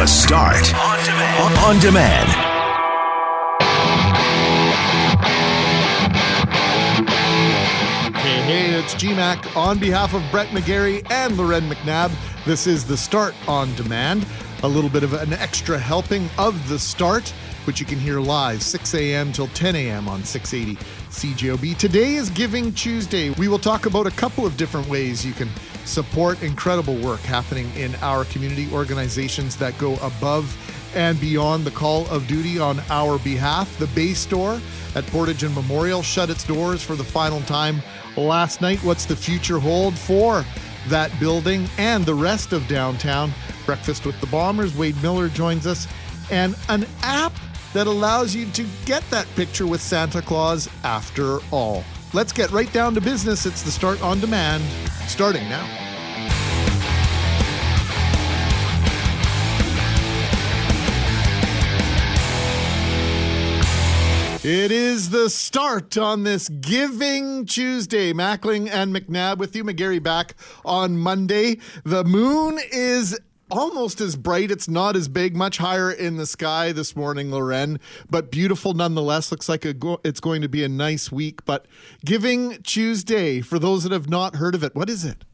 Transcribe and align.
The 0.00 0.06
Start 0.06 0.74
on 0.74 1.04
demand. 1.04 1.58
On 1.58 1.78
demand. 1.78 2.28
Hey, 8.16 8.40
hey, 8.40 8.78
it's 8.78 8.94
GMAC 8.94 9.54
on 9.54 9.78
behalf 9.78 10.14
of 10.14 10.22
Brett 10.30 10.48
McGarry 10.48 11.06
and 11.10 11.36
Loren 11.36 11.68
McNabb. 11.68 12.10
This 12.46 12.66
is 12.66 12.86
the 12.86 12.96
Start 12.96 13.34
on 13.46 13.74
Demand, 13.74 14.24
a 14.62 14.68
little 14.68 14.88
bit 14.88 15.02
of 15.02 15.12
an 15.12 15.34
extra 15.34 15.78
helping 15.78 16.30
of 16.38 16.66
the 16.70 16.78
start, 16.78 17.28
which 17.66 17.78
you 17.78 17.84
can 17.84 17.98
hear 17.98 18.20
live 18.20 18.62
6 18.62 18.94
a.m. 18.94 19.32
till 19.32 19.48
10 19.48 19.76
a.m. 19.76 20.08
on 20.08 20.24
680 20.24 20.82
CJOB. 21.10 21.76
Today 21.76 22.14
is 22.14 22.30
Giving 22.30 22.72
Tuesday. 22.72 23.28
We 23.32 23.48
will 23.48 23.58
talk 23.58 23.84
about 23.84 24.06
a 24.06 24.12
couple 24.12 24.46
of 24.46 24.56
different 24.56 24.88
ways 24.88 25.26
you 25.26 25.34
can 25.34 25.50
support 25.84 26.42
incredible 26.42 26.96
work 26.96 27.20
happening 27.20 27.70
in 27.76 27.94
our 27.96 28.24
community 28.26 28.68
organizations 28.72 29.56
that 29.56 29.76
go 29.78 29.94
above 29.96 30.56
and 30.94 31.20
beyond 31.20 31.64
the 31.64 31.70
call 31.70 32.08
of 32.08 32.26
duty 32.26 32.58
on 32.58 32.80
our 32.90 33.18
behalf. 33.20 33.78
The 33.78 33.86
Bay 33.88 34.12
Store 34.12 34.60
at 34.94 35.06
Portage 35.06 35.42
and 35.42 35.54
Memorial 35.54 36.02
shut 36.02 36.30
its 36.30 36.44
doors 36.44 36.82
for 36.82 36.96
the 36.96 37.04
final 37.04 37.40
time 37.42 37.82
last 38.16 38.60
night. 38.60 38.78
What's 38.82 39.04
the 39.04 39.16
future 39.16 39.58
hold 39.58 39.96
for 39.96 40.44
that 40.88 41.18
building 41.20 41.68
and 41.78 42.04
the 42.04 42.14
rest 42.14 42.52
of 42.52 42.66
downtown? 42.66 43.32
Breakfast 43.66 44.04
with 44.04 44.20
the 44.20 44.26
Bombers. 44.26 44.76
Wade 44.76 45.00
Miller 45.02 45.28
joins 45.28 45.66
us. 45.66 45.86
And 46.30 46.56
an 46.68 46.86
app 47.02 47.32
that 47.72 47.86
allows 47.86 48.34
you 48.34 48.46
to 48.50 48.64
get 48.84 49.08
that 49.10 49.26
picture 49.36 49.66
with 49.66 49.80
Santa 49.80 50.22
Claus 50.22 50.68
after 50.82 51.38
all. 51.52 51.84
Let's 52.12 52.32
get 52.32 52.50
right 52.50 52.72
down 52.72 52.94
to 52.94 53.00
business. 53.00 53.46
It's 53.46 53.62
the 53.62 53.70
Start 53.70 54.02
on 54.02 54.18
Demand, 54.18 54.64
starting 55.06 55.48
now. 55.48 55.64
It 64.42 64.72
is 64.72 65.10
the 65.10 65.30
start 65.30 65.96
on 65.98 66.24
this 66.24 66.48
Giving 66.48 67.46
Tuesday. 67.46 68.12
Mackling 68.12 68.68
and 68.68 68.92
McNabb 68.92 69.38
with 69.38 69.54
you. 69.54 69.62
McGarry 69.62 70.02
back 70.02 70.34
on 70.64 70.96
Monday. 70.96 71.58
The 71.84 72.02
moon 72.02 72.58
is 72.72 73.20
almost 73.50 74.00
as 74.00 74.16
bright. 74.16 74.50
It's 74.50 74.68
not 74.68 74.96
as 74.96 75.08
big, 75.08 75.36
much 75.36 75.58
higher 75.58 75.90
in 75.90 76.16
the 76.16 76.26
sky 76.26 76.72
this 76.72 76.94
morning, 76.96 77.30
Loren, 77.30 77.80
but 78.08 78.30
beautiful 78.30 78.74
nonetheless. 78.74 79.30
Looks 79.30 79.48
like 79.48 79.66
go- 79.78 80.00
it's 80.04 80.20
going 80.20 80.42
to 80.42 80.48
be 80.48 80.64
a 80.64 80.68
nice 80.68 81.10
week. 81.12 81.44
But 81.44 81.66
Giving 82.04 82.62
Tuesday, 82.62 83.40
for 83.40 83.58
those 83.58 83.82
that 83.84 83.92
have 83.92 84.08
not 84.08 84.36
heard 84.36 84.54
of 84.54 84.64
it, 84.64 84.74
what 84.74 84.88
is 84.90 85.04
it? 85.04 85.24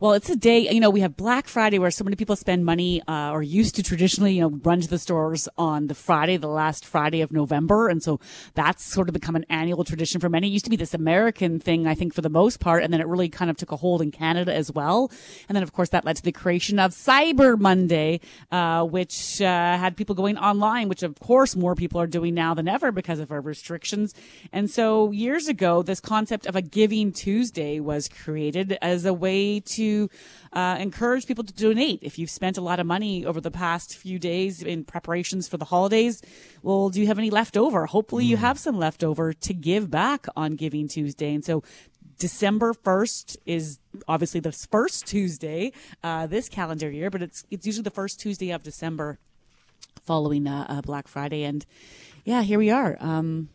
Well, 0.00 0.14
it's 0.14 0.30
a 0.30 0.36
day, 0.36 0.60
you 0.60 0.80
know, 0.80 0.88
we 0.88 1.00
have 1.00 1.14
Black 1.14 1.46
Friday 1.46 1.78
where 1.78 1.90
so 1.90 2.04
many 2.04 2.16
people 2.16 2.34
spend 2.34 2.64
money, 2.64 3.02
uh, 3.06 3.32
or 3.32 3.42
used 3.42 3.76
to 3.76 3.82
traditionally, 3.82 4.32
you 4.32 4.40
know, 4.40 4.58
run 4.64 4.80
to 4.80 4.88
the 4.88 4.98
stores 4.98 5.46
on 5.58 5.88
the 5.88 5.94
Friday, 5.94 6.38
the 6.38 6.48
last 6.48 6.86
Friday 6.86 7.20
of 7.20 7.30
November. 7.32 7.90
And 7.90 8.02
so 8.02 8.18
that's 8.54 8.82
sort 8.82 9.10
of 9.10 9.12
become 9.12 9.36
an 9.36 9.44
annual 9.50 9.84
tradition 9.84 10.18
for 10.18 10.30
many. 10.30 10.48
It 10.48 10.52
used 10.52 10.64
to 10.64 10.70
be 10.70 10.76
this 10.76 10.94
American 10.94 11.60
thing, 11.60 11.86
I 11.86 11.94
think, 11.94 12.14
for 12.14 12.22
the 12.22 12.30
most 12.30 12.60
part. 12.60 12.82
And 12.82 12.94
then 12.94 13.02
it 13.02 13.08
really 13.08 13.28
kind 13.28 13.50
of 13.50 13.58
took 13.58 13.72
a 13.72 13.76
hold 13.76 14.00
in 14.00 14.10
Canada 14.10 14.54
as 14.54 14.72
well. 14.72 15.12
And 15.50 15.54
then, 15.54 15.62
of 15.62 15.74
course, 15.74 15.90
that 15.90 16.06
led 16.06 16.16
to 16.16 16.22
the 16.22 16.32
creation 16.32 16.78
of 16.78 16.92
Cyber 16.92 17.60
Monday, 17.60 18.20
uh, 18.50 18.84
which, 18.84 19.42
uh, 19.42 19.76
had 19.76 19.98
people 19.98 20.14
going 20.14 20.38
online, 20.38 20.88
which 20.88 21.02
of 21.02 21.20
course 21.20 21.54
more 21.54 21.74
people 21.74 22.00
are 22.00 22.06
doing 22.06 22.32
now 22.32 22.54
than 22.54 22.68
ever 22.68 22.90
because 22.90 23.18
of 23.18 23.30
our 23.30 23.42
restrictions. 23.42 24.14
And 24.50 24.70
so 24.70 25.10
years 25.10 25.46
ago, 25.46 25.82
this 25.82 26.00
concept 26.00 26.46
of 26.46 26.56
a 26.56 26.62
Giving 26.62 27.12
Tuesday 27.12 27.80
was 27.80 28.08
created 28.08 28.78
as 28.80 29.04
a 29.04 29.12
way 29.12 29.60
to 29.60 29.89
uh, 30.52 30.76
encourage 30.78 31.26
people 31.26 31.44
to 31.44 31.52
donate. 31.52 32.00
If 32.02 32.18
you've 32.18 32.30
spent 32.30 32.56
a 32.58 32.60
lot 32.60 32.80
of 32.80 32.86
money 32.86 33.24
over 33.24 33.40
the 33.40 33.50
past 33.50 33.96
few 33.96 34.18
days 34.18 34.62
in 34.62 34.84
preparations 34.84 35.48
for 35.48 35.56
the 35.56 35.64
holidays, 35.66 36.22
well, 36.62 36.90
do 36.90 37.00
you 37.00 37.06
have 37.06 37.18
any 37.18 37.30
left 37.30 37.56
over? 37.56 37.86
Hopefully, 37.86 38.24
you 38.24 38.36
have 38.36 38.58
some 38.58 38.78
left 38.78 39.02
over 39.02 39.32
to 39.32 39.54
give 39.54 39.90
back 39.90 40.26
on 40.36 40.56
Giving 40.56 40.88
Tuesday. 40.88 41.34
And 41.34 41.44
so, 41.44 41.62
December 42.18 42.74
1st 42.74 43.38
is 43.46 43.78
obviously 44.06 44.40
the 44.40 44.52
first 44.52 45.06
Tuesday 45.06 45.72
uh, 46.04 46.26
this 46.26 46.48
calendar 46.48 46.90
year, 46.90 47.10
but 47.10 47.22
it's 47.22 47.44
it's 47.50 47.66
usually 47.66 47.82
the 47.82 47.90
first 47.90 48.20
Tuesday 48.20 48.50
of 48.50 48.62
December 48.62 49.18
following 50.04 50.46
uh, 50.46 50.66
uh 50.68 50.80
Black 50.82 51.08
Friday. 51.08 51.44
And 51.44 51.64
yeah, 52.24 52.42
here 52.42 52.58
we 52.58 52.70
are. 52.70 52.96
Um, 53.00 53.48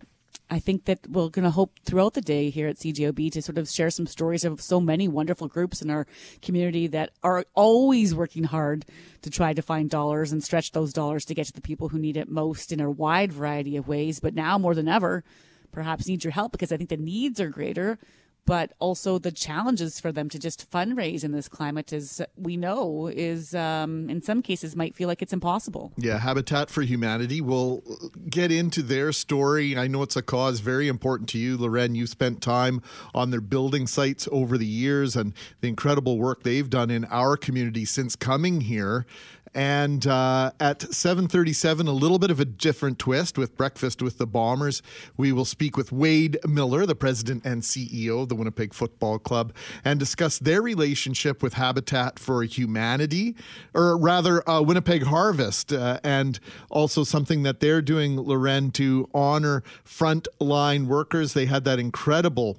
I 0.50 0.60
think 0.60 0.86
that 0.86 1.08
we're 1.10 1.30
going 1.30 1.44
to 1.44 1.52
hope 1.52 1.80
throughout 1.86 2.14
the 2.14 2.22
day 2.22 2.50
here 2.50 2.68
at 2.68 2.78
CJOB 2.78 3.32
to 3.32 3.42
sort 3.42 3.58
of 3.58 3.70
share 3.70 3.90
some 3.90 4.06
stories 4.06 4.44
of 4.44 4.62
so 4.62 4.80
many 4.80 5.08
wonderful 5.08 5.48
groups 5.48 5.82
in 5.82 5.90
our 5.90 6.06
community 6.42 6.88
that 6.88 7.12
are 7.24 7.46
always 7.56 8.14
working 8.14 8.44
hard 8.44 8.86
to 9.24 9.30
try 9.30 9.54
to 9.54 9.62
find 9.62 9.90
dollars 9.90 10.32
and 10.32 10.44
stretch 10.44 10.72
those 10.72 10.94
dollars 10.94 11.26
to 11.26 11.34
get 11.34 11.48
to 11.48 11.54
the 11.54 11.62
people 11.62 11.90
who 11.90 11.98
need 11.98 12.18
it 12.18 12.30
most 12.30 12.72
in 12.72 12.80
a 12.80 12.92
wide 12.92 13.34
variety 13.34 13.76
of 13.76 13.88
ways. 13.88 14.20
But 14.20 14.36
now 14.36 14.58
more 14.58 14.76
than 14.76 14.88
ever, 14.88 15.24
perhaps 15.72 16.08
need 16.08 16.24
your 16.24 16.32
help 16.32 16.52
because 16.52 16.72
I 16.72 16.78
think 16.78 16.90
the 16.90 16.98
needs 16.98 17.40
are 17.40 17.50
greater 17.50 17.98
but 18.46 18.74
also 18.80 19.18
the 19.18 19.32
challenges 19.32 20.00
for 20.00 20.12
them 20.12 20.30
to 20.30 20.40
just 20.40 20.70
fundraise 20.70 21.24
in 21.24 21.32
this 21.32 21.48
climate 21.48 21.92
is 21.92 22.22
we 22.38 22.58
know 22.58 23.08
is 23.08 23.56
um, 23.56 24.10
in 24.10 24.22
some 24.22 24.42
cases 24.42 24.76
might 24.76 24.96
feel 24.96 25.08
like 25.08 25.22
it's 25.22 25.34
impossible. 25.34 25.92
Yeah 25.98 26.20
habitat 26.26 26.70
for 26.70 26.82
humanity 26.82 27.42
will 27.42 27.84
get 28.30 28.52
into 28.52 28.82
their 28.82 29.12
story. 29.12 29.78
I 29.78 29.88
know 29.88 30.02
it's 30.02 30.16
a 30.16 30.22
cause 30.22 30.60
very 30.60 30.88
important 30.88 31.30
to 31.30 31.38
you 31.38 31.58
loren. 31.58 31.96
You 31.96 32.08
spent 32.08 32.42
time 32.42 32.82
on 33.14 33.32
their 33.32 33.42
building 33.42 33.88
sites 33.88 34.28
over 34.32 34.58
the 34.58 34.66
years 34.66 35.16
and 35.16 35.34
the 35.62 35.68
incredible 35.68 36.18
work 36.18 36.44
they've 36.44 36.70
done 36.70 36.90
in 36.90 37.06
our 37.06 37.38
community 37.38 37.86
since 37.86 38.16
coming 38.16 38.62
here 38.62 39.06
and 39.56 40.06
uh, 40.06 40.52
at 40.60 40.80
7:37, 40.80 41.88
a 41.88 41.92
little 41.92 42.20
bit 42.20 42.30
of 42.30 42.42
a 42.42 42.46
different 42.46 43.00
twist 43.00 43.38
with 43.38 43.56
breakfast 43.56 44.02
with 44.02 44.18
the 44.18 44.28
Bombers. 44.28 44.82
We 45.16 45.32
will 45.32 45.46
speak 45.46 45.78
with 45.78 45.94
Wade 45.94 46.38
Miller, 46.46 46.86
the 46.86 46.94
president 46.94 47.46
and 47.46 47.62
CEO 47.62 48.24
of 48.24 48.30
the 48.30 48.36
Winnipeg 48.36 48.74
Football 48.74 49.18
Club, 49.18 49.54
and 49.86 49.98
discuss 49.98 50.38
their 50.38 50.62
relationship 50.62 51.42
with 51.42 51.54
Habitat 51.54 52.20
for 52.20 52.44
Humanity, 52.44 53.36
or 53.74 53.98
rather, 53.98 54.48
uh, 54.50 54.62
Winnipeg 54.62 55.04
Harvest, 55.04 55.72
uh, 55.72 56.00
and 56.04 56.40
also 56.70 57.06
something 57.06 57.44
that 57.44 57.62
they're 57.62 57.82
doing, 57.82 58.18
Loren, 58.18 58.72
to 58.72 59.10
honor 59.14 59.64
frontline 59.86 60.88
workers. 60.88 61.34
They 61.34 61.46
had 61.46 61.64
that 61.64 61.80
incredible 61.80 62.58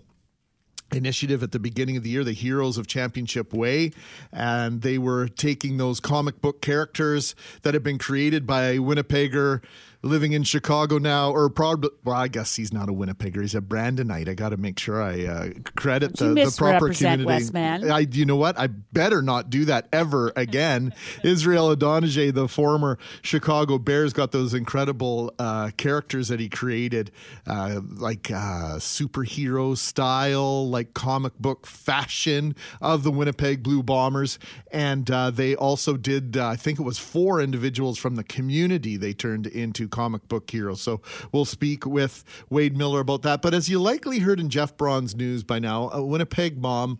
initiative 0.92 1.42
at 1.42 1.52
the 1.52 1.58
beginning 1.58 1.96
of 1.96 2.02
the 2.02 2.10
year, 2.10 2.24
the 2.24 2.32
Heroes 2.32 2.78
of 2.78 2.86
Championship 2.86 3.52
Way, 3.52 3.92
and 4.32 4.82
they 4.82 4.98
were 4.98 5.28
taking 5.28 5.76
those 5.76 6.00
comic 6.00 6.40
book 6.40 6.62
characters 6.62 7.34
that 7.62 7.74
had 7.74 7.82
been 7.82 7.98
created 7.98 8.46
by 8.46 8.78
Winnipegger 8.78 9.62
living 10.02 10.32
in 10.32 10.42
Chicago 10.42 10.98
now, 10.98 11.30
or 11.30 11.48
probably, 11.48 11.90
well, 12.04 12.16
I 12.16 12.28
guess 12.28 12.56
he's 12.56 12.72
not 12.72 12.88
a 12.88 12.92
Winnipegger. 12.92 13.40
He's 13.40 13.54
a 13.54 13.60
Brandonite. 13.60 14.28
I 14.28 14.34
got 14.34 14.50
to 14.50 14.56
make 14.56 14.78
sure 14.78 15.02
I 15.02 15.24
uh, 15.24 15.48
credit 15.76 16.16
the, 16.16 16.34
the, 16.34 16.54
proper 16.56 16.90
community. 16.90 17.24
Westman. 17.24 17.90
I, 17.90 18.00
you 18.00 18.24
know 18.24 18.36
what? 18.36 18.58
I 18.58 18.68
better 18.68 19.22
not 19.22 19.50
do 19.50 19.64
that 19.66 19.88
ever 19.92 20.32
again. 20.36 20.94
Israel 21.24 21.74
Idonije, 21.74 22.32
the 22.34 22.48
former 22.48 22.98
Chicago 23.22 23.78
Bears, 23.78 24.12
got 24.12 24.32
those 24.32 24.54
incredible 24.54 25.34
uh, 25.38 25.70
characters 25.76 26.28
that 26.28 26.40
he 26.40 26.48
created, 26.48 27.10
uh, 27.46 27.80
like 27.96 28.30
uh, 28.30 28.76
superhero 28.76 29.76
style, 29.76 30.68
like 30.68 30.94
comic 30.94 31.38
book 31.38 31.66
fashion 31.66 32.54
of 32.80 33.02
the 33.02 33.10
Winnipeg 33.10 33.62
Blue 33.62 33.82
Bombers. 33.82 34.38
And 34.70 35.10
uh, 35.10 35.30
they 35.30 35.54
also 35.54 35.96
did, 35.96 36.36
uh, 36.36 36.48
I 36.48 36.56
think 36.56 36.78
it 36.78 36.82
was 36.82 36.98
four 36.98 37.40
individuals 37.40 37.98
from 37.98 38.16
the 38.16 38.24
community 38.24 38.96
they 38.96 39.12
turned 39.12 39.46
into 39.46 39.85
comic 39.88 40.28
book 40.28 40.50
heroes. 40.50 40.80
So 40.80 41.00
we'll 41.32 41.44
speak 41.44 41.86
with 41.86 42.24
Wade 42.50 42.76
Miller 42.76 43.00
about 43.00 43.22
that. 43.22 43.42
But 43.42 43.54
as 43.54 43.68
you 43.68 43.80
likely 43.80 44.20
heard 44.20 44.40
in 44.40 44.50
Jeff 44.50 44.76
Braun's 44.76 45.14
news 45.14 45.42
by 45.42 45.58
now, 45.58 45.90
a 45.90 46.04
Winnipeg 46.04 46.58
mom. 46.58 46.98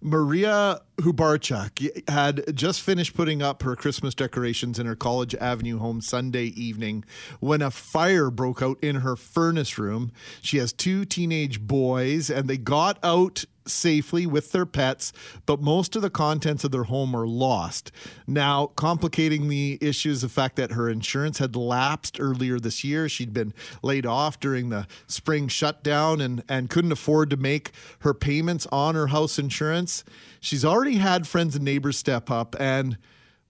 Maria 0.00 0.80
Hubarchuk 0.98 2.08
had 2.08 2.54
just 2.54 2.82
finished 2.82 3.14
putting 3.14 3.42
up 3.42 3.64
her 3.64 3.74
Christmas 3.74 4.14
decorations 4.14 4.78
in 4.78 4.86
her 4.86 4.94
College 4.94 5.34
Avenue 5.34 5.78
home 5.78 6.00
Sunday 6.00 6.44
evening 6.44 7.04
when 7.40 7.62
a 7.62 7.70
fire 7.72 8.30
broke 8.30 8.62
out 8.62 8.78
in 8.80 8.96
her 8.96 9.16
furnace 9.16 9.76
room. 9.76 10.12
She 10.40 10.58
has 10.58 10.72
two 10.72 11.04
teenage 11.04 11.60
boys, 11.60 12.30
and 12.30 12.48
they 12.48 12.58
got 12.58 12.98
out 13.02 13.44
safely 13.70 14.26
with 14.26 14.52
their 14.52 14.66
pets, 14.66 15.12
but 15.46 15.60
most 15.60 15.96
of 15.96 16.02
the 16.02 16.10
contents 16.10 16.64
of 16.64 16.70
their 16.70 16.84
home 16.84 17.14
are 17.14 17.26
lost. 17.26 17.92
Now, 18.26 18.66
complicating 18.66 19.48
the 19.48 19.78
issues, 19.80 20.22
the 20.22 20.28
fact 20.28 20.56
that 20.56 20.72
her 20.72 20.88
insurance 20.88 21.38
had 21.38 21.56
lapsed 21.56 22.18
earlier 22.20 22.58
this 22.58 22.84
year. 22.84 23.08
She'd 23.08 23.32
been 23.32 23.54
laid 23.82 24.06
off 24.06 24.40
during 24.40 24.68
the 24.68 24.86
spring 25.06 25.48
shutdown 25.48 26.20
and, 26.20 26.42
and 26.48 26.70
couldn't 26.70 26.92
afford 26.92 27.30
to 27.30 27.36
make 27.36 27.72
her 28.00 28.14
payments 28.14 28.66
on 28.72 28.94
her 28.94 29.08
house 29.08 29.38
insurance. 29.38 30.04
She's 30.40 30.64
already 30.64 30.96
had 30.96 31.26
friends 31.26 31.56
and 31.56 31.64
neighbors 31.64 31.98
step 31.98 32.30
up 32.30 32.54
and 32.58 32.98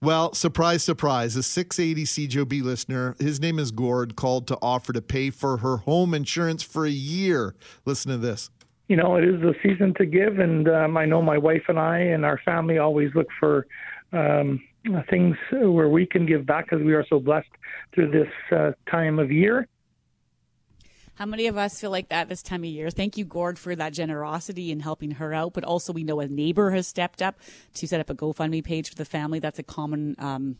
well, 0.00 0.32
surprise, 0.32 0.84
surprise. 0.84 1.34
A 1.34 1.42
680 1.42 2.04
CJOB 2.04 2.62
listener, 2.62 3.16
his 3.18 3.40
name 3.40 3.58
is 3.58 3.72
Gord, 3.72 4.14
called 4.14 4.46
to 4.46 4.58
offer 4.62 4.92
to 4.92 5.02
pay 5.02 5.30
for 5.30 5.56
her 5.56 5.78
home 5.78 6.14
insurance 6.14 6.62
for 6.62 6.86
a 6.86 6.90
year. 6.90 7.56
Listen 7.84 8.12
to 8.12 8.18
this 8.18 8.48
you 8.88 8.96
know, 8.96 9.16
it 9.16 9.24
is 9.24 9.42
a 9.42 9.52
season 9.62 9.94
to 9.98 10.06
give, 10.06 10.38
and 10.38 10.68
um, 10.68 10.96
I 10.96 11.04
know 11.04 11.20
my 11.20 11.38
wife 11.38 11.64
and 11.68 11.78
I 11.78 11.98
and 11.98 12.24
our 12.24 12.40
family 12.44 12.78
always 12.78 13.14
look 13.14 13.28
for 13.38 13.66
um, 14.12 14.60
things 15.10 15.36
where 15.50 15.88
we 15.88 16.06
can 16.06 16.24
give 16.24 16.46
back 16.46 16.70
because 16.70 16.84
we 16.84 16.94
are 16.94 17.04
so 17.08 17.20
blessed 17.20 17.48
through 17.94 18.10
this 18.10 18.32
uh, 18.50 18.72
time 18.90 19.18
of 19.18 19.30
year. 19.30 19.68
How 21.16 21.26
many 21.26 21.48
of 21.48 21.58
us 21.58 21.80
feel 21.80 21.90
like 21.90 22.10
that 22.10 22.28
this 22.28 22.42
time 22.42 22.62
of 22.62 22.70
year? 22.70 22.90
Thank 22.90 23.18
you, 23.18 23.24
Gord, 23.24 23.58
for 23.58 23.74
that 23.74 23.92
generosity 23.92 24.70
in 24.70 24.80
helping 24.80 25.12
her 25.12 25.34
out. 25.34 25.52
But 25.52 25.64
also, 25.64 25.92
we 25.92 26.04
know 26.04 26.20
a 26.20 26.28
neighbor 26.28 26.70
has 26.70 26.86
stepped 26.86 27.20
up 27.20 27.40
to 27.74 27.88
set 27.88 27.98
up 27.98 28.08
a 28.08 28.14
GoFundMe 28.14 28.62
page 28.62 28.88
for 28.88 28.94
the 28.94 29.04
family. 29.04 29.40
That's 29.40 29.58
a 29.58 29.64
common 29.64 30.14
um, 30.18 30.56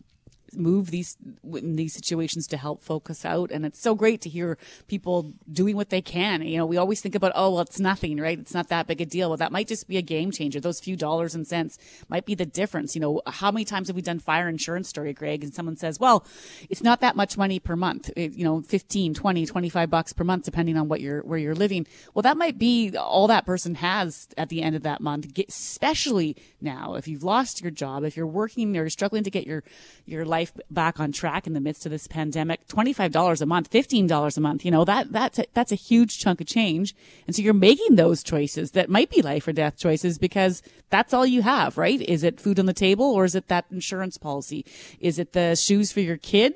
move 0.54 0.90
these 0.90 1.16
in 1.54 1.76
these 1.76 1.94
situations 1.94 2.46
to 2.48 2.56
help 2.56 2.82
focus 2.82 3.24
out. 3.24 3.50
And 3.50 3.64
it's 3.64 3.80
so 3.80 3.94
great 3.94 4.20
to 4.22 4.28
hear 4.28 4.58
people 4.86 5.32
doing 5.50 5.76
what 5.76 5.90
they 5.90 6.02
can. 6.02 6.42
You 6.42 6.58
know 6.58 6.66
we 6.66 6.76
always 6.76 7.00
think 7.00 7.14
about 7.14 7.32
oh 7.34 7.52
well 7.52 7.62
it's 7.62 7.80
nothing 7.80 8.18
right? 8.18 8.38
It's 8.38 8.54
not 8.54 8.68
that 8.68 8.86
big 8.86 9.00
a 9.00 9.06
deal. 9.06 9.28
Well 9.30 9.36
that 9.36 9.52
might 9.52 9.68
just 9.68 9.88
be 9.88 9.96
a 9.96 10.02
game 10.02 10.30
changer. 10.30 10.60
Those 10.60 10.80
few 10.80 10.96
dollars 10.96 11.34
and 11.34 11.46
cents 11.46 11.78
might 12.08 12.26
be 12.26 12.34
the 12.34 12.46
difference. 12.46 12.94
You 12.94 13.00
know 13.00 13.22
how 13.26 13.50
many 13.50 13.64
times 13.64 13.88
have 13.88 13.96
we 13.96 14.02
done 14.02 14.18
fire 14.18 14.48
insurance 14.48 14.88
story 14.88 15.12
greg? 15.12 15.42
And 15.42 15.54
someone 15.54 15.76
says 15.76 16.00
well 16.00 16.26
it's 16.68 16.82
not 16.82 17.00
that 17.00 17.16
much 17.16 17.36
money 17.36 17.58
per 17.58 17.76
month. 17.76 18.10
It, 18.16 18.32
you 18.34 18.44
know 18.44 18.62
15 18.62 19.14
20 19.14 19.46
25 19.46 19.90
bucks 19.90 20.12
per 20.12 20.24
month 20.24 20.44
depending 20.44 20.76
on 20.76 20.88
what 20.88 21.00
you're 21.00 21.22
where 21.22 21.38
you're 21.38 21.54
living. 21.54 21.86
Well 22.14 22.22
that 22.22 22.36
might 22.36 22.58
be 22.58 22.96
all 22.96 23.26
that 23.28 23.46
person 23.46 23.76
has 23.76 24.28
at 24.36 24.48
the 24.48 24.62
end 24.62 24.76
of 24.76 24.82
that 24.82 25.00
month 25.00 25.26
especially 25.48 26.36
now 26.60 26.94
if 26.94 27.06
you've 27.08 27.22
lost 27.22 27.62
your 27.62 27.70
job 27.70 28.04
if 28.04 28.16
you're 28.16 28.26
working 28.26 28.76
or 28.76 28.88
struggling 28.88 29.24
to 29.24 29.30
get 29.30 29.46
your 29.46 29.62
your 30.06 30.24
life 30.24 30.38
life 30.38 30.52
back 30.70 31.00
on 31.00 31.11
track 31.11 31.46
in 31.46 31.52
the 31.52 31.61
midst 31.61 31.85
of 31.85 31.90
this 31.90 32.06
pandemic. 32.06 32.67
$25 32.69 33.40
a 33.40 33.46
month, 33.46 33.70
$15 33.70 34.37
a 34.37 34.40
month, 34.40 34.64
you 34.64 34.70
know, 34.70 34.85
that, 34.85 35.12
that's 35.12 35.38
a, 35.40 35.44
that's 35.52 35.73
a 35.73 35.82
huge 35.90 36.19
chunk 36.19 36.40
of 36.40 36.46
change. 36.46 36.94
And 37.26 37.35
so 37.35 37.43
you're 37.43 37.55
making 37.55 37.96
those 37.96 38.23
choices 38.23 38.70
that 38.73 38.88
might 38.88 39.11
be 39.11 39.20
life 39.20 39.49
or 39.49 39.52
death 39.52 39.76
choices 39.76 40.17
because 40.19 40.62
that's 40.90 41.12
all 41.12 41.26
you 41.26 41.43
have, 41.43 41.76
right? 41.76 42.00
Is 42.00 42.23
it 42.23 42.40
food 42.40 42.61
on 42.61 42.67
the 42.67 42.73
table 42.73 43.06
or 43.06 43.25
is 43.25 43.35
it 43.35 43.49
that 43.49 43.67
insurance 43.73 44.17
policy? 44.17 44.64
Is 45.00 45.19
it 45.19 45.32
the 45.32 45.56
shoes 45.56 45.90
for 45.93 46.00
your 46.00 46.19
kid? 46.19 46.55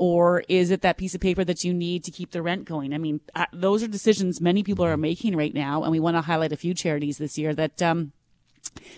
or 0.00 0.44
is 0.48 0.70
it 0.70 0.82
that 0.82 0.96
piece 0.96 1.12
of 1.12 1.20
paper 1.20 1.44
that 1.44 1.64
you 1.64 1.74
need 1.74 2.04
to 2.04 2.12
keep 2.12 2.30
the 2.30 2.40
rent 2.40 2.64
going? 2.64 2.94
I 2.94 2.98
mean, 2.98 3.20
uh, 3.34 3.46
those 3.52 3.82
are 3.82 3.88
decisions 3.88 4.40
many 4.40 4.62
people 4.62 4.84
are 4.84 4.96
making 4.96 5.34
right 5.34 5.52
now, 5.52 5.82
and 5.82 5.90
we 5.90 5.98
want 5.98 6.16
to 6.16 6.20
highlight 6.20 6.52
a 6.52 6.56
few 6.56 6.72
charities 6.72 7.18
this 7.18 7.36
year 7.36 7.52
that 7.54 7.82
um, 7.82 8.12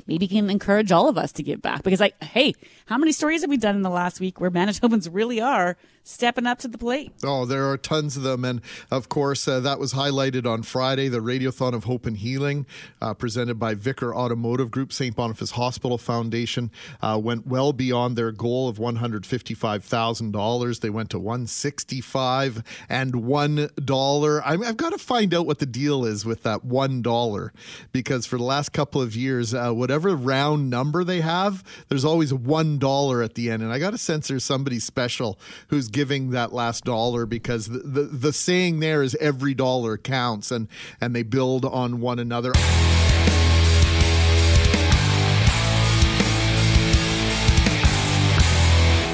maybe 0.07 0.27
can 0.29 0.51
encourage 0.51 0.93
all 0.93 1.09
of 1.09 1.19
us 1.19 1.33
to 1.33 1.43
give 1.43 1.61
back. 1.63 1.83
Because 1.83 2.01
like 2.01 2.23
hey 2.23 2.55
how 2.87 2.99
many 2.99 3.13
stories 3.13 3.43
have 3.43 3.51
we 3.51 3.57
done 3.57 3.77
in 3.77 3.83
the 3.83 3.91
last 3.91 4.21
week 4.21 4.41
where 4.41 4.51
manitobans 4.51 5.09
really 5.11 5.41
are 5.41 5.77
stepping 6.11 6.47
up 6.47 6.59
to 6.61 6.69
the 6.69 6.79
plate. 6.79 7.13
Oh, 7.25 7.47
there 7.47 7.71
are 7.71 7.77
tons 7.77 8.17
of 8.17 8.23
them. 8.23 8.45
And 8.45 8.61
of 8.91 9.09
course, 9.09 9.47
uh, 9.47 9.61
that 9.61 9.79
was 9.79 9.95
highlighted 9.95 10.47
on 10.47 10.63
Friday, 10.63 11.09
the 11.09 11.21
Radiothon 11.21 11.73
of 11.73 11.85
Hope 11.85 12.07
and 12.07 12.17
Healing, 12.17 12.67
uh, 13.01 13.15
presented 13.15 13.59
by 13.59 13.75
Vickar 13.75 14.15
Automotive 14.15 14.71
Group. 14.71 14.93
St. 14.93 15.15
Boniface 15.15 15.53
Hospital 15.53 15.99
Foundation 15.99 16.71
uh, 17.01 17.19
went 17.23 17.47
well 17.47 17.73
beyond 17.73 18.17
their 18.17 18.33
goal 18.33 18.69
of 18.69 18.79
$155,000. 18.79 20.81
They 20.81 20.91
went 20.91 21.11
to 21.11 21.19
165 21.19 22.63
and 22.89 23.15
$1. 23.15 24.43
i 24.45 24.67
have 24.67 24.77
got 24.77 24.91
to 24.91 24.99
find 24.99 25.35
out 25.35 25.47
what 25.47 25.59
the 25.59 25.67
deal 25.67 26.05
is 26.05 26.25
with 26.25 26.43
that 26.43 26.67
$1 26.67 27.51
because 27.93 28.27
for 28.27 28.37
the 28.37 28.45
last 28.45 28.73
couple 28.73 29.01
of 29.01 29.15
years, 29.15 29.55
uh, 29.55 29.73
whatever 29.73 30.15
round 30.15 30.71
number 30.71 31.05
they 31.05 31.21
have, 31.21 31.65
there's 31.89 32.05
always 32.05 32.33
$1 32.33 33.25
at 33.25 33.35
the 33.35 33.51
end. 33.51 33.63
And 33.63 33.73
I 33.73 33.79
got 33.79 33.95
a 33.95 33.99
sense 33.99 34.29
there's 34.29 34.45
somebody 34.45 34.79
special 34.79 35.39
who's 35.69 35.89
giving 36.01 36.31
that 36.31 36.51
last 36.51 36.83
dollar 36.87 37.27
because 37.27 37.67
the, 37.67 37.81
the, 37.81 38.03
the 38.05 38.33
saying 38.33 38.81
there 38.81 39.03
is 39.03 39.15
every 39.17 39.53
dollar 39.53 39.99
counts 39.99 40.51
and, 40.51 40.67
and 40.99 41.15
they 41.15 41.23
build 41.23 41.63
on 41.67 42.01
one 42.01 42.19
another. 42.19 42.53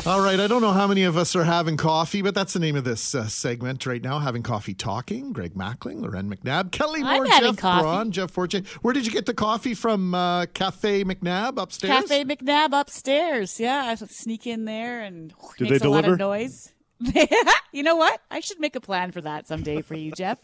All 0.06 0.20
right, 0.20 0.38
I 0.38 0.46
don't 0.46 0.62
know 0.62 0.70
how 0.70 0.86
many 0.86 1.02
of 1.02 1.16
us 1.16 1.34
are 1.34 1.42
having 1.42 1.76
coffee, 1.76 2.22
but 2.22 2.32
that's 2.32 2.52
the 2.52 2.60
name 2.60 2.76
of 2.76 2.84
this 2.84 3.12
uh, 3.12 3.26
segment 3.26 3.84
right 3.86 4.00
now. 4.00 4.20
Having 4.20 4.44
coffee, 4.44 4.72
talking. 4.72 5.32
Greg 5.32 5.54
Mackling, 5.54 6.00
Loren 6.00 6.32
McNabb, 6.32 6.70
Kelly 6.70 7.02
Moore, 7.02 7.26
Jeff 7.26 7.56
coffee. 7.56 7.82
Braun, 7.82 8.12
Jeff 8.12 8.30
Forte. 8.30 8.62
Where 8.82 8.94
did 8.94 9.04
you 9.04 9.10
get 9.10 9.26
the 9.26 9.34
coffee 9.34 9.74
from? 9.74 10.14
Uh, 10.14 10.46
Cafe 10.46 11.02
McNabb 11.02 11.60
upstairs. 11.60 12.08
Cafe 12.08 12.24
McNabb 12.24 12.68
upstairs. 12.80 13.58
Yeah, 13.58 13.82
I 13.84 13.96
sneak 13.96 14.46
in 14.46 14.64
there 14.64 15.00
and 15.00 15.34
Did 15.58 15.70
makes 15.70 15.84
a 15.84 15.88
lot 15.88 16.04
of 16.04 16.20
noise. 16.20 16.72
you 17.72 17.82
know 17.82 17.96
what? 17.96 18.20
I 18.30 18.40
should 18.40 18.60
make 18.60 18.76
a 18.76 18.80
plan 18.80 19.12
for 19.12 19.20
that 19.20 19.46
someday 19.46 19.82
for 19.82 19.94
you, 19.94 20.12
Jeff. 20.12 20.38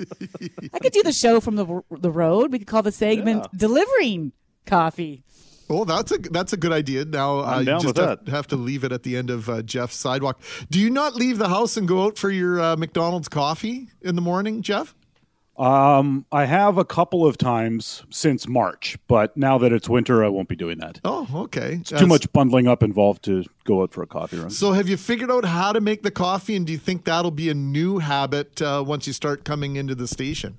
I 0.72 0.78
could 0.78 0.92
do 0.92 1.02
the 1.02 1.12
show 1.12 1.40
from 1.40 1.56
the 1.56 1.82
the 1.90 2.10
road. 2.10 2.52
We 2.52 2.58
could 2.58 2.68
call 2.68 2.82
the 2.82 2.92
segment 2.92 3.44
yeah. 3.44 3.58
"Delivering 3.58 4.32
Coffee." 4.66 5.24
Oh, 5.70 5.84
that's 5.84 6.12
a 6.12 6.18
that's 6.18 6.52
a 6.52 6.56
good 6.58 6.72
idea. 6.72 7.04
Now 7.04 7.40
uh, 7.40 7.60
you 7.60 7.78
just 7.80 7.96
have, 7.96 8.26
have, 8.28 8.46
to 8.48 8.56
leave 8.56 8.84
it 8.84 8.92
at 8.92 9.04
the 9.04 9.16
end 9.16 9.30
of 9.30 9.48
uh, 9.48 9.62
Jeff's 9.62 9.96
sidewalk. 9.96 10.40
Do 10.70 10.78
you 10.78 10.90
not 10.90 11.14
leave 11.14 11.38
the 11.38 11.48
house 11.48 11.76
and 11.76 11.88
go 11.88 12.04
out 12.04 12.18
for 12.18 12.30
your 12.30 12.60
uh, 12.60 12.76
McDonald's 12.76 13.28
coffee 13.28 13.88
in 14.02 14.14
the 14.14 14.20
morning, 14.20 14.60
Jeff? 14.60 14.94
Um, 15.62 16.26
I 16.32 16.46
have 16.46 16.76
a 16.76 16.84
couple 16.84 17.24
of 17.24 17.38
times 17.38 18.02
since 18.10 18.48
March, 18.48 18.98
but 19.06 19.36
now 19.36 19.58
that 19.58 19.72
it's 19.72 19.88
winter, 19.88 20.24
I 20.24 20.28
won't 20.28 20.48
be 20.48 20.56
doing 20.56 20.78
that. 20.78 20.98
Oh, 21.04 21.28
okay. 21.32 21.78
It's 21.80 21.90
too 21.90 22.08
much 22.08 22.32
bundling 22.32 22.66
up 22.66 22.82
involved 22.82 23.22
to 23.26 23.44
go 23.62 23.82
out 23.82 23.92
for 23.92 24.02
a 24.02 24.06
coffee 24.08 24.38
run. 24.38 24.50
So, 24.50 24.72
have 24.72 24.88
you 24.88 24.96
figured 24.96 25.30
out 25.30 25.44
how 25.44 25.72
to 25.72 25.80
make 25.80 26.02
the 26.02 26.10
coffee, 26.10 26.56
and 26.56 26.66
do 26.66 26.72
you 26.72 26.80
think 26.80 27.04
that'll 27.04 27.30
be 27.30 27.48
a 27.48 27.54
new 27.54 28.00
habit 28.00 28.60
uh, 28.60 28.82
once 28.84 29.06
you 29.06 29.12
start 29.12 29.44
coming 29.44 29.76
into 29.76 29.94
the 29.94 30.08
station? 30.08 30.58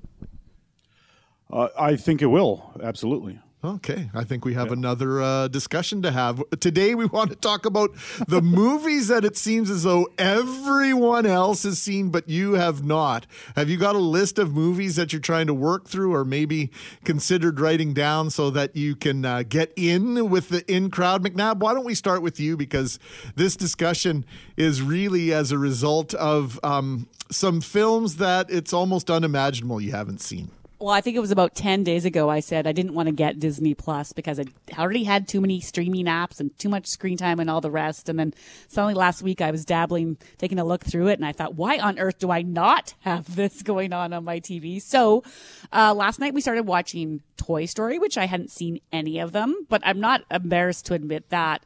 Uh, 1.52 1.68
I 1.78 1.98
think 1.98 2.22
it 2.22 2.28
will. 2.28 2.72
Absolutely. 2.82 3.42
Okay, 3.66 4.10
I 4.14 4.26
think 4.26 4.44
we 4.44 4.56
have 4.56 4.68
yeah. 4.68 4.74
another 4.74 5.22
uh, 5.22 5.48
discussion 5.48 6.02
to 6.02 6.12
have. 6.12 6.44
Today, 6.60 6.96
we 6.96 7.06
want 7.06 7.30
to 7.30 7.38
talk 7.38 7.66
about 7.66 7.92
the 8.28 8.42
movies 8.44 9.08
that 9.08 9.24
it 9.24 9.38
seems 9.38 9.70
as 9.70 9.84
though 9.84 10.10
everyone 10.18 11.26
else 11.26 11.64
has 11.64 11.82
seen, 11.82 12.10
but 12.10 12.28
you 12.28 12.56
have 12.56 12.84
not. 12.84 13.26
Have 13.56 13.70
you 13.70 13.78
got 13.78 13.96
a 13.96 14.00
list 14.00 14.38
of 14.38 14.54
movies 14.54 14.98
that 14.98 15.14
you're 15.14 15.22
trying 15.22 15.48
to 15.48 15.54
work 15.54 15.88
through, 15.88 16.14
or 16.14 16.26
maybe 16.26 16.72
considered 17.06 17.62
writing 17.62 17.94
down 17.94 18.30
so 18.30 18.50
that 18.50 18.76
you 18.76 18.98
can 18.98 19.24
uh, 19.24 19.44
get 19.44 19.72
in 19.78 20.30
with 20.30 20.50
the 20.50 20.70
in 20.70 20.90
crowd? 20.90 21.24
McNabb, 21.24 21.60
why 21.60 21.74
don't 21.74 21.86
we 21.86 21.96
start 21.96 22.22
with 22.22 22.42
you? 22.42 22.58
Because 22.58 23.00
this 23.38 23.56
discussion 23.56 24.26
is 24.58 24.82
really 24.82 25.32
as 25.32 25.54
a 25.54 25.58
result 25.58 26.14
of 26.16 26.60
um, 26.64 27.08
some 27.32 27.62
films 27.62 28.18
that 28.18 28.50
it's 28.50 28.74
almost 28.74 29.10
unimaginable 29.10 29.80
you 29.80 29.92
haven't 29.92 30.20
seen. 30.20 30.52
Well, 30.84 30.92
I 30.92 31.00
think 31.00 31.16
it 31.16 31.22
was 31.22 31.32
about 31.32 31.56
10 31.56 31.86
days 31.86 32.04
ago 32.04 32.30
I 32.30 32.42
said 32.42 32.68
I 32.68 32.74
didn't 32.74 32.94
want 32.94 33.08
to 33.08 33.14
get 33.14 33.40
Disney 33.40 33.74
Plus 33.74 34.12
because 34.12 34.38
I 34.38 34.44
already 34.78 35.06
had 35.06 35.30
too 35.30 35.40
many 35.40 35.62
streaming 35.62 36.08
apps 36.08 36.42
and 36.42 36.52
too 36.60 36.68
much 36.68 36.88
screen 36.88 37.16
time 37.16 37.40
and 37.40 37.50
all 37.50 37.62
the 37.62 37.72
rest. 37.72 38.10
And 38.10 38.20
then 38.20 38.34
suddenly 38.68 38.94
last 38.94 39.22
week 39.22 39.40
I 39.40 39.52
was 39.52 39.64
dabbling, 39.64 40.18
taking 40.38 40.60
a 40.60 40.66
look 40.66 40.84
through 40.84 41.08
it, 41.08 41.20
and 41.20 41.26
I 41.26 41.32
thought, 41.32 41.56
why 41.56 41.78
on 41.78 42.00
earth 42.00 42.20
do 42.20 42.32
I 42.32 42.42
not 42.42 42.96
have 43.00 43.34
this 43.38 43.62
going 43.62 43.94
on 43.94 44.12
on 44.12 44.26
my 44.26 44.42
TV? 44.42 44.82
So 44.82 45.24
uh, 45.72 45.94
last 45.94 46.20
night 46.20 46.34
we 46.34 46.42
started 46.42 46.64
watching 46.64 47.22
Toy 47.38 47.64
Story, 47.64 47.98
which 47.98 48.18
I 48.18 48.26
hadn't 48.26 48.52
seen 48.52 48.82
any 48.92 49.20
of 49.20 49.32
them, 49.32 49.56
but 49.70 49.82
I'm 49.86 50.02
not 50.02 50.24
embarrassed 50.30 50.88
to 50.88 50.96
admit 50.96 51.30
that. 51.30 51.64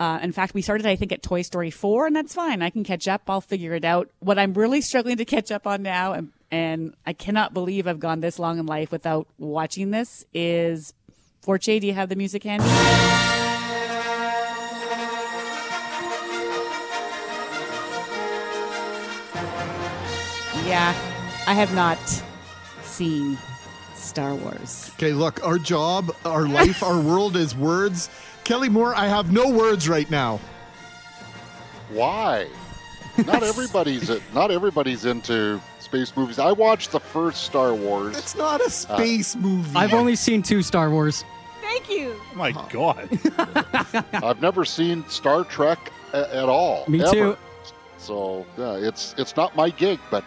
Uh, 0.00 0.18
in 0.20 0.32
fact, 0.32 0.54
we 0.54 0.62
started, 0.62 0.84
I 0.84 0.96
think, 0.96 1.12
at 1.12 1.22
Toy 1.22 1.42
Story 1.42 1.70
4, 1.70 2.08
and 2.08 2.16
that's 2.16 2.34
fine. 2.34 2.62
I 2.62 2.70
can 2.70 2.82
catch 2.82 3.06
up. 3.06 3.22
I'll 3.28 3.40
figure 3.40 3.74
it 3.74 3.84
out. 3.84 4.10
What 4.18 4.36
I'm 4.36 4.54
really 4.54 4.80
struggling 4.80 5.16
to 5.16 5.24
catch 5.24 5.52
up 5.52 5.64
on 5.66 5.82
now, 5.82 6.12
and 6.12 6.32
and 6.50 6.94
I 7.06 7.12
cannot 7.12 7.52
believe 7.54 7.86
I've 7.86 8.00
gone 8.00 8.20
this 8.20 8.38
long 8.38 8.58
in 8.58 8.66
life 8.66 8.90
without 8.90 9.28
watching 9.38 9.90
this 9.90 10.24
is 10.32 10.94
Forte, 11.40 11.78
do 11.78 11.86
you 11.86 11.94
have 11.94 12.08
the 12.08 12.16
music 12.16 12.44
handy? 12.44 12.66
Yeah, 20.66 20.94
I 21.46 21.54
have 21.54 21.74
not 21.74 21.98
seen 22.82 23.38
Star 23.94 24.34
Wars. 24.34 24.90
Okay, 24.94 25.12
look, 25.12 25.44
our 25.46 25.58
job, 25.58 26.14
our 26.24 26.46
life, 26.46 26.82
our 26.82 27.00
world 27.00 27.36
is 27.36 27.56
words. 27.56 28.10
Kelly 28.44 28.68
Moore, 28.68 28.94
I 28.94 29.06
have 29.06 29.32
no 29.32 29.48
words 29.50 29.88
right 29.88 30.10
now. 30.10 30.40
Why? 31.90 32.48
Not 33.24 33.42
everybody's 33.42 34.10
not 34.34 34.50
everybody's 34.50 35.04
into 35.06 35.60
space 35.88 36.14
movies. 36.16 36.38
I 36.38 36.52
watched 36.52 36.92
the 36.92 37.00
first 37.00 37.44
Star 37.44 37.74
Wars. 37.74 38.16
It's 38.18 38.36
not 38.36 38.60
a 38.60 38.68
space 38.70 39.34
uh, 39.34 39.38
movie. 39.38 39.74
I've 39.74 39.94
only 39.94 40.16
seen 40.16 40.42
two 40.42 40.62
Star 40.62 40.90
Wars. 40.90 41.24
Thank 41.62 41.90
you. 41.90 42.14
Oh 42.32 42.36
my 42.36 42.52
God. 42.70 43.08
I've 44.12 44.40
never 44.42 44.64
seen 44.64 45.06
Star 45.08 45.44
Trek 45.44 45.90
a- 46.12 46.36
at 46.36 46.48
all. 46.48 46.84
Me 46.88 47.00
ever. 47.02 47.12
too. 47.12 47.36
So 47.96 48.46
yeah, 48.56 48.76
it's 48.76 49.14
it's 49.18 49.34
not 49.36 49.56
my 49.56 49.70
gig, 49.70 49.98
but 50.10 50.24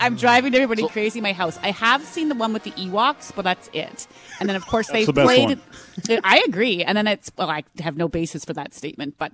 I'm 0.00 0.16
driving 0.16 0.54
everybody 0.54 0.82
so, 0.82 0.88
crazy 0.88 1.18
in 1.18 1.22
my 1.22 1.32
house. 1.32 1.58
I 1.62 1.70
have 1.70 2.04
seen 2.04 2.28
the 2.28 2.34
one 2.34 2.52
with 2.52 2.62
the 2.62 2.72
Ewoks, 2.72 3.32
but 3.34 3.42
that's 3.42 3.68
it. 3.72 4.06
And 4.40 4.48
then 4.48 4.56
of 4.56 4.66
course 4.66 4.88
they 4.88 5.04
the 5.04 5.12
played. 5.12 5.60
I 6.24 6.42
agree. 6.46 6.82
And 6.82 6.96
then 6.96 7.06
it's 7.06 7.30
well, 7.36 7.50
I 7.50 7.64
have 7.80 7.96
no 7.96 8.08
basis 8.08 8.44
for 8.44 8.52
that 8.52 8.74
statement, 8.74 9.16
but. 9.18 9.32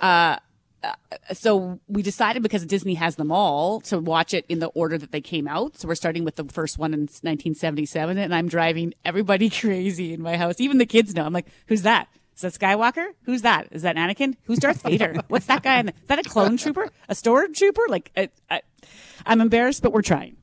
uh 0.00 0.38
uh, 0.82 0.94
so 1.32 1.78
we 1.88 2.02
decided 2.02 2.42
because 2.42 2.64
Disney 2.64 2.94
has 2.94 3.16
them 3.16 3.30
all 3.30 3.80
to 3.82 3.98
watch 3.98 4.32
it 4.32 4.44
in 4.48 4.60
the 4.60 4.68
order 4.68 4.96
that 4.96 5.12
they 5.12 5.20
came 5.20 5.46
out. 5.46 5.78
So 5.78 5.88
we're 5.88 5.94
starting 5.94 6.24
with 6.24 6.36
the 6.36 6.44
first 6.44 6.78
one 6.78 6.94
in 6.94 7.00
1977, 7.00 8.18
and 8.18 8.34
I'm 8.34 8.48
driving 8.48 8.94
everybody 9.04 9.50
crazy 9.60 10.14
in 10.14 10.22
my 10.22 10.36
house. 10.36 10.60
Even 10.60 10.78
the 10.78 10.86
kids 10.86 11.14
know. 11.14 11.24
I'm 11.24 11.32
like, 11.32 11.46
"Who's 11.66 11.82
that? 11.82 12.08
Is 12.42 12.42
that 12.42 12.52
Skywalker? 12.54 13.06
Who's 13.24 13.42
that? 13.42 13.68
Is 13.70 13.82
that 13.82 13.96
Anakin? 13.96 14.34
Who's 14.44 14.58
Darth 14.58 14.82
Vader? 14.84 15.16
What's 15.28 15.46
that 15.46 15.62
guy? 15.62 15.80
In 15.80 15.86
the, 15.86 15.92
is 15.92 16.08
that 16.08 16.18
a 16.18 16.22
clone 16.22 16.56
trooper? 16.56 16.88
A 17.08 17.14
stormtrooper? 17.14 17.88
Like, 17.88 18.10
I, 18.16 18.30
I, 18.48 18.62
I'm 19.26 19.42
embarrassed, 19.42 19.82
but 19.82 19.92
we're 19.92 20.00
trying. 20.02 20.36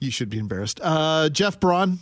You 0.00 0.10
should 0.10 0.28
be 0.28 0.38
embarrassed. 0.38 0.80
Uh, 0.82 1.30
Jeff 1.30 1.58
Braun. 1.60 2.00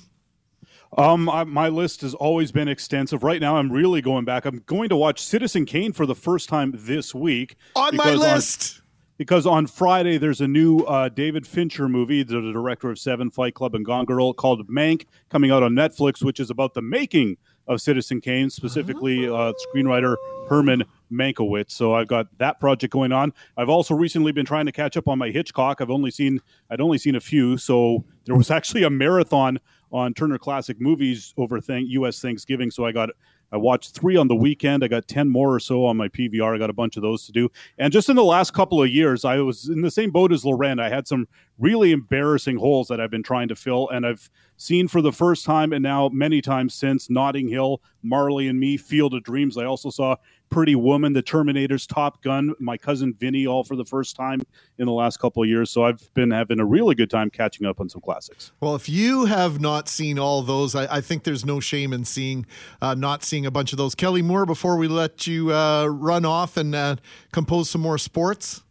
Um, 0.99 1.29
I, 1.29 1.45
my 1.45 1.69
list 1.69 2.01
has 2.01 2.15
always 2.15 2.51
been 2.51 2.69
extensive. 2.69 3.23
Right 3.23 3.41
now, 3.41 3.57
I'm 3.57 3.71
really 3.71 4.01
going 4.01 4.25
back. 4.25 4.45
I'm 4.45 4.63
going 4.67 4.89
to 4.89 4.97
watch 4.97 5.21
Citizen 5.21 5.65
Kane 5.65 5.93
for 5.93 6.05
the 6.05 6.17
first 6.17 6.49
time 6.49 6.75
this 6.77 7.15
week 7.15 7.57
On 7.77 7.95
my 7.95 8.15
list. 8.15 8.83
because 9.17 9.47
on 9.47 9.69
Friday 9.69 10.19
there's 10.19 10.41
a 10.41 10.49
new 10.49 10.81
uh, 10.81 11.09
David 11.09 11.47
Fincher 11.47 11.89
movie, 11.89 12.25
the, 12.25 12.41
the 12.41 12.53
director 12.53 12.91
of 12.91 12.99
Seven, 12.99 13.31
Fight 13.31 13.55
Club, 13.55 13.75
and 13.75 13.85
Gone 13.85 14.05
Girl, 14.05 14.33
called 14.33 14.67
Mank, 14.69 15.07
coming 15.29 15.53
out 15.53 15.63
on 15.63 15.73
Netflix, 15.73 16.25
which 16.25 16.41
is 16.41 16.51
about 16.51 16.75
the 16.75 16.83
making 16.83 17.37
of 17.69 17.81
Citizen 17.81 18.21
Kane, 18.21 18.51
specifically 18.51 19.29
uh, 19.29 19.53
screenwriter 19.73 20.17
Herman 20.49 20.83
Mankiewicz. 21.13 21.71
So 21.71 21.95
I've 21.95 22.09
got 22.09 22.27
that 22.39 22.59
project 22.59 22.93
going 22.93 23.13
on. 23.13 23.33
I've 23.57 23.69
also 23.69 23.95
recently 23.95 24.33
been 24.33 24.45
trying 24.45 24.67
to 24.67 24.73
catch 24.73 24.97
up 24.97 25.07
on 25.07 25.19
my 25.19 25.31
Hitchcock. 25.31 25.81
I've 25.81 25.91
only 25.91 26.11
seen 26.11 26.41
I'd 26.69 26.81
only 26.81 26.99
seen 26.99 27.15
a 27.15 27.21
few, 27.21 27.57
so 27.57 28.05
there 28.25 28.35
was 28.35 28.51
actually 28.51 28.83
a 28.83 28.91
marathon 28.91 29.61
on 29.93 30.15
Turner 30.15 30.39
Classic 30.39 30.81
Movies 30.81 31.35
over 31.37 31.61
thing 31.61 31.87
U.S. 31.89 32.21
Thanksgiving. 32.21 32.71
So 32.71 32.85
I 32.85 32.93
got 32.93 33.11
I 33.53 33.57
watched 33.57 33.95
three 33.95 34.17
on 34.17 34.29
the 34.29 34.37
weekend. 34.37 34.85
I 34.85 34.89
got 34.89 35.09
10 35.09 35.29
more 35.29 35.53
or 35.53 35.61
so 35.61 35.85
on 35.85 35.97
my 35.97 36.09
PVR. 36.09 36.55
I 36.55 36.59
got 36.59 36.71
a 36.71 36.75
bunch 36.75 36.97
of 36.97 37.03
those 37.03 37.27
to 37.27 37.33
do. 37.33 37.49
And 37.79 37.93
just 37.93 38.09
in 38.09 38.17
the 38.17 38.25
last 38.25 38.53
couple 38.53 38.83
of 38.83 38.89
years, 38.91 39.25
I 39.25 39.39
was 39.39 39.69
in 39.69 39.83
the 39.83 39.91
same 39.91 40.11
boat 40.11 40.33
as 40.33 40.45
Loren. 40.45 40.79
I 40.79 40.89
had 40.89 41.09
some 41.09 41.27
really 41.59 41.91
embarrassing 41.91 42.59
holes 42.59 42.89
that 42.89 43.01
I've 43.01 43.11
been 43.11 43.23
trying 43.23 43.49
to 43.49 43.57
fill. 43.57 43.89
And 43.91 44.07
I've 44.07 44.31
seen 44.57 44.87
for 44.87 45.03
the 45.03 45.13
first 45.13 45.45
time 45.45 45.73
and 45.73 45.83
now 45.83 46.09
many 46.11 46.41
times 46.41 46.75
since 46.75 47.11
Notting 47.11 47.49
Hill, 47.49 47.83
Marley 48.03 48.47
and 48.47 48.61
Me, 48.61 48.77
Field 48.77 49.15
of 49.15 49.25
Dreams. 49.25 49.59
I 49.59 49.65
also 49.65 49.91
saw 49.91 50.17
Pretty 50.51 50.75
Woman, 50.75 51.13
The 51.13 51.23
Terminator's 51.23 51.87
Top 51.87 52.23
Gun, 52.23 52.53
my 52.59 52.77
cousin 52.77 53.15
Vinny, 53.15 53.47
all 53.47 53.65
for 53.65 53.77
the 53.77 53.85
first 53.85 54.17
time 54.17 54.43
in 54.79 54.87
the 54.87 54.93
last 54.93 55.19
couple 55.19 55.43
of 55.43 55.49
years. 55.49 55.71
So 55.71 55.85
I've 55.85 56.13
been 56.15 56.31
having 56.31 56.61
a 56.61 56.65
really 56.65 56.95
good 56.95 57.09
time 57.09 57.31
catching 57.31 57.67
up 57.67 57.81
on 57.81 57.89
some 57.89 58.01
classics. 58.01 58.53
Well, 58.61 58.75
if 58.75 58.89
you 58.89 59.27
have 59.27 59.61
not 59.61 59.89
seen 59.89 60.19
all 60.19 60.43
those, 60.43 60.75
I, 60.75 60.97
I 60.97 61.01
think 61.01 61.23
there's 61.23 61.45
no 61.45 61.61
shame 61.61 61.93
in 61.93 62.05
seeing, 62.05 62.47
uh, 62.83 62.95
not 62.95 63.23
seeing 63.23 63.47
a 63.47 63.51
bunch 63.51 63.73
of 63.73 63.79
those. 63.79 63.95
Kelly 63.95 64.23
Moore, 64.23 64.45
before 64.45 64.77
we 64.77 64.89
let 64.89 65.27
you 65.27 65.53
uh, 65.53 65.87
run 65.87 66.25
off 66.25 66.57
and 66.57 66.75
uh, 66.75 66.97
compose 67.33 67.71
some 67.71 67.81
more 67.81 67.99
sports. 67.99 68.63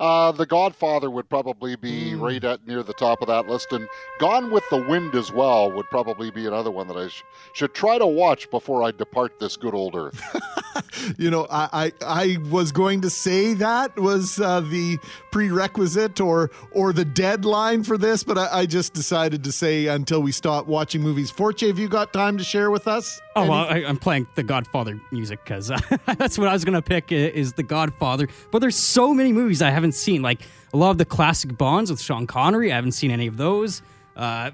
Uh, 0.00 0.30
the 0.30 0.46
Godfather 0.46 1.10
would 1.10 1.28
probably 1.28 1.74
be 1.74 2.14
right 2.14 2.42
at 2.44 2.64
near 2.66 2.84
the 2.84 2.92
top 2.92 3.20
of 3.20 3.26
that 3.28 3.48
list, 3.48 3.72
and 3.72 3.88
Gone 4.20 4.50
with 4.52 4.62
the 4.70 4.76
Wind 4.80 5.14
as 5.16 5.32
well 5.32 5.72
would 5.72 5.86
probably 5.86 6.30
be 6.30 6.46
another 6.46 6.70
one 6.70 6.86
that 6.88 6.96
I 6.96 7.08
sh- 7.08 7.24
should 7.52 7.74
try 7.74 7.98
to 7.98 8.06
watch 8.06 8.48
before 8.50 8.84
I 8.84 8.92
depart 8.92 9.40
this 9.40 9.56
good 9.56 9.74
old 9.74 9.96
earth. 9.96 10.22
You 11.16 11.30
know, 11.30 11.46
I, 11.50 11.92
I, 12.02 12.36
I 12.36 12.50
was 12.50 12.72
going 12.72 13.00
to 13.02 13.10
say 13.10 13.54
that 13.54 13.96
was 13.98 14.40
uh, 14.40 14.60
the 14.60 14.98
prerequisite 15.30 16.20
or 16.20 16.50
or 16.72 16.92
the 16.92 17.04
deadline 17.04 17.82
for 17.82 17.96
this, 17.96 18.24
but 18.24 18.36
I, 18.38 18.60
I 18.60 18.66
just 18.66 18.94
decided 18.94 19.44
to 19.44 19.52
say 19.52 19.86
until 19.86 20.22
we 20.22 20.32
stop 20.32 20.66
watching 20.66 21.02
movies. 21.02 21.30
Forte, 21.30 21.66
have 21.66 21.78
you 21.78 21.88
got 21.88 22.12
time 22.12 22.38
to 22.38 22.44
share 22.44 22.70
with 22.70 22.88
us? 22.88 23.20
Oh 23.36 23.42
Any- 23.42 23.50
well, 23.50 23.66
I, 23.68 23.84
I'm 23.84 23.96
playing 23.96 24.26
the 24.34 24.42
Godfather 24.42 25.00
music 25.10 25.40
because 25.44 25.70
uh, 25.70 25.78
that's 26.18 26.38
what 26.38 26.48
I 26.48 26.52
was 26.52 26.64
gonna 26.64 26.82
pick 26.82 27.12
is 27.12 27.52
the 27.52 27.62
Godfather. 27.62 28.28
But 28.50 28.60
there's 28.60 28.76
so 28.76 29.14
many 29.14 29.32
movies 29.32 29.62
I 29.62 29.70
haven't 29.70 29.87
seen. 29.92 30.22
Like 30.22 30.40
a 30.72 30.76
lot 30.76 30.90
of 30.90 30.98
the 30.98 31.04
classic 31.04 31.56
Bonds 31.58 31.90
with 31.90 32.00
Sean 32.00 32.26
Connery. 32.26 32.72
I 32.72 32.76
haven't 32.76 32.92
seen 32.92 33.10
any 33.10 33.26
of 33.26 33.36
those. 33.36 33.82
Uh, 34.16 34.50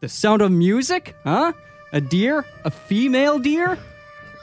the 0.00 0.08
Sound 0.08 0.42
of 0.42 0.50
Music, 0.52 1.14
huh? 1.24 1.52
A 1.92 2.00
deer, 2.00 2.44
a 2.64 2.70
female 2.70 3.38
deer. 3.38 3.78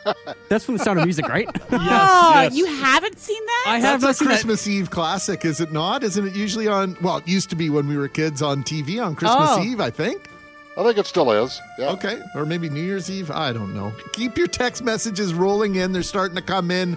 That's 0.49 0.63
from 0.65 0.77
the 0.77 0.83
Sound 0.83 0.99
of 0.99 1.05
Music, 1.05 1.27
right? 1.27 1.47
oh, 1.71 2.41
yes. 2.41 2.55
you 2.55 2.65
haven't 2.65 3.19
seen 3.19 3.45
that? 3.45 3.65
I 3.67 3.79
have 3.79 4.01
That's 4.01 4.17
a 4.17 4.19
seen 4.19 4.27
that. 4.29 4.33
Christmas 4.35 4.67
Eve 4.67 4.89
classic, 4.89 5.43
is 5.45 5.59
it 5.59 5.71
not? 5.71 6.03
Isn't 6.03 6.27
it 6.27 6.35
usually 6.35 6.67
on? 6.67 6.95
Well, 7.01 7.17
it 7.17 7.27
used 7.27 7.49
to 7.49 7.55
be 7.55 7.69
when 7.69 7.87
we 7.87 7.97
were 7.97 8.07
kids 8.07 8.41
on 8.41 8.63
TV 8.63 9.03
on 9.03 9.15
Christmas 9.15 9.49
Oh. 9.51 9.63
Eve, 9.63 9.81
I 9.81 9.89
think. 9.89 10.29
I 10.79 10.83
think 10.83 10.97
it 10.97 11.05
still 11.07 11.29
is. 11.31 11.61
Yeah. 11.77 11.89
Okay, 11.89 12.21
or 12.35 12.45
maybe 12.45 12.69
New 12.69 12.81
Year's 12.81 13.09
Eve. 13.11 13.29
I 13.31 13.51
don't 13.51 13.73
know. 13.75 13.91
Keep 14.13 14.37
your 14.37 14.47
text 14.47 14.81
messages 14.81 15.33
rolling 15.33 15.75
in. 15.75 15.91
They're 15.91 16.03
starting 16.03 16.37
to 16.37 16.41
come 16.41 16.71
in. 16.71 16.95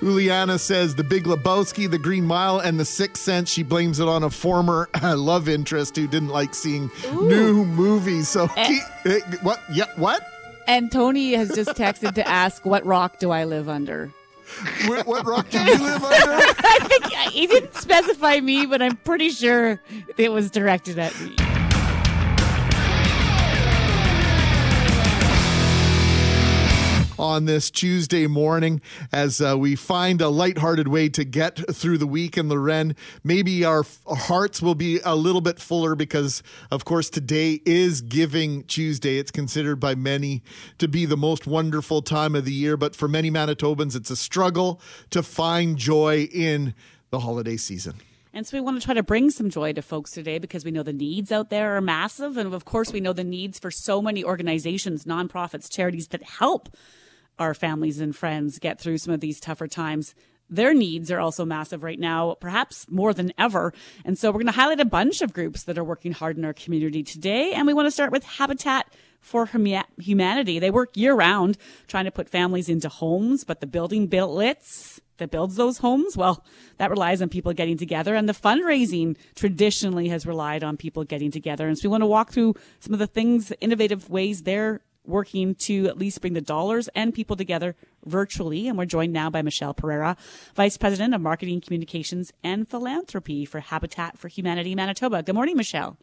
Uliana 0.00 0.60
says 0.60 0.94
the 0.94 1.02
Big 1.02 1.24
Lebowski, 1.24 1.90
the 1.90 1.98
Green 1.98 2.24
Mile, 2.24 2.60
and 2.60 2.78
the 2.78 2.84
Sixth 2.84 3.20
Sense. 3.24 3.50
She 3.50 3.64
blames 3.64 3.98
it 3.98 4.06
on 4.06 4.22
a 4.22 4.30
former 4.30 4.88
love 5.02 5.48
interest 5.48 5.96
who 5.96 6.06
didn't 6.06 6.28
like 6.28 6.54
seeing 6.54 6.92
new 7.12 7.64
movies. 7.64 8.28
So 8.28 8.48
Eh. 8.56 8.66
keep, 8.68 8.82
eh, 9.12 9.36
what? 9.42 9.60
Yeah, 9.72 9.86
what? 9.96 10.24
And 10.68 10.92
Tony 10.92 11.32
has 11.34 11.50
just 11.56 11.70
texted 11.70 12.14
to 12.14 12.26
ask, 12.28 12.64
"What 12.64 12.86
rock 12.86 13.18
do 13.18 13.32
I 13.32 13.44
live 13.44 13.68
under?" 13.68 14.12
What, 14.86 15.06
what 15.06 15.26
rock 15.26 15.50
do 15.50 15.58
you 15.58 15.72
live 15.78 16.04
under? 16.04 16.32
I 16.58 16.78
think 16.88 17.06
he 17.32 17.46
didn't 17.48 17.74
specify 17.74 18.38
me, 18.40 18.64
but 18.66 18.80
I'm 18.80 18.96
pretty 18.98 19.30
sure 19.30 19.80
it 20.16 20.30
was 20.30 20.50
directed 20.50 20.98
at 20.98 21.18
me. 21.20 21.34
On 27.24 27.46
this 27.46 27.70
Tuesday 27.70 28.26
morning 28.26 28.82
as 29.10 29.40
uh, 29.40 29.56
we 29.56 29.74
find 29.74 30.20
a 30.20 30.28
lighthearted 30.28 30.88
way 30.88 31.08
to 31.08 31.24
get 31.24 31.58
through 31.74 31.96
the 31.96 32.06
week 32.06 32.36
in 32.36 32.50
Loren. 32.50 32.94
Maybe 33.24 33.64
our 33.64 33.82
hearts 34.06 34.60
will 34.60 34.74
be 34.74 35.00
a 35.06 35.16
little 35.16 35.40
bit 35.40 35.58
fuller 35.58 35.94
because, 35.94 36.42
of 36.70 36.84
course, 36.84 37.08
today 37.08 37.62
is 37.64 38.02
Giving 38.02 38.64
Tuesday. 38.64 39.16
It's 39.16 39.30
considered 39.30 39.76
by 39.76 39.94
many 39.94 40.42
to 40.76 40.86
be 40.86 41.06
the 41.06 41.16
most 41.16 41.46
wonderful 41.46 42.02
time 42.02 42.34
of 42.34 42.44
the 42.44 42.52
year, 42.52 42.76
but 42.76 42.94
for 42.94 43.08
many 43.08 43.30
Manitobans, 43.30 43.96
it's 43.96 44.10
a 44.10 44.16
struggle 44.16 44.78
to 45.08 45.22
find 45.22 45.78
joy 45.78 46.28
in 46.30 46.74
the 47.08 47.20
holiday 47.20 47.56
season. 47.56 47.94
And 48.34 48.46
so 48.46 48.58
we 48.58 48.60
want 48.60 48.78
to 48.78 48.84
try 48.84 48.94
to 48.94 49.02
bring 49.02 49.30
some 49.30 49.48
joy 49.48 49.72
to 49.72 49.80
folks 49.80 50.10
today 50.10 50.38
because 50.38 50.62
we 50.62 50.72
know 50.72 50.82
the 50.82 50.92
needs 50.92 51.32
out 51.32 51.48
there 51.48 51.74
are 51.74 51.80
massive. 51.80 52.36
And 52.36 52.52
of 52.52 52.66
course, 52.66 52.92
we 52.92 53.00
know 53.00 53.14
the 53.14 53.24
needs 53.24 53.58
for 53.58 53.70
so 53.70 54.02
many 54.02 54.22
organizations, 54.22 55.04
nonprofits, 55.04 55.70
charities 55.70 56.08
that 56.08 56.22
help 56.22 56.68
our 57.38 57.54
families 57.54 58.00
and 58.00 58.14
friends 58.14 58.58
get 58.58 58.80
through 58.80 58.98
some 58.98 59.14
of 59.14 59.20
these 59.20 59.40
tougher 59.40 59.68
times. 59.68 60.14
Their 60.50 60.74
needs 60.74 61.10
are 61.10 61.20
also 61.20 61.44
massive 61.44 61.82
right 61.82 61.98
now, 61.98 62.34
perhaps 62.34 62.86
more 62.90 63.14
than 63.14 63.32
ever. 63.38 63.72
And 64.04 64.18
so 64.18 64.28
we're 64.30 64.40
going 64.40 64.46
to 64.46 64.52
highlight 64.52 64.80
a 64.80 64.84
bunch 64.84 65.22
of 65.22 65.32
groups 65.32 65.64
that 65.64 65.78
are 65.78 65.84
working 65.84 66.12
hard 66.12 66.36
in 66.36 66.44
our 66.44 66.52
community 66.52 67.02
today. 67.02 67.52
And 67.52 67.66
we 67.66 67.72
want 67.72 67.86
to 67.86 67.90
start 67.90 68.12
with 68.12 68.24
Habitat 68.24 68.92
for 69.20 69.48
Humanity. 69.98 70.58
They 70.58 70.70
work 70.70 70.96
year 70.96 71.14
round 71.14 71.56
trying 71.88 72.04
to 72.04 72.10
put 72.10 72.28
families 72.28 72.68
into 72.68 72.90
homes, 72.90 73.42
but 73.42 73.60
the 73.60 73.66
building 73.66 74.06
blitz 74.06 75.00
that 75.16 75.30
builds 75.30 75.56
those 75.56 75.78
homes, 75.78 76.16
well, 76.16 76.44
that 76.76 76.90
relies 76.90 77.22
on 77.22 77.30
people 77.30 77.52
getting 77.54 77.78
together. 77.78 78.14
And 78.14 78.28
the 78.28 78.34
fundraising 78.34 79.16
traditionally 79.34 80.08
has 80.08 80.26
relied 80.26 80.62
on 80.62 80.76
people 80.76 81.04
getting 81.04 81.30
together. 81.30 81.66
And 81.66 81.78
so 81.78 81.88
we 81.88 81.92
want 81.92 82.02
to 82.02 82.06
walk 82.06 82.32
through 82.32 82.54
some 82.80 82.92
of 82.92 82.98
the 82.98 83.06
things, 83.06 83.52
innovative 83.60 84.10
ways 84.10 84.42
they're 84.42 84.82
working 85.06 85.54
to 85.54 85.86
at 85.86 85.98
least 85.98 86.20
bring 86.20 86.32
the 86.32 86.40
dollars 86.40 86.88
and 86.94 87.14
people 87.14 87.36
together 87.36 87.74
virtually. 88.04 88.68
And 88.68 88.78
we're 88.78 88.84
joined 88.86 89.12
now 89.12 89.30
by 89.30 89.42
Michelle 89.42 89.74
Pereira, 89.74 90.16
Vice 90.54 90.76
President 90.76 91.14
of 91.14 91.20
Marketing, 91.20 91.60
Communications, 91.60 92.32
and 92.42 92.68
Philanthropy 92.68 93.44
for 93.44 93.60
Habitat 93.60 94.18
for 94.18 94.28
Humanity 94.28 94.74
Manitoba. 94.74 95.22
Good 95.22 95.34
morning, 95.34 95.56
Michelle. 95.56 95.96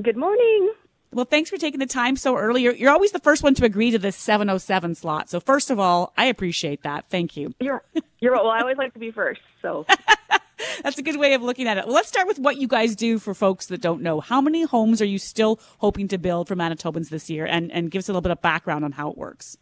Good 0.00 0.16
morning. 0.16 0.72
Well, 1.12 1.24
thanks 1.24 1.50
for 1.50 1.56
taking 1.56 1.80
the 1.80 1.86
time 1.86 2.14
so 2.14 2.36
early. 2.36 2.62
You're, 2.62 2.74
you're 2.74 2.92
always 2.92 3.10
the 3.10 3.18
first 3.18 3.42
one 3.42 3.54
to 3.54 3.64
agree 3.64 3.90
to 3.90 3.98
this 3.98 4.14
707 4.16 4.94
slot. 4.94 5.28
So 5.28 5.40
first 5.40 5.70
of 5.70 5.80
all, 5.80 6.12
I 6.16 6.26
appreciate 6.26 6.84
that. 6.84 7.06
Thank 7.08 7.36
you. 7.36 7.52
You're 7.58 7.82
you're 8.20 8.32
well. 8.32 8.48
I 8.48 8.60
always 8.60 8.76
like 8.76 8.92
to 8.92 9.00
be 9.00 9.10
first. 9.10 9.40
So 9.60 9.86
That's 10.82 10.98
a 10.98 11.02
good 11.02 11.16
way 11.16 11.34
of 11.34 11.42
looking 11.42 11.68
at 11.68 11.78
it. 11.78 11.86
Well, 11.86 11.94
let's 11.94 12.08
start 12.08 12.26
with 12.26 12.38
what 12.38 12.56
you 12.56 12.68
guys 12.68 12.96
do 12.96 13.18
for 13.18 13.34
folks 13.34 13.66
that 13.66 13.80
don't 13.80 14.02
know. 14.02 14.20
How 14.20 14.40
many 14.40 14.64
homes 14.64 15.00
are 15.00 15.06
you 15.06 15.18
still 15.18 15.60
hoping 15.78 16.08
to 16.08 16.18
build 16.18 16.48
for 16.48 16.56
Manitobans 16.56 17.08
this 17.08 17.30
year? 17.30 17.46
And, 17.46 17.70
and 17.72 17.90
give 17.90 18.00
us 18.00 18.08
a 18.08 18.12
little 18.12 18.22
bit 18.22 18.32
of 18.32 18.40
background 18.42 18.84
on 18.84 18.92
how 18.92 19.10
it 19.10 19.18
works. 19.18 19.56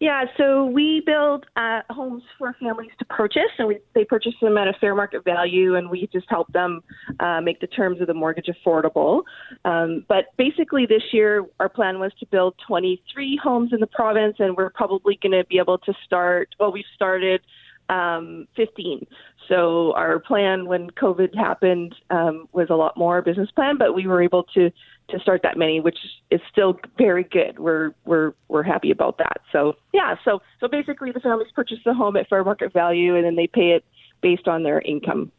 yeah, 0.00 0.24
so 0.36 0.66
we 0.66 1.02
build 1.06 1.46
uh, 1.56 1.80
homes 1.90 2.22
for 2.38 2.54
families 2.60 2.90
to 2.98 3.04
purchase, 3.06 3.50
and 3.58 3.68
we, 3.68 3.78
they 3.94 4.04
purchase 4.04 4.34
them 4.40 4.58
at 4.58 4.68
a 4.68 4.72
fair 4.80 4.94
market 4.94 5.24
value, 5.24 5.76
and 5.76 5.88
we 5.88 6.08
just 6.12 6.26
help 6.28 6.52
them 6.52 6.82
uh, 7.20 7.40
make 7.40 7.60
the 7.60 7.66
terms 7.66 8.00
of 8.00 8.06
the 8.06 8.14
mortgage 8.14 8.46
affordable. 8.46 9.22
Um, 9.64 10.04
but 10.08 10.26
basically, 10.36 10.86
this 10.86 11.02
year 11.12 11.44
our 11.60 11.68
plan 11.68 12.00
was 12.00 12.12
to 12.20 12.26
build 12.26 12.54
23 12.66 13.40
homes 13.42 13.72
in 13.72 13.80
the 13.80 13.86
province, 13.86 14.36
and 14.38 14.56
we're 14.56 14.70
probably 14.70 15.18
going 15.22 15.32
to 15.32 15.44
be 15.44 15.58
able 15.58 15.78
to 15.78 15.94
start. 16.04 16.54
Well, 16.58 16.72
we've 16.72 16.84
started 16.94 17.40
um, 17.88 18.46
15. 18.56 19.06
So 19.48 19.92
our 19.94 20.18
plan 20.18 20.66
when 20.66 20.90
COVID 20.90 21.34
happened 21.34 21.94
um, 22.10 22.48
was 22.52 22.68
a 22.70 22.74
lot 22.74 22.96
more 22.96 23.20
business 23.22 23.50
plan, 23.50 23.76
but 23.78 23.94
we 23.94 24.06
were 24.06 24.22
able 24.22 24.44
to 24.54 24.70
to 25.10 25.20
start 25.20 25.42
that 25.42 25.58
many, 25.58 25.80
which 25.80 25.98
is 26.30 26.40
still 26.50 26.78
very 26.96 27.24
good. 27.24 27.58
We're 27.58 27.92
we're 28.06 28.32
we're 28.48 28.62
happy 28.62 28.90
about 28.90 29.18
that. 29.18 29.42
So 29.52 29.74
yeah, 29.92 30.14
so 30.24 30.40
so 30.60 30.68
basically 30.68 31.12
the 31.12 31.20
families 31.20 31.52
purchase 31.54 31.78
the 31.84 31.92
home 31.92 32.16
at 32.16 32.28
fair 32.28 32.42
market 32.42 32.72
value, 32.72 33.14
and 33.14 33.24
then 33.24 33.36
they 33.36 33.46
pay 33.46 33.72
it 33.72 33.84
based 34.22 34.48
on 34.48 34.62
their 34.62 34.80
income 34.80 35.30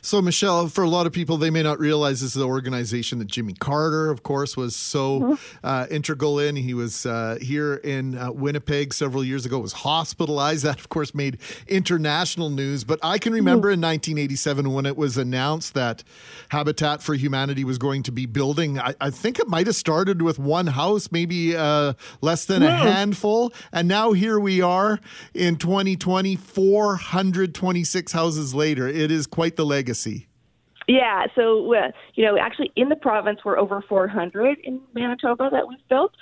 So, 0.00 0.22
Michelle, 0.22 0.68
for 0.68 0.84
a 0.84 0.88
lot 0.88 1.06
of 1.06 1.12
people, 1.12 1.38
they 1.38 1.50
may 1.50 1.62
not 1.62 1.78
realize 1.78 2.20
this 2.20 2.28
is 2.36 2.40
the 2.40 2.46
organization 2.46 3.18
that 3.18 3.26
Jimmy 3.28 3.54
Carter, 3.54 4.10
of 4.10 4.22
course, 4.22 4.56
was 4.56 4.76
so 4.76 5.20
Mm-hmm. 5.20 5.34
uh, 5.66 5.86
integral 5.90 6.38
in. 6.38 6.56
He 6.56 6.72
was 6.74 7.04
uh, 7.06 7.38
here 7.40 7.74
in 7.74 8.16
uh, 8.16 8.30
Winnipeg 8.32 8.94
several 8.94 9.24
years 9.24 9.44
ago, 9.46 9.58
was 9.58 9.72
hospitalized. 9.72 10.64
That, 10.64 10.78
of 10.78 10.88
course, 10.88 11.14
made 11.14 11.38
international 11.66 12.50
news. 12.50 12.84
But 12.84 13.00
I 13.02 13.18
can 13.18 13.32
remember 13.32 13.68
Mm-hmm. 13.68 13.82
in 13.84 13.90
1987 13.90 14.72
when 14.72 14.86
it 14.86 14.96
was 14.96 15.16
announced 15.16 15.74
that 15.74 16.04
Habitat 16.50 17.02
for 17.02 17.14
Humanity 17.14 17.64
was 17.64 17.78
going 17.78 18.02
to 18.04 18.12
be 18.12 18.26
building, 18.26 18.78
I, 18.78 18.94
I 19.00 19.10
think 19.10 19.38
it 19.38 19.48
might 19.48 19.66
have 19.66 19.76
started 19.76 20.22
with 20.22 20.38
one 20.38 20.68
house, 20.68 21.10
maybe 21.10 21.56
uh, 21.56 21.94
less 22.20 22.44
than 22.44 22.62
a 22.62 22.70
handful. 22.70 23.52
And 23.72 23.88
now 23.88 24.12
here 24.12 24.38
we 24.38 24.60
are 24.60 25.00
in 25.34 25.56
2020, 25.56 26.36
426 26.36 28.12
houses 28.12 28.54
later. 28.54 28.86
It 28.88 29.10
is 29.10 29.26
quite 29.26 29.56
the 29.56 29.61
legacy. 29.64 30.28
Yeah, 30.88 31.26
so 31.36 31.74
uh, 31.74 31.92
you 32.14 32.24
know, 32.24 32.36
actually, 32.38 32.72
in 32.74 32.88
the 32.88 32.96
province, 32.96 33.40
we're 33.44 33.58
over 33.58 33.82
400 33.88 34.58
in 34.64 34.80
Manitoba 34.94 35.48
that 35.52 35.68
we've 35.68 35.78
built. 35.88 36.12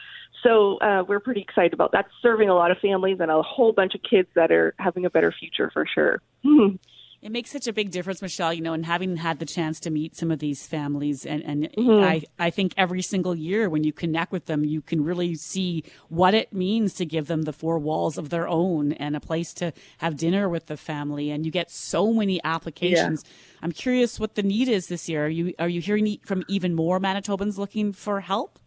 So 0.43 0.79
uh, 0.79 1.05
we're 1.07 1.21
pretty 1.21 1.41
excited 1.41 1.73
about 1.73 1.93
that. 1.93 2.07
Serving 2.23 2.49
a 2.49 2.55
lot 2.55 2.71
of 2.71 2.79
families 2.79 3.19
and 3.21 3.31
a 3.31 3.43
whole 3.43 3.73
bunch 3.73 3.95
of 3.95 4.03
kids 4.03 4.29
that 4.35 4.51
are 4.51 4.75
having 4.79 5.05
a 5.05 5.11
better 5.11 5.33
future 5.39 5.71
for 5.73 5.87
sure. 5.87 6.21
It 7.23 7.31
makes 7.31 7.51
such 7.51 7.67
a 7.67 7.73
big 7.73 7.91
difference, 7.91 8.23
Michelle, 8.23 8.55
you 8.55 8.63
know, 8.63 8.73
and 8.73 8.87
having 8.87 9.17
had 9.17 9.41
the 9.41 9.45
chance 9.45 9.79
to 9.81 9.91
meet 9.91 10.17
some 10.17 10.31
of 10.31 10.39
these 10.39 10.67
families 10.67 11.27
and, 11.27 11.43
and 11.45 11.69
Mm-hmm. 11.77 12.05
I, 12.05 12.23
I 12.39 12.51
think 12.51 12.73
every 12.77 13.03
single 13.03 13.35
year 13.35 13.69
when 13.69 13.85
you 13.85 13.93
connect 13.93 14.33
with 14.33 14.47
them, 14.47 14.65
you 14.65 14.81
can 14.81 15.05
really 15.05 15.35
see 15.35 15.85
what 16.09 16.35
it 16.35 16.53
means 16.53 16.95
to 16.95 17.05
give 17.05 17.27
them 17.27 17.43
the 17.43 17.53
four 17.53 17.79
walls 17.79 18.17
of 18.17 18.31
their 18.31 18.49
own 18.49 18.93
and 18.93 19.17
a 19.17 19.21
place 19.21 19.53
to 19.55 19.73
have 19.99 20.17
dinner 20.17 20.49
with 20.49 20.67
the 20.67 20.77
family. 20.77 21.31
And 21.31 21.45
you 21.45 21.53
get 21.53 21.71
so 21.71 22.13
many 22.13 22.41
applications. 22.43 23.25
I'm 23.63 23.73
curious 23.73 24.19
what 24.19 24.35
the 24.35 24.43
need 24.43 24.69
is 24.69 24.89
this 24.89 25.09
year. 25.09 25.27
Are 25.27 25.29
you, 25.29 25.55
are 25.59 25.69
you 25.69 25.81
hearing 25.81 26.19
from 26.25 26.43
even 26.49 26.75
more 26.75 26.99
Manitobans 26.99 27.59
looking 27.59 27.93
for 27.93 28.21
help? 28.21 28.59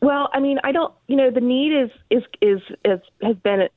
Well, 0.00 0.28
I 0.32 0.40
mean, 0.40 0.58
I 0.64 0.72
don't. 0.72 0.92
You 1.06 1.16
know, 1.16 1.30
the 1.30 1.40
need 1.40 1.72
is 1.72 1.90
is 2.10 2.24
is, 2.40 2.60
is 2.84 2.98
has 3.22 3.36
been 3.36 3.68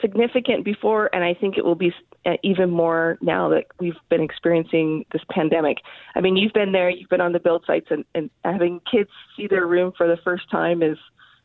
significant 0.00 0.64
before, 0.64 1.10
and 1.12 1.24
I 1.24 1.34
think 1.34 1.58
it 1.58 1.64
will 1.64 1.74
be 1.74 1.92
Uh, 2.26 2.38
even 2.42 2.70
more 2.70 3.18
now 3.20 3.50
that 3.50 3.66
we've 3.78 3.98
been 4.08 4.22
experiencing 4.22 5.04
this 5.12 5.20
pandemic. 5.30 5.76
I 6.14 6.22
mean, 6.22 6.38
you've 6.38 6.54
been 6.54 6.72
there, 6.72 6.88
you've 6.88 7.10
been 7.10 7.20
on 7.20 7.32
the 7.32 7.38
build 7.38 7.64
sites, 7.66 7.88
and, 7.90 8.02
and 8.14 8.30
having 8.44 8.80
kids 8.90 9.10
see 9.36 9.46
their 9.46 9.66
room 9.66 9.92
for 9.94 10.06
the 10.06 10.16
first 10.24 10.50
time 10.50 10.82
is 10.82 10.96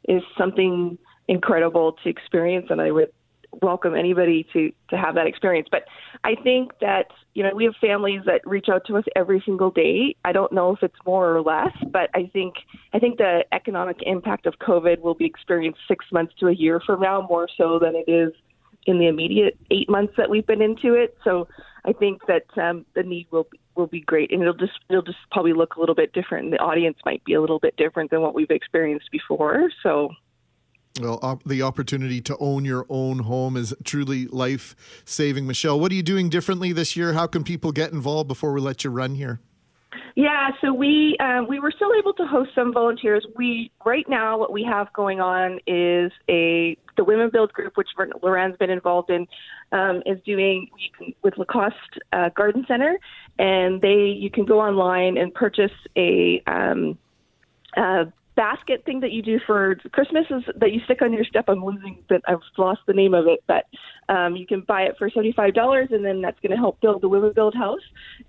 is 0.08 0.24
something 0.38 0.98
incredible 1.28 1.98
to 2.02 2.10
experience, 2.10 2.68
and 2.70 2.80
I 2.80 2.92
would 2.92 3.12
welcome 3.62 3.96
anybody 3.96 4.48
to 4.54 4.72
to 4.90 4.98
have 4.98 5.16
that 5.16 5.28
experience. 5.28 5.68
But 5.70 5.84
I 6.24 6.36
think 6.36 6.72
that 6.80 7.08
you 7.34 7.44
know 7.44 7.54
we 7.54 7.66
have 7.66 7.76
families 7.82 8.22
that 8.26 8.40
reach 8.46 8.68
out 8.72 8.86
to 8.88 8.96
us 8.96 9.04
every 9.18 9.42
single 9.46 9.72
day. 9.72 10.16
I 10.24 10.32
don't 10.32 10.54
know 10.54 10.74
if 10.74 10.82
it's 10.82 10.96
more 11.06 11.36
or 11.36 11.42
less, 11.42 11.76
but 11.92 12.10
I 12.14 12.30
think 12.32 12.56
I 12.94 13.00
think 13.00 13.18
the 13.18 13.44
economic 13.52 13.98
impact 14.04 14.46
of 14.46 14.54
COVID 14.60 15.00
will 15.02 15.16
be 15.16 15.26
experienced 15.26 15.80
six 15.90 16.06
months 16.12 16.34
to 16.40 16.48
a 16.48 16.54
year 16.54 16.82
from 16.86 17.02
now 17.02 17.26
more 17.30 17.50
so 17.58 17.80
than 17.80 17.96
it 17.96 18.10
is 18.10 18.34
in 18.86 19.00
the 19.00 19.08
immediate 19.08 19.58
eight 19.72 19.90
months 19.90 20.14
that 20.18 20.30
we've 20.30 20.48
been 20.48 20.62
into 20.62 20.94
it. 20.94 21.18
So 21.24 21.48
I 21.86 21.94
think 21.94 22.22
that 22.28 22.46
um, 22.62 22.86
the 22.96 23.04
need 23.04 23.28
will 23.32 23.48
be, 23.52 23.60
will 23.76 23.88
be 23.88 24.02
great, 24.02 24.32
and 24.32 24.42
it'll 24.42 24.54
just 24.54 24.80
it'll 24.90 25.02
just 25.02 25.18
probably 25.32 25.54
look 25.54 25.76
a 25.76 25.80
little 25.80 25.96
bit 25.96 26.14
different, 26.14 26.46
and 26.46 26.54
the 26.54 26.58
audience 26.58 26.98
might 27.06 27.24
be 27.24 27.34
a 27.34 27.42
little 27.42 27.60
bit 27.60 27.76
different 27.78 28.12
than 28.12 28.22
what 28.22 28.36
we've 28.36 28.52
experienced 28.52 29.10
before. 29.12 29.70
So. 29.84 30.10
Well, 31.00 31.20
op- 31.22 31.44
the 31.46 31.62
opportunity 31.62 32.20
to 32.22 32.36
own 32.40 32.66
your 32.66 32.86
own 32.90 33.20
home 33.20 33.56
is 33.56 33.74
truly 33.86 34.26
life 34.26 34.76
saving. 35.06 35.48
Michelle, 35.48 35.80
what 35.80 35.92
are 35.92 35.96
you 35.96 36.04
doing 36.04 36.30
differently 36.30 36.74
this 36.74 36.98
year? 36.98 37.14
How 37.14 37.26
can 37.28 37.44
people 37.44 37.72
get 37.72 37.94
involved 37.94 38.28
before 38.28 38.52
we 38.52 38.60
let 38.60 38.84
you 38.84 38.90
run 38.90 39.16
here? 39.16 39.40
Yeah, 40.16 40.50
so 40.62 40.74
we 40.74 41.18
um, 41.20 41.48
we 41.48 41.60
were 41.60 41.72
still 41.72 41.92
able 41.98 42.14
to 42.14 42.26
host 42.26 42.52
some 42.54 42.74
volunteers. 42.74 43.26
We 43.36 43.72
right 43.86 44.08
now 44.08 44.38
what 44.38 44.52
we 44.52 44.64
have 44.64 44.92
going 44.94 45.20
on 45.20 45.60
is 45.66 46.12
a 46.30 46.78
the 46.96 47.04
Women 47.04 47.30
Build 47.32 47.54
group, 47.54 47.76
which 47.76 47.88
Loren's 48.22 48.58
been 48.58 48.70
involved 48.70 49.10
in, 49.10 49.26
um, 49.72 50.04
is 50.06 50.20
doing 50.26 50.68
with 51.24 51.38
Lacoste 51.38 51.74
uh, 52.14 52.30
Garden 52.36 52.66
Center, 52.68 53.00
and 53.40 53.82
they 53.82 54.16
you 54.16 54.30
can 54.30 54.46
go 54.46 54.60
online 54.60 55.18
and 55.18 55.34
purchase 55.34 55.72
a. 55.98 56.42
Um, 56.46 56.98
uh, 57.78 58.06
basket 58.40 58.86
thing 58.86 59.02
that 59.02 59.12
you 59.12 59.22
do 59.22 59.38
for 59.46 59.76
Christmas 59.92 60.26
is 60.30 60.44
that 60.56 60.72
you 60.72 60.80
stick 60.86 61.02
on 61.02 61.12
your 61.12 61.26
step. 61.26 61.44
I'm 61.50 61.64
losing 61.64 62.02
that 62.10 62.22
I've 62.26 62.40
lost 62.58 62.80
the 62.88 62.94
name 62.94 63.14
of 63.14 63.28
it, 63.28 63.44
but 63.48 63.66
um, 64.08 64.38
you 64.38 64.48
can 64.48 64.62
buy 64.62 64.84
it 64.84 64.96
for 64.98 65.10
seventy 65.10 65.34
five 65.34 65.54
dollars, 65.54 65.90
and 65.92 66.06
then 66.06 66.22
that's 66.22 66.40
going 66.40 66.52
to 66.52 66.58
help 66.58 66.80
build 66.80 67.02
the 67.02 67.10
Women 67.10 67.34
Build 67.36 67.54
House. 67.54 67.82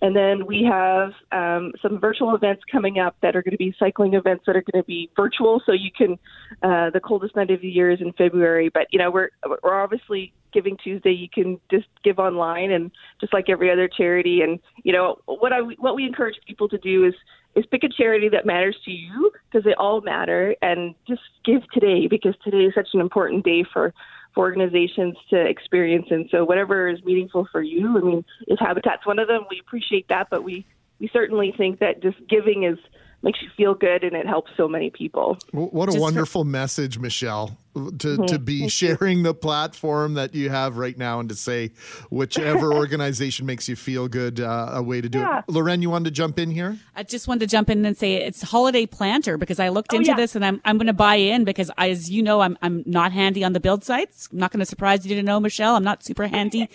And 0.03 0.17
then 0.17 0.47
we 0.47 0.69
have 0.69 1.13
um, 1.31 1.71
some 1.81 2.01
virtual 2.01 2.35
events 2.35 2.65
coming 2.73 2.99
up 2.99 3.15
that 3.23 3.37
are 3.37 3.43
going 3.43 3.53
to 3.53 3.57
be 3.57 3.73
cycling 3.79 4.15
events 4.15 4.43
that 4.47 4.57
are 4.57 4.65
going 4.73 4.83
to 4.83 4.87
be 4.87 5.09
virtual, 5.15 5.63
so 5.65 5.71
you 5.71 5.93
can. 5.97 6.19
Uh, 6.65 6.91
the 6.91 7.01
coldest 7.01 7.37
night 7.37 7.53
of 7.53 7.61
the 7.61 7.69
year 7.69 7.93
is 7.93 8.01
in 8.01 8.13
February, 8.15 8.69
but 8.69 8.89
you 8.91 8.99
know 8.99 9.13
we're 9.13 9.31
we're 9.63 9.81
obviously 9.81 10.33
Giving 10.53 10.77
Tuesday. 10.83 11.13
You 11.13 11.29
can 11.33 11.61
just 11.71 11.87
give 12.03 12.19
online, 12.19 12.73
and 12.73 12.91
just 13.21 13.33
like 13.33 13.49
every 13.49 13.71
other 13.71 13.89
charity. 13.89 14.41
And 14.41 14.59
you 14.83 14.93
know 14.93 15.19
what 15.27 15.53
I 15.53 15.61
what 15.79 15.95
we 15.95 16.05
encourage 16.05 16.35
people 16.49 16.69
to 16.71 16.79
do 16.79 17.05
is 17.05 17.15
is 17.55 17.67
pick 17.67 17.83
a 17.83 17.89
charity 17.89 18.29
that 18.29 18.47
matters 18.47 18.77
to 18.85 18.91
you 18.91 19.33
because 19.51 19.65
they 19.65 19.75
all 19.75 20.01
matter, 20.01 20.55
and 20.63 20.95
just 21.09 21.23
give 21.45 21.63
today 21.73 22.07
because 22.07 22.35
today 22.45 22.65
is 22.65 22.75
such 22.75 22.89
an 22.95 23.01
important 23.01 23.45
day 23.45 23.65
for 23.73 23.93
for 24.35 24.45
organizations 24.45 25.17
to 25.29 25.37
experience. 25.37 26.07
And 26.11 26.29
so 26.31 26.45
whatever 26.45 26.89
is 26.89 27.03
meaningful 27.05 27.49
for 27.51 27.63
you, 27.63 27.99
I 27.99 28.01
mean, 28.01 28.25
if 28.47 28.61
Habitat's 28.61 29.05
one 29.05 29.19
of 29.19 29.27
them, 29.27 29.43
we 29.51 29.59
appreciate 29.59 30.07
that, 30.09 30.29
but 30.31 30.45
we 30.45 30.65
we 31.01 31.11
certainly 31.13 31.53
think 31.57 31.81
that 31.81 32.03
just 32.03 32.19
giving 32.29 32.65
is 32.65 32.79
makes 33.23 33.43
you 33.43 33.49
feel 33.57 33.75
good 33.75 34.03
and 34.03 34.17
it 34.17 34.27
helps 34.27 34.51
so 34.57 34.67
many 34.67 34.89
people. 34.91 35.37
What 35.53 35.85
a 35.89 35.93
Just 35.93 35.99
for- 35.99 36.03
wonderful 36.03 36.45
message, 36.45 36.99
Michelle, 36.99 37.59
to, 37.99 38.17
to 38.27 38.39
be 38.39 38.69
sharing 38.69 39.23
the 39.25 39.35
platform 39.35 40.15
that 40.15 40.35
you 40.35 40.49
have 40.49 40.79
right 40.79 40.97
now 40.97 41.21
and 41.21 41.29
to 41.29 41.35
say 41.35 41.73
whichever 42.11 42.73
organization 42.75 43.45
makes 43.47 43.69
you 43.69 43.77
feel 43.77 44.09
good, 44.09 44.41
uh, 44.41 44.71
a 44.73 44.83
way 44.83 45.01
to 45.03 45.09
do 45.09 45.19
Yeah. 45.19 45.41
it. 45.41 45.45
Loren, 45.49 45.83
you 45.83 45.91
wanted 45.91 46.07
to 46.07 46.11
jump 46.13 46.39
in 46.39 46.51
here? 46.51 46.79
I 46.97 47.03
just 47.03 47.29
wanted 47.29 47.41
to 47.41 47.47
jump 47.47 47.69
in 47.69 47.85
and 47.85 47.97
say 47.97 48.15
it's 48.15 48.41
holiday 48.43 48.87
planter 48.87 49.37
because 49.37 49.61
I 49.61 49.69
looked 49.69 49.93
Oh, 49.93 49.97
into 49.97 50.09
yeah. 50.11 50.17
this 50.17 50.35
and 50.35 50.45
I'm 50.45 50.61
I'm 50.65 50.79
going 50.79 50.87
to 50.87 50.93
buy 50.95 51.17
in 51.17 51.45
because 51.45 51.71
I, 51.77 51.91
as 51.91 52.11
you 52.11 52.23
know 52.23 52.41
I'm 52.41 52.57
I'm 52.63 52.83
not 52.87 53.13
handy 53.13 53.45
on 53.45 53.53
the 53.53 53.61
build 53.61 53.85
sites. 53.85 54.29
I'm 54.33 54.39
not 54.39 54.51
going 54.51 54.61
to 54.61 54.67
surprise 54.67 55.07
you 55.07 55.15
to 55.17 55.23
know, 55.23 55.39
Michelle. 55.41 55.77
I'm 55.77 55.85
not 55.85 56.03
super 56.03 56.27
handy 56.27 56.69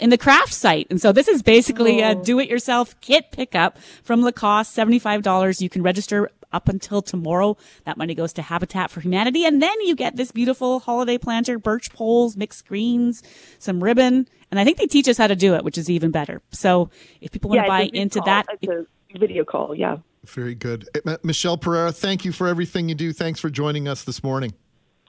in 0.00 0.10
the 0.10 0.18
craft 0.18 0.52
site, 0.54 0.86
and 0.90 1.00
so 1.00 1.12
this 1.12 1.28
is 1.28 1.42
basically 1.42 2.02
Oh. 2.04 2.10
a 2.10 2.14
do-it-yourself 2.14 2.94
kit 3.00 3.30
pickup 3.32 3.78
from 4.02 4.22
Lacoste. 4.22 4.72
Seventy 4.72 4.98
five 4.98 5.22
dollars. 5.22 5.60
You 5.60 5.68
can 5.68 5.82
register 5.82 6.30
up 6.52 6.68
until 6.68 7.02
tomorrow. 7.02 7.56
That 7.84 7.96
money 7.98 8.14
goes 8.14 8.32
to 8.34 8.42
Habitat 8.42 8.90
for 8.90 9.00
Humanity, 9.00 9.44
and 9.44 9.60
then 9.60 9.74
you 9.82 9.94
get 9.94 10.16
this 10.16 10.32
beautiful 10.32 10.78
holiday 10.80 11.18
planter, 11.18 11.58
birch 11.58 11.92
poles, 11.92 12.36
mixed 12.36 12.66
greens, 12.66 13.22
some 13.58 13.82
ribbon. 13.82 14.26
And 14.50 14.58
I 14.58 14.64
think 14.64 14.78
they 14.78 14.86
teach 14.86 15.08
us 15.08 15.18
how 15.18 15.26
to 15.26 15.36
do 15.36 15.54
it, 15.54 15.62
which 15.62 15.76
is 15.76 15.90
even 15.90 16.10
better. 16.10 16.40
So 16.52 16.88
if 17.20 17.32
people 17.32 17.50
want 17.50 17.64
to 17.64 17.68
buy 17.68 17.90
into 17.92 18.20
call. 18.20 18.26
that, 18.26 18.46
It's 18.62 18.88
a 19.14 19.18
video 19.18 19.44
call, 19.44 19.74
yeah. 19.74 19.98
Very 20.24 20.54
good. 20.54 20.88
Uh, 21.06 21.18
Michelle 21.22 21.58
Pereira, 21.58 21.92
thank 21.92 22.24
you 22.24 22.32
for 22.32 22.46
everything 22.48 22.88
you 22.88 22.94
do. 22.94 23.12
Thanks 23.12 23.40
for 23.40 23.50
joining 23.50 23.86
us 23.86 24.04
this 24.04 24.22
morning. 24.22 24.54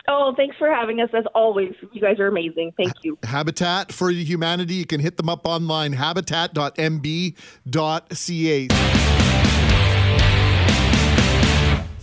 Oh, 0.08 0.34
thanks 0.36 0.58
for 0.58 0.70
having 0.70 1.02
us 1.02 1.10
as 1.14 1.26
always. 1.36 1.74
You 1.92 2.02
guys 2.02 2.20
are 2.20 2.28
amazing. 2.28 2.74
Thank 2.78 2.94
you. 3.04 3.18
Habitat 3.24 3.92
for 3.92 4.10
Humanity. 4.10 4.76
You 4.76 4.86
can 4.86 5.00
hit 5.00 5.18
them 5.18 5.30
up 5.30 5.46
online, 5.46 5.94
habitat.mb.ca. 5.94 8.68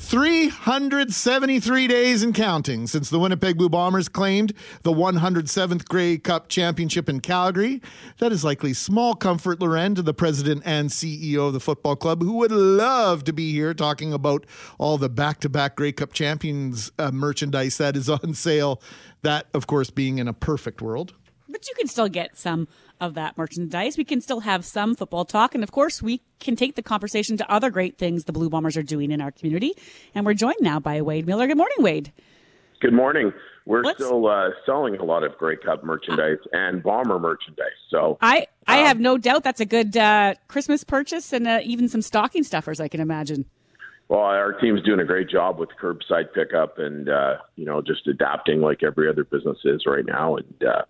373 0.06 1.88
days 1.88 2.22
and 2.22 2.32
counting 2.32 2.86
since 2.86 3.10
the 3.10 3.18
Winnipeg 3.18 3.58
Blue 3.58 3.68
Bombers 3.68 4.08
claimed 4.08 4.52
the 4.84 4.92
107th 4.92 5.88
Grey 5.88 6.16
Cup 6.16 6.48
championship 6.48 7.08
in 7.08 7.18
Calgary. 7.18 7.82
That 8.18 8.30
is 8.30 8.44
likely 8.44 8.72
small 8.72 9.14
comfort, 9.14 9.60
Loren, 9.60 9.96
to 9.96 10.02
the 10.02 10.14
president 10.14 10.62
and 10.64 10.90
CEO 10.90 11.48
of 11.48 11.54
the 11.54 11.60
football 11.60 11.96
club, 11.96 12.22
who 12.22 12.34
would 12.34 12.52
love 12.52 13.24
to 13.24 13.32
be 13.32 13.50
here 13.50 13.74
talking 13.74 14.12
about 14.12 14.46
all 14.78 14.96
the 14.96 15.08
back 15.08 15.40
to 15.40 15.48
back 15.48 15.74
Grey 15.74 15.90
Cup 15.90 16.12
champions 16.12 16.92
uh, 17.00 17.10
merchandise 17.10 17.76
that 17.78 17.96
is 17.96 18.08
on 18.10 18.32
sale. 18.34 18.80
That, 19.22 19.46
of 19.54 19.66
course, 19.66 19.90
being 19.90 20.18
in 20.18 20.28
a 20.28 20.32
perfect 20.32 20.80
world. 20.80 21.14
But 21.48 21.66
you 21.66 21.74
can 21.76 21.88
still 21.88 22.08
get 22.08 22.36
some 22.36 22.68
of 23.00 23.14
that 23.14 23.36
merchandise. 23.36 23.96
We 23.96 24.04
can 24.04 24.20
still 24.20 24.40
have 24.40 24.64
some 24.64 24.94
football 24.94 25.24
talk. 25.24 25.54
And 25.54 25.62
of 25.62 25.72
course, 25.72 26.02
we 26.02 26.22
can 26.40 26.56
take 26.56 26.74
the 26.74 26.82
conversation 26.82 27.36
to 27.36 27.50
other 27.50 27.70
great 27.70 27.98
things 27.98 28.24
the 28.24 28.32
Blue 28.32 28.48
Bombers 28.48 28.76
are 28.76 28.82
doing 28.82 29.10
in 29.10 29.20
our 29.20 29.30
community. 29.30 29.72
And 30.14 30.24
we're 30.26 30.34
joined 30.34 30.60
now 30.60 30.80
by 30.80 31.00
Wade 31.02 31.26
Miller. 31.26 31.46
Good 31.46 31.56
morning, 31.56 31.76
Wade. 31.80 32.12
Good 32.80 32.92
morning. 32.92 33.32
We're 33.64 33.82
still 33.94 34.28
uh, 34.28 34.50
selling 34.64 34.96
a 34.96 35.04
lot 35.04 35.24
of 35.24 35.36
Grey 35.38 35.56
Cup 35.56 35.82
merchandise 35.82 36.38
and 36.52 36.82
Bomber 36.84 37.18
merchandise. 37.18 37.66
So 37.90 38.16
I, 38.20 38.46
I 38.68 38.80
Um, 38.80 38.86
have 38.86 39.00
no 39.00 39.18
doubt 39.18 39.42
that's 39.42 39.60
a 39.60 39.66
good 39.66 39.96
uh, 39.96 40.34
Christmas 40.46 40.84
purchase 40.84 41.32
and 41.32 41.48
uh, 41.48 41.60
even 41.64 41.88
some 41.88 42.00
stocking 42.00 42.44
stuffers, 42.44 42.78
I 42.78 42.86
can 42.86 43.00
imagine. 43.00 43.44
Well, 44.08 44.20
our 44.20 44.52
team's 44.52 44.82
doing 44.84 45.00
a 45.00 45.04
great 45.04 45.28
job 45.28 45.58
with 45.58 45.70
curbside 45.82 46.32
pickup 46.32 46.78
and 46.78 47.08
uh, 47.08 47.38
you 47.56 47.64
know 47.64 47.82
just 47.82 48.06
adapting 48.06 48.60
like 48.60 48.84
every 48.84 49.08
other 49.08 49.24
business 49.24 49.58
is 49.64 49.82
right 49.84 50.06
now. 50.06 50.36
And 50.36 50.62
uh, 50.64 50.82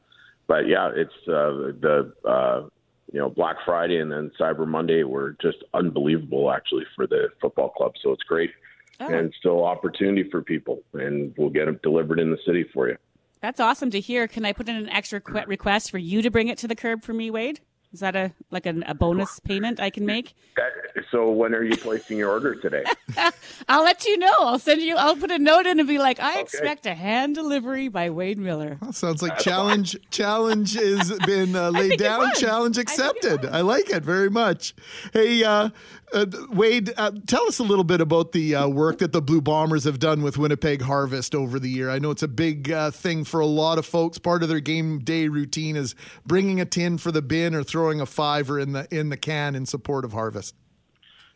but 0.46 0.66
yeah, 0.66 0.90
it's 0.94 1.12
uh, 1.28 1.72
the 1.80 2.12
uh, 2.24 2.68
you 3.12 3.20
know, 3.20 3.28
Black 3.28 3.56
Friday 3.64 3.98
and 3.98 4.10
then 4.10 4.30
Cyber 4.38 4.66
Monday 4.66 5.04
were 5.04 5.36
just 5.40 5.58
unbelievable, 5.74 6.50
actually, 6.50 6.84
for 6.94 7.06
the 7.06 7.28
football 7.40 7.70
club. 7.70 7.92
So 8.02 8.12
it's 8.12 8.22
great, 8.24 8.50
Oh. 8.98 9.06
and 9.06 9.32
still 9.38 9.64
opportunity 9.64 10.28
for 10.30 10.42
people, 10.42 10.82
and 10.94 11.34
we'll 11.36 11.50
get 11.50 11.66
them 11.66 11.78
delivered 11.82 12.18
in 12.18 12.30
the 12.30 12.38
city 12.46 12.64
for 12.72 12.88
you. 12.88 12.96
That's 13.40 13.60
awesome 13.60 13.90
to 13.90 14.00
hear. 14.00 14.26
Can 14.26 14.44
I 14.44 14.52
put 14.52 14.68
in 14.68 14.76
an 14.76 14.88
extra 14.88 15.20
request 15.46 15.90
for 15.90 15.98
you 15.98 16.22
to 16.22 16.30
bring 16.30 16.48
it 16.48 16.58
to 16.58 16.68
the 16.68 16.74
curb 16.74 17.02
for 17.02 17.12
me, 17.12 17.30
Wade? 17.30 17.60
Is 17.92 18.00
that 18.00 18.16
a 18.16 18.32
like 18.50 18.66
an, 18.66 18.82
a 18.86 18.94
bonus 18.94 19.40
payment 19.40 19.80
I 19.80 19.90
can 19.90 20.04
make? 20.04 20.34
That, 20.56 20.72
so 21.10 21.30
when 21.30 21.54
are 21.54 21.62
you 21.62 21.76
placing 21.76 22.18
your 22.18 22.30
order 22.30 22.54
today? 22.54 22.84
I'll 23.68 23.84
let 23.84 24.04
you 24.04 24.18
know. 24.18 24.34
I'll 24.40 24.58
send 24.58 24.82
you. 24.82 24.96
I'll 24.96 25.16
put 25.16 25.30
a 25.30 25.38
note 25.38 25.66
in 25.66 25.78
and 25.78 25.88
be 25.88 25.98
like, 25.98 26.20
I 26.20 26.40
expect 26.40 26.86
a 26.86 26.94
hand 26.94 27.34
delivery 27.34 27.88
by 27.88 28.10
Wade 28.10 28.38
Miller. 28.38 28.78
Sounds 28.92 29.22
like 29.22 29.38
challenge. 29.38 29.96
challenge 30.10 30.74
has 30.74 31.10
been 31.20 31.56
uh, 31.56 31.70
laid 31.74 31.98
down. 31.98 32.20
was. 32.20 32.38
Challenge 32.38 32.78
I 32.78 32.82
accepted. 32.82 33.46
I, 33.46 33.60
like 33.60 33.90
it 33.90 34.02
very 34.02 34.30
much. 34.30 34.74
Hey, 35.12 35.42
uh, 35.44 35.70
uh, 36.12 36.26
Wade, 36.50 36.92
uh, 36.96 37.10
tell 37.26 37.46
us 37.46 37.58
a 37.58 37.62
little 37.62 37.84
bit 37.84 38.00
about 38.00 38.32
the 38.32 38.54
uh, 38.54 38.68
work 38.68 38.98
that 38.98 39.12
the 39.12 39.20
Blue 39.20 39.40
Bombers 39.40 39.84
have 39.84 39.98
done 39.98 40.22
with 40.22 40.38
Winnipeg 40.38 40.82
Harvest 40.82 41.34
over 41.34 41.58
the 41.58 41.68
year. 41.68 41.90
I 41.90 41.98
know 41.98 42.10
it's 42.10 42.22
a 42.22 42.28
big 42.28 42.70
uh, 42.70 42.90
thing 42.90 43.24
for 43.24 43.40
a 43.40 43.46
lot 43.46 43.78
of 43.78 43.86
folks. 43.86 44.18
Part 44.18 44.42
of 44.42 44.48
their 44.48 44.60
game 44.60 45.00
day 45.00 45.28
routine 45.28 45.76
is 45.76 45.94
bringing 46.24 46.60
a 46.60 46.64
tin 46.64 46.98
for 46.98 47.10
the 47.10 47.22
bin 47.22 47.54
or 47.54 47.62
throwing 47.62 48.00
a 48.00 48.06
fiver 48.06 48.58
in 48.58 48.72
the 48.72 48.86
in 48.96 49.08
the 49.08 49.16
can 49.16 49.54
in 49.54 49.66
support 49.66 50.04
of 50.04 50.12
Harvest. 50.12 50.54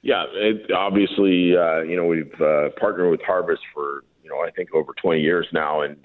Yeah, 0.02 0.24
it, 0.32 0.70
obviously, 0.72 1.56
uh, 1.56 1.80
you 1.80 1.96
know, 1.96 2.06
we've 2.06 2.40
uh, 2.40 2.70
partnered 2.78 3.10
with 3.10 3.20
Harvest 3.22 3.60
for, 3.74 4.04
you 4.22 4.30
know, 4.30 4.38
I 4.40 4.50
think 4.50 4.72
over 4.72 4.94
20 5.02 5.20
years 5.20 5.46
now. 5.52 5.82
And 5.82 5.96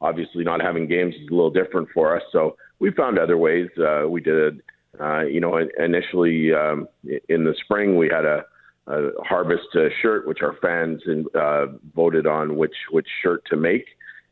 obviously, 0.00 0.42
not 0.42 0.60
having 0.60 0.88
games 0.88 1.14
is 1.14 1.28
a 1.30 1.34
little 1.34 1.50
different 1.50 1.88
for 1.94 2.16
us. 2.16 2.22
So 2.32 2.56
we 2.80 2.90
found 2.90 3.18
other 3.18 3.36
ways. 3.36 3.68
We 4.08 4.20
did, 4.20 4.62
uh, 5.00 5.22
you 5.22 5.40
know, 5.40 5.58
initially 5.78 6.52
um, 6.52 6.88
in 7.28 7.44
the 7.44 7.54
spring, 7.64 7.96
we 7.96 8.08
had 8.08 8.24
a, 8.24 8.44
a 8.86 9.10
Harvest 9.24 9.68
uh, 9.74 9.88
shirt, 10.00 10.26
which 10.26 10.38
our 10.42 10.54
fans 10.60 11.02
uh, 11.34 11.66
voted 11.94 12.26
on 12.26 12.56
which, 12.56 12.74
which 12.90 13.06
shirt 13.22 13.42
to 13.50 13.56
make. 13.56 13.86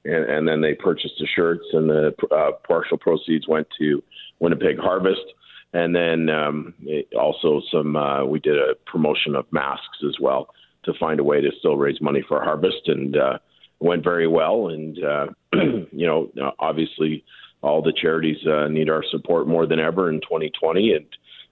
And, 0.05 0.25
and 0.25 0.49
then 0.49 0.61
they 0.61 0.75
purchased 0.75 1.15
the 1.19 1.27
shirts, 1.27 1.65
and 1.73 1.91
the 1.91 2.15
uh, 2.31 2.53
partial 2.67 2.97
proceeds 2.97 3.49
went 3.49 3.67
to 3.79 4.03
Winnipeg 4.39 4.79
Harvest. 4.79 5.25
And 5.73 5.95
then 5.95 6.29
um, 6.29 6.75
it, 6.83 7.09
also 7.19 7.61
some 7.73 7.97
uh, 7.97 8.25
we 8.25 8.39
did 8.39 8.57
a 8.57 8.75
promotion 8.87 9.35
of 9.35 9.47
masks 9.51 9.99
as 10.07 10.17
well 10.21 10.49
to 10.85 10.93
find 11.01 11.19
a 11.19 11.25
way 11.25 11.41
to 11.41 11.51
still 11.59 11.77
raise 11.77 12.01
money 12.01 12.23
for 12.29 12.43
harvest. 12.43 12.87
And 12.87 13.17
uh, 13.17 13.39
went 13.81 14.05
very 14.05 14.27
well. 14.27 14.69
And 14.69 14.99
uh, 15.03 15.27
you 15.93 16.07
know 16.07 16.31
obviously 16.59 17.25
all 17.62 17.83
the 17.83 17.92
charities 18.01 18.38
uh, 18.47 18.69
need 18.69 18.90
our 18.90 19.05
support 19.11 19.47
more 19.49 19.66
than 19.66 19.81
ever 19.81 20.11
in 20.11 20.21
2020 20.21 20.92
and 20.92 21.07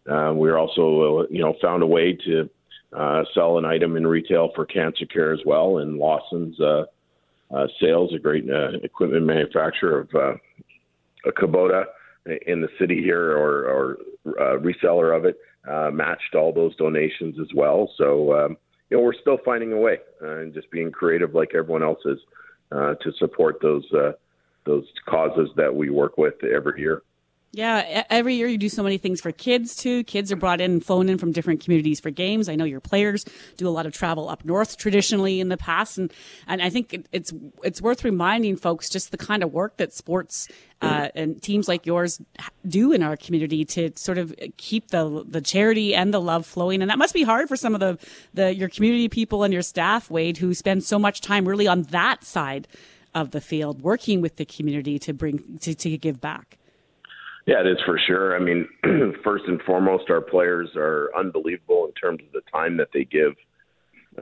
uh, 0.06 0.32
we're 0.34 0.58
also 0.58 1.20
uh, 1.20 1.26
you 1.30 1.42
know 1.42 1.54
found 1.62 1.82
a 1.82 1.86
way 1.86 2.12
to 2.12 2.48
uh, 2.96 3.24
sell 3.34 3.58
an 3.58 3.64
item 3.64 3.96
in 3.96 4.06
retail 4.06 4.50
for 4.54 4.64
cancer 4.66 5.06
care 5.06 5.32
as 5.32 5.40
well 5.44 5.78
and 5.78 5.98
Lawson's 5.98 6.58
uh, 6.60 6.84
uh, 7.54 7.66
sales 7.80 8.12
a 8.14 8.18
great 8.18 8.48
uh, 8.50 8.72
equipment 8.82 9.24
manufacturer 9.24 10.00
of 10.00 10.08
uh, 10.14 10.34
a 11.26 11.32
Kubota 11.32 11.84
in 12.46 12.60
the 12.60 12.68
city 12.78 13.02
here 13.02 13.32
or, 13.32 13.64
or 13.68 13.98
uh, 14.38 14.58
reseller 14.58 15.16
of 15.16 15.24
it 15.24 15.36
uh, 15.70 15.90
matched 15.90 16.34
all 16.34 16.52
those 16.52 16.74
donations 16.76 17.36
as 17.40 17.48
well. 17.54 17.90
So 17.96 18.32
um, 18.34 18.56
you 18.90 18.96
know 18.96 19.02
we're 19.02 19.14
still 19.14 19.38
finding 19.44 19.72
a 19.72 19.78
way 19.78 19.98
uh, 20.22 20.38
and 20.38 20.54
just 20.54 20.70
being 20.70 20.90
creative 20.90 21.34
like 21.34 21.50
everyone 21.54 21.82
else 21.82 22.00
is 22.04 22.18
uh, 22.72 22.94
to 22.94 23.12
support 23.18 23.58
those 23.62 23.84
uh, 23.92 24.12
those 24.64 24.86
causes 25.06 25.50
that 25.56 25.74
we 25.74 25.90
work 25.90 26.18
with 26.18 26.42
every 26.44 26.80
year. 26.80 27.02
Yeah, 27.54 28.02
every 28.10 28.34
year 28.34 28.48
you 28.48 28.58
do 28.58 28.68
so 28.68 28.82
many 28.82 28.98
things 28.98 29.20
for 29.20 29.30
kids 29.30 29.76
too. 29.76 30.02
Kids 30.04 30.32
are 30.32 30.36
brought 30.36 30.60
in 30.60 30.72
and 30.72 30.84
flown 30.84 31.08
in 31.08 31.18
from 31.18 31.30
different 31.30 31.62
communities 31.62 32.00
for 32.00 32.10
games. 32.10 32.48
I 32.48 32.56
know 32.56 32.64
your 32.64 32.80
players 32.80 33.24
do 33.56 33.68
a 33.68 33.70
lot 33.70 33.86
of 33.86 33.92
travel 33.92 34.28
up 34.28 34.44
north 34.44 34.76
traditionally 34.76 35.38
in 35.38 35.50
the 35.50 35.56
past, 35.56 35.96
and 35.96 36.12
and 36.48 36.60
I 36.60 36.68
think 36.68 36.92
it, 36.92 37.08
it's 37.12 37.32
it's 37.62 37.80
worth 37.80 38.02
reminding 38.02 38.56
folks 38.56 38.90
just 38.90 39.12
the 39.12 39.16
kind 39.16 39.44
of 39.44 39.52
work 39.52 39.76
that 39.76 39.92
sports 39.92 40.48
uh, 40.82 41.08
and 41.14 41.40
teams 41.40 41.68
like 41.68 41.86
yours 41.86 42.20
do 42.66 42.92
in 42.92 43.04
our 43.04 43.16
community 43.16 43.64
to 43.64 43.92
sort 43.94 44.18
of 44.18 44.34
keep 44.56 44.88
the 44.88 45.24
the 45.26 45.40
charity 45.40 45.94
and 45.94 46.12
the 46.12 46.20
love 46.20 46.44
flowing. 46.46 46.82
And 46.82 46.90
that 46.90 46.98
must 46.98 47.14
be 47.14 47.22
hard 47.22 47.48
for 47.48 47.56
some 47.56 47.74
of 47.74 47.80
the 47.80 47.98
the 48.34 48.52
your 48.52 48.68
community 48.68 49.08
people 49.08 49.44
and 49.44 49.52
your 49.52 49.62
staff, 49.62 50.10
Wade, 50.10 50.38
who 50.38 50.54
spend 50.54 50.82
so 50.82 50.98
much 50.98 51.20
time 51.20 51.46
really 51.46 51.68
on 51.68 51.82
that 51.84 52.24
side 52.24 52.66
of 53.14 53.30
the 53.30 53.40
field, 53.40 53.82
working 53.82 54.20
with 54.20 54.36
the 54.36 54.44
community 54.44 54.98
to 55.00 55.12
bring 55.12 55.58
to, 55.60 55.74
to 55.74 55.96
give 55.98 56.20
back. 56.20 56.58
Yeah, 57.46 57.60
it 57.60 57.66
is 57.66 57.78
for 57.84 57.98
sure. 58.06 58.34
I 58.34 58.38
mean, 58.38 58.66
first 59.24 59.44
and 59.46 59.60
foremost, 59.62 60.08
our 60.08 60.20
players 60.22 60.70
are 60.76 61.10
unbelievable 61.16 61.86
in 61.86 61.92
terms 61.92 62.20
of 62.26 62.32
the 62.32 62.40
time 62.50 62.76
that 62.78 62.88
they 62.94 63.04
give 63.04 63.34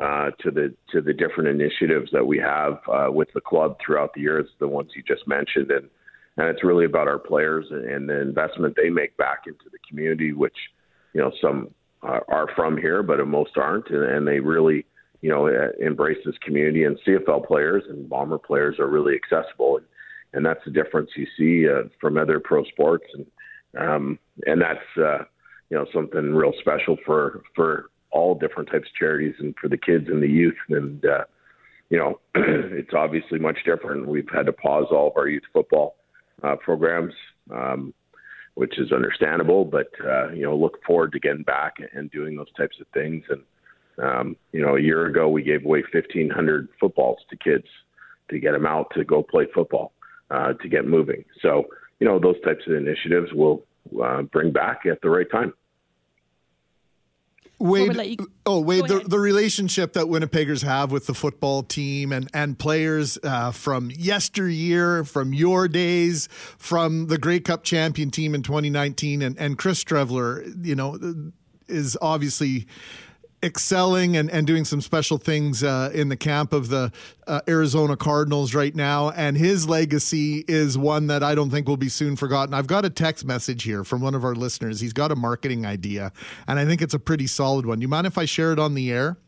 uh, 0.01 0.31
to 0.41 0.51
the 0.51 0.75
to 0.91 1.01
the 1.01 1.13
different 1.13 1.49
initiatives 1.49 2.11
that 2.13 2.27
we 2.27 2.39
have 2.39 2.79
uh, 2.93 3.11
with 3.11 3.29
the 3.35 3.41
club 3.41 3.77
throughout 3.85 4.13
the 4.15 4.21
years, 4.21 4.47
the 4.59 4.69
ones 4.69 4.91
you 4.97 5.03
just 5.03 5.27
mentioned, 5.29 5.71
and 5.71 5.89
and 6.37 6.49
it's 6.49 6.65
really 6.65 6.85
about 6.85 7.09
our 7.09 7.19
players 7.19 7.67
and 7.71 8.09
the 8.09 8.21
investment 8.21 8.75
they 8.77 8.91
make 8.91 9.17
back 9.17 9.43
into 9.47 9.65
the 9.71 9.79
community, 9.89 10.33
which 10.33 10.57
you 11.13 11.21
know 11.21 11.31
some 11.41 11.71
are, 12.03 12.25
are 12.29 12.49
from 12.57 12.77
here, 12.77 13.03
but 13.03 13.25
most 13.27 13.57
aren't, 13.57 13.89
and, 13.91 14.03
and 14.03 14.27
they 14.27 14.41
really 14.41 14.85
you 15.23 15.31
know 15.31 15.49
embrace 15.81 16.19
this 16.27 16.37
community. 16.45 16.85
And 16.85 16.99
CFL 17.07 17.47
players 17.47 17.85
and 17.89 18.09
Bomber 18.09 18.39
players 18.39 18.79
are 18.79 18.89
really 18.89 19.15
accessible. 19.15 19.79
And, 19.79 19.87
and 20.35 20.45
that's 20.45 20.65
the 20.65 20.71
difference 20.71 21.11
you 21.17 21.27
see 21.37 21.69
uh, 21.69 21.89
from 22.01 22.19
other 22.19 22.41
pro 22.41 22.65
sports, 22.65 23.07
and 23.15 23.27
um, 23.79 24.19
and 24.47 24.61
that's 24.61 24.79
uh, 24.99 25.25
you 25.71 25.77
know 25.77 25.87
something 25.93 26.35
real 26.35 26.53
special 26.61 26.97
for 27.05 27.43
for 27.55 27.91
all 28.11 28.35
different 28.35 28.71
types 28.71 28.89
of 28.89 28.95
charities 28.99 29.35
and 29.39 29.55
for 29.61 29.69
the 29.69 29.77
kids 29.77 30.09
and 30.09 30.23
the 30.23 30.29
youth, 30.29 30.57
and 30.69 31.05
uh, 31.05 31.25
you 31.91 31.99
know 31.99 32.21
it's 32.35 32.95
obviously 32.95 33.39
much 33.39 33.59
different. 33.65 34.07
We've 34.07 34.29
had 34.33 34.47
to 34.47 34.53
pause 34.53 34.87
all 34.91 35.09
of 35.09 35.17
our 35.17 35.29
youth 35.29 35.45
football 35.53 35.97
uh, 36.43 36.57
programs, 36.57 37.15
um, 37.51 37.93
which 38.55 38.79
is 38.79 38.93
understandable, 38.93 39.65
but 39.65 39.89
uh, 40.05 40.31
you 40.31 40.43
know 40.43 40.57
look 40.57 40.83
forward 40.85 41.13
to 41.13 41.21
getting 41.21 41.45
back 41.45 41.75
and 41.93 42.11
doing 42.11 42.37
those 42.37 42.53
types 42.57 42.77
of 42.81 42.87
things. 42.95 43.25
And 43.29 43.43
um, 43.99 44.37
you 44.53 44.61
know 44.61 44.77
a 44.77 44.81
year 44.81 45.07
ago 45.07 45.29
we 45.29 45.43
gave 45.43 45.65
away 45.65 45.83
1,500 45.93 46.69
footballs 46.81 47.19
to 47.31 47.37
kids 47.37 47.67
to 48.31 48.39
get 48.39 48.53
them 48.53 48.67
out 48.67 48.91
to 48.95 49.05
go 49.05 49.23
play 49.23 49.47
football 49.55 49.93
uh, 50.31 50.55
to 50.55 50.69
get 50.69 50.87
moving. 50.87 51.25
So, 51.41 51.67
you 52.01 52.07
know, 52.07 52.19
those 52.19 52.41
types 52.45 52.65
of 52.67 52.75
initiatives 52.75 53.33
will 53.33 53.65
uh, 54.03 54.23
bring 54.23 54.53
back 54.53 54.87
at 54.91 55.01
the 55.03 55.11
right 55.11 55.31
time. 55.31 55.53
Wade, 57.59 57.95
you- 57.95 58.33
oh 58.45 58.61
Wade, 58.61 58.89
the, 58.89 59.01
the 59.07 59.21
relationship 59.21 59.93
that 59.93 60.07
Winnipeggers 60.07 60.65
have 60.65 60.91
with 60.91 61.07
the 61.07 61.15
football 61.15 61.63
team 61.63 62.11
and 62.11 62.29
and 62.35 62.59
players 62.59 63.19
uh, 63.23 63.53
from 63.53 63.93
yesteryear, 63.93 65.05
from 65.05 65.33
your 65.33 65.69
days, 65.69 66.29
from 66.59 67.07
the 67.07 67.19
Grey 67.19 67.39
Cup 67.39 67.63
champion 67.63 68.11
team 68.11 68.35
in 68.35 68.43
2019, 68.43 69.23
and 69.23 69.39
and 69.39 69.59
Chris 69.59 69.85
Streveler, 69.85 70.53
you 70.67 70.75
know, 70.75 70.99
is 71.69 71.97
obviously 72.03 72.67
excelling 73.43 74.17
and, 74.17 74.31
and 74.31 74.47
doing 74.47 74.65
some 74.65 74.81
special 74.81 75.19
things 75.19 75.63
uh, 75.63 75.91
in 75.93 76.09
the 76.09 76.17
camp 76.17 76.53
of 76.53 76.69
the 76.69 76.93
uh, 77.27 77.41
Arizona 77.49 77.97
Cardinals 77.97 78.55
right 78.55 78.75
now. 78.75 79.11
And 79.11 79.37
his 79.37 79.69
legacy 79.69 80.45
is 80.47 80.79
one 80.79 81.09
that 81.09 81.23
I 81.23 81.35
don't 81.35 81.51
think 81.51 81.69
will 81.69 81.77
be 81.77 81.89
soon 81.89 82.17
forgotten. 82.17 82.55
I've 82.55 82.67
got 82.67 82.85
a 82.85 82.91
text 82.91 83.25
message 83.25 83.65
here 83.65 83.85
from 83.85 84.01
one 84.01 84.15
of 84.15 84.25
our 84.25 84.35
listeners. 84.35 84.81
He's 84.81 84.93
got 84.93 85.11
a 85.11 85.17
marketing 85.17 85.67
idea, 85.67 86.13
and 86.47 86.59
I 86.59 86.65
think 86.65 86.83
it's 86.83 86.95
a 86.95 86.99
pretty 86.99 87.27
solid 87.27 87.67
one. 87.67 87.79
Do 87.79 87.83
You 87.83 87.89
mind 87.89 88.07
if 88.07 88.19
I 88.19 88.25
share 88.25 88.53
it 88.53 88.59
on 88.59 88.75
the 88.75 88.93
air? 88.93 89.19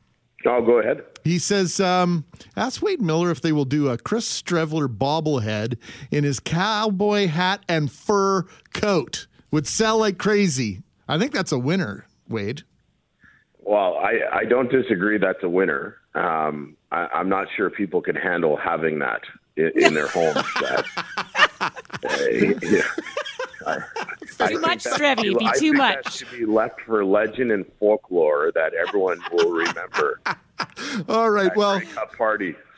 I'll 0.47 0.65
go 0.65 0.79
ahead. 0.79 1.03
He 1.25 1.39
says, 1.39 1.81
um, 1.81 2.27
ask 2.55 2.83
Wade 2.83 3.01
Miller 3.01 3.31
if 3.31 3.41
they 3.41 3.53
will 3.53 3.65
do 3.65 3.89
a 3.89 3.97
Chris 3.97 4.43
Streveler 4.43 4.89
bobblehead 4.89 5.79
in 6.11 6.23
his 6.23 6.39
cowboy 6.39 7.29
hat 7.29 7.65
and 7.69 7.91
fur 7.91 8.45
coat. 8.75 9.27
Would 9.51 9.67
sell 9.67 9.99
like 9.99 10.19
crazy. 10.19 10.83
I 11.09 11.19
think 11.19 11.33
that's 11.33 11.53
a 11.53 11.59
winner, 11.59 12.07
Wade. 12.29 12.65
Well, 13.65 13.97
I, 13.97 14.21
I 14.41 14.45
don't 14.45 14.71
disagree 14.71 15.19
that's 15.19 15.43
a 15.43 15.49
winner. 15.49 15.97
Um, 16.15 16.77
I, 16.93 17.09
I'm 17.15 17.29
not 17.29 17.49
sure 17.57 17.71
people 17.71 18.03
can 18.03 18.15
handle 18.15 18.57
having 18.57 18.99
that 19.01 19.23
in, 19.57 19.73
in 19.75 19.95
their 19.95 20.09
homes. 20.09 20.37
That, 22.03 22.21
uh, 22.21 22.67
yeah. 22.69 22.83
I, 23.67 23.79
I 24.41 24.49
think 24.49 24.61
much, 24.61 24.85
Strevy, 24.85 25.39
be 25.39 25.49
too 25.59 25.73
much. 25.73 26.05
That 26.05 26.13
should 26.13 26.31
be 26.31 26.45
left 26.45 26.83
for 26.83 27.03
legend 27.03 27.51
and 27.51 27.65
folklore 27.81 28.53
that 28.55 28.75
everyone 28.75 29.23
will 29.33 29.51
remember. 29.53 30.21
All 31.09 31.31
right. 31.31 31.55
Well, 31.57 31.79
Grey 31.79 31.89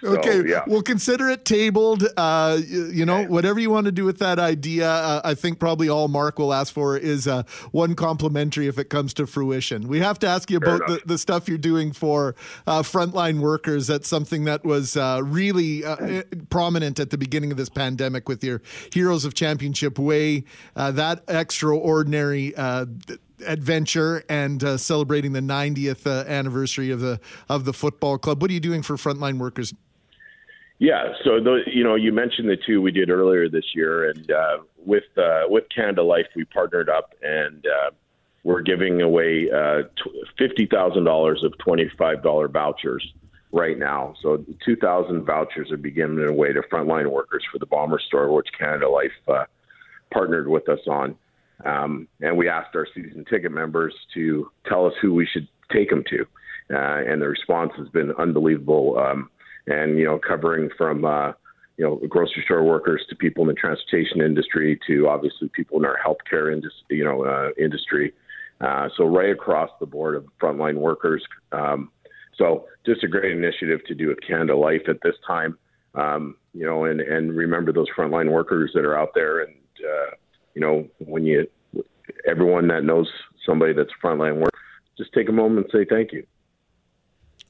Party. 0.07 0.23
So, 0.23 0.39
Okay, 0.39 0.49
yeah. 0.49 0.65
we'll 0.67 0.83
consider 0.83 1.29
it 1.29 1.45
tabled. 1.45 2.07
Uh, 2.17 2.59
you, 2.67 2.87
you 2.87 3.07
know, 3.07 3.25
whatever 3.25 3.59
you 3.59 3.71
want 3.71 3.87
to 3.87 3.93
do 3.93 4.05
with 4.05 4.19
that 4.19 4.39
idea. 4.39 4.89
Uh, 4.89 5.21
I 5.25 5.35
think 5.35 5.59
probably 5.59 5.89
all 5.89 6.09
Mark 6.09 6.39
will 6.39 6.53
ask 6.53 6.73
for 6.73 6.97
is 6.97 7.27
uh, 7.27 7.43
one 7.73 7.95
complimentary 7.95 8.67
if 8.67 8.79
it 8.79 8.91
comes 8.91 9.13
to 9.15 9.27
fruition. 9.27 9.89
We 9.89 10.01
have 10.01 10.19
to 10.21 10.27
ask 10.27 10.51
you 10.51 10.61
Fair 10.61 10.77
about 10.77 10.89
the, 10.89 11.01
the 11.07 11.19
stuff 11.19 11.49
you're 11.49 11.59
doing 11.59 11.93
for 11.93 12.35
uh, 12.67 12.83
frontline 12.83 13.41
workers. 13.41 13.87
That's 13.87 14.09
something 14.09 14.45
that 14.45 14.65
was 14.65 14.97
uh, 14.97 15.21
really 15.25 15.85
uh, 15.85 15.97
eh, 15.97 16.23
prominent 16.51 17.01
at 17.01 17.11
the 17.11 17.19
beginning 17.19 17.51
of 17.51 17.57
this 17.57 17.69
pandemic 17.69 18.29
with 18.29 18.43
your 18.43 18.63
Heroes 18.93 19.25
of 19.25 19.35
Championship 19.35 19.99
Way. 19.99 20.45
Uh, 20.75 20.91
that 20.93 21.25
extraordinary. 21.29 22.55
Uh, 22.57 22.87
adventure 23.47 24.25
and 24.31 24.65
uh, 24.65 24.79
celebrating 24.79 25.33
the 25.33 25.41
90th 25.41 26.07
uh, 26.07 26.27
anniversary 26.27 26.91
of 26.91 27.01
the 27.01 27.21
of 27.51 27.67
the 27.67 27.73
football 27.75 28.17
club. 28.19 28.41
What 28.41 28.51
are 28.51 28.55
you 28.55 28.61
doing 28.61 28.83
for 28.83 28.97
frontline 28.97 29.39
workers 29.39 29.75
Yeah, 30.79 31.15
so 31.25 31.41
the, 31.41 31.63
you 31.67 31.83
know, 31.83 31.95
you 31.95 32.13
mentioned 32.13 32.51
the 32.51 32.57
two 32.67 32.83
we 32.83 32.91
did 32.91 33.09
earlier 33.09 33.49
this 33.49 33.65
year, 33.75 34.11
and 34.11 34.31
uh, 34.31 34.59
with 34.85 35.05
uh, 35.17 35.45
with 35.49 35.65
Canada 35.75 36.03
Life, 36.03 36.27
we 36.37 36.45
partnered 36.45 36.91
up, 36.91 37.15
and 37.23 37.65
uh, 37.67 37.91
we're 38.45 38.61
giving 38.61 39.01
away 39.01 39.49
uh, 39.51 39.85
fifty 40.37 40.67
thousand 40.67 41.05
dollars 41.05 41.43
of 41.45 41.57
twenty 41.59 41.91
five 41.97 42.23
dollar 42.23 42.47
vouchers 42.49 43.03
right 43.53 43.79
now. 43.79 44.15
So 44.21 44.45
two 44.67 44.77
thousand 44.77 45.25
vouchers 45.25 45.73
are 45.73 45.79
being 45.79 45.95
given 45.95 46.29
away 46.29 46.53
to 46.53 46.61
frontline 46.71 47.11
workers 47.11 47.43
for 47.51 47.59
the 47.59 47.67
Bomber 47.67 47.99
Store, 47.99 48.31
which 48.35 48.49
Canada 48.59 48.91
Life 48.91 49.13
uh, 49.29 49.45
partnered 50.13 50.47
with 50.47 50.69
us 50.69 50.81
on. 50.87 51.17
Um, 51.65 52.07
and 52.21 52.37
we 52.37 52.51
asked 52.51 52.77
our 52.77 52.87
season 52.95 53.25
ticket 53.25 53.51
members 53.51 53.95
to 54.13 54.51
tell 54.67 54.85
us 54.85 54.93
who 55.01 55.15
we 55.15 55.25
should 55.25 55.49
take 55.73 55.89
them 55.89 56.05
to, 56.11 56.27
uh, 56.71 57.11
and 57.11 57.23
the 57.23 57.29
response 57.29 57.73
has 57.79 57.89
been 57.89 58.13
unbelievable. 58.19 58.99
Um, 58.99 59.31
and 59.67 59.99
you 59.99 60.05
know, 60.05 60.19
covering 60.19 60.71
from 60.77 61.05
uh, 61.05 61.33
you 61.77 61.85
know 61.85 62.01
grocery 62.09 62.43
store 62.45 62.63
workers 62.63 63.05
to 63.09 63.17
people 63.17 63.43
in 63.43 63.49
the 63.49 63.55
transportation 63.55 64.21
industry 64.21 64.79
to 64.87 65.09
obviously 65.09 65.49
people 65.49 65.79
in 65.79 65.85
our 65.85 65.99
healthcare 66.05 66.53
industry, 66.53 66.99
you 66.99 67.05
know, 67.05 67.25
uh, 67.25 67.49
industry. 67.59 68.13
Uh, 68.61 68.89
so 68.97 69.05
right 69.05 69.31
across 69.31 69.71
the 69.81 69.87
board 69.87 70.15
of 70.17 70.25
frontline 70.41 70.77
workers. 70.77 71.23
Um, 71.53 71.91
so 72.39 72.67
just 72.87 73.05
a 73.05 73.09
great 73.09 73.33
initiative 73.33 73.81
to 73.87 73.95
do 73.95 74.09
with 74.09 74.19
Canada 74.27 74.57
Life 74.57 74.83
at 74.89 74.97
this 75.03 75.15
time. 75.27 75.59
Um, 75.95 76.37
you 76.53 76.65
know, 76.65 76.85
and 76.85 77.01
and 77.01 77.35
remember 77.35 77.73
those 77.73 77.89
frontline 77.97 78.31
workers 78.31 78.71
that 78.75 78.85
are 78.85 78.99
out 78.99 79.11
there, 79.15 79.41
and 79.41 79.55
uh, 79.81 80.11
you 80.55 80.61
know, 80.61 80.89
when 80.99 81.25
you 81.25 81.47
everyone 82.27 82.69
that 82.69 82.85
knows 82.85 83.09
somebody 83.45 83.73
that's 83.73 83.91
frontline 84.03 84.37
work, 84.37 84.55
just 84.99 85.13
take 85.13 85.29
a 85.29 85.33
moment 85.33 85.69
and 85.73 85.81
say 85.81 85.87
thank 85.89 86.13
you. 86.13 86.27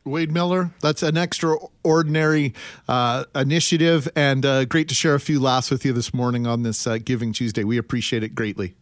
Wade 0.06 0.30
Miller, 0.32 0.70
that's 0.80 1.02
an 1.02 1.16
extraordinary 1.16 2.54
uh, 2.88 3.24
initiative, 3.34 4.08
and 4.16 4.46
uh, 4.46 4.64
great 4.64 4.88
to 4.88 4.94
share 4.94 5.14
a 5.14 5.20
few 5.20 5.40
laughs 5.40 5.70
with 5.70 5.84
you 5.84 5.92
this 5.92 6.14
morning 6.14 6.46
on 6.46 6.62
this 6.62 6.86
uh, 6.86 6.98
Giving 6.98 7.32
Tuesday. 7.32 7.64
We 7.64 7.76
appreciate 7.78 8.22
it 8.22 8.34
greatly. 8.34 8.74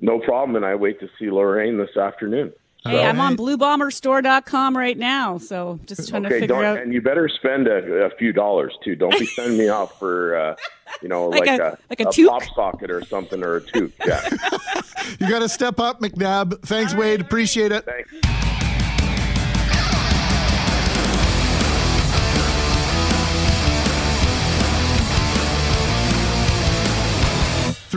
No 0.00 0.18
problem, 0.20 0.56
and 0.56 0.64
I 0.64 0.74
wait 0.74 1.00
to 1.00 1.08
see 1.18 1.30
Lorraine 1.30 1.78
this 1.78 1.96
afternoon. 1.96 2.52
Hey, 2.84 3.04
I'm 3.04 3.18
on 3.20 3.36
bluebomberstore.com 3.36 4.76
right 4.76 4.96
now, 4.96 5.36
so 5.38 5.78
just 5.86 6.08
trying 6.08 6.22
to 6.22 6.28
Okay, 6.28 6.40
figure 6.40 6.54
don't, 6.54 6.64
out. 6.64 6.78
and 6.78 6.94
you 6.94 7.02
better 7.02 7.28
spend 7.28 7.66
a, 7.66 8.04
a 8.06 8.10
few 8.16 8.32
dollars 8.32 8.72
too. 8.84 8.94
Don't 8.94 9.18
be 9.18 9.26
sending 9.26 9.58
me 9.58 9.68
off 9.68 9.98
for, 9.98 10.36
uh, 10.36 10.56
you 11.02 11.08
know, 11.08 11.28
Like 11.28 11.46
like, 11.46 11.60
a- 11.60 11.64
a, 11.64 11.78
like 11.90 12.00
a 12.00 12.04
toque? 12.04 12.28
pop 12.28 12.44
socket 12.54 12.90
or 12.90 13.04
something 13.04 13.42
or 13.42 13.56
a 13.56 13.60
toque. 13.60 13.92
Yeah, 14.06 14.22
You 15.20 15.28
got 15.28 15.40
to 15.40 15.48
step 15.48 15.80
up, 15.80 16.00
McNabb. 16.00 16.62
Thanks, 16.62 16.94
Wade. 16.94 17.20
Appreciate 17.20 17.72
it. 17.72 17.84
thanks. 17.84 18.14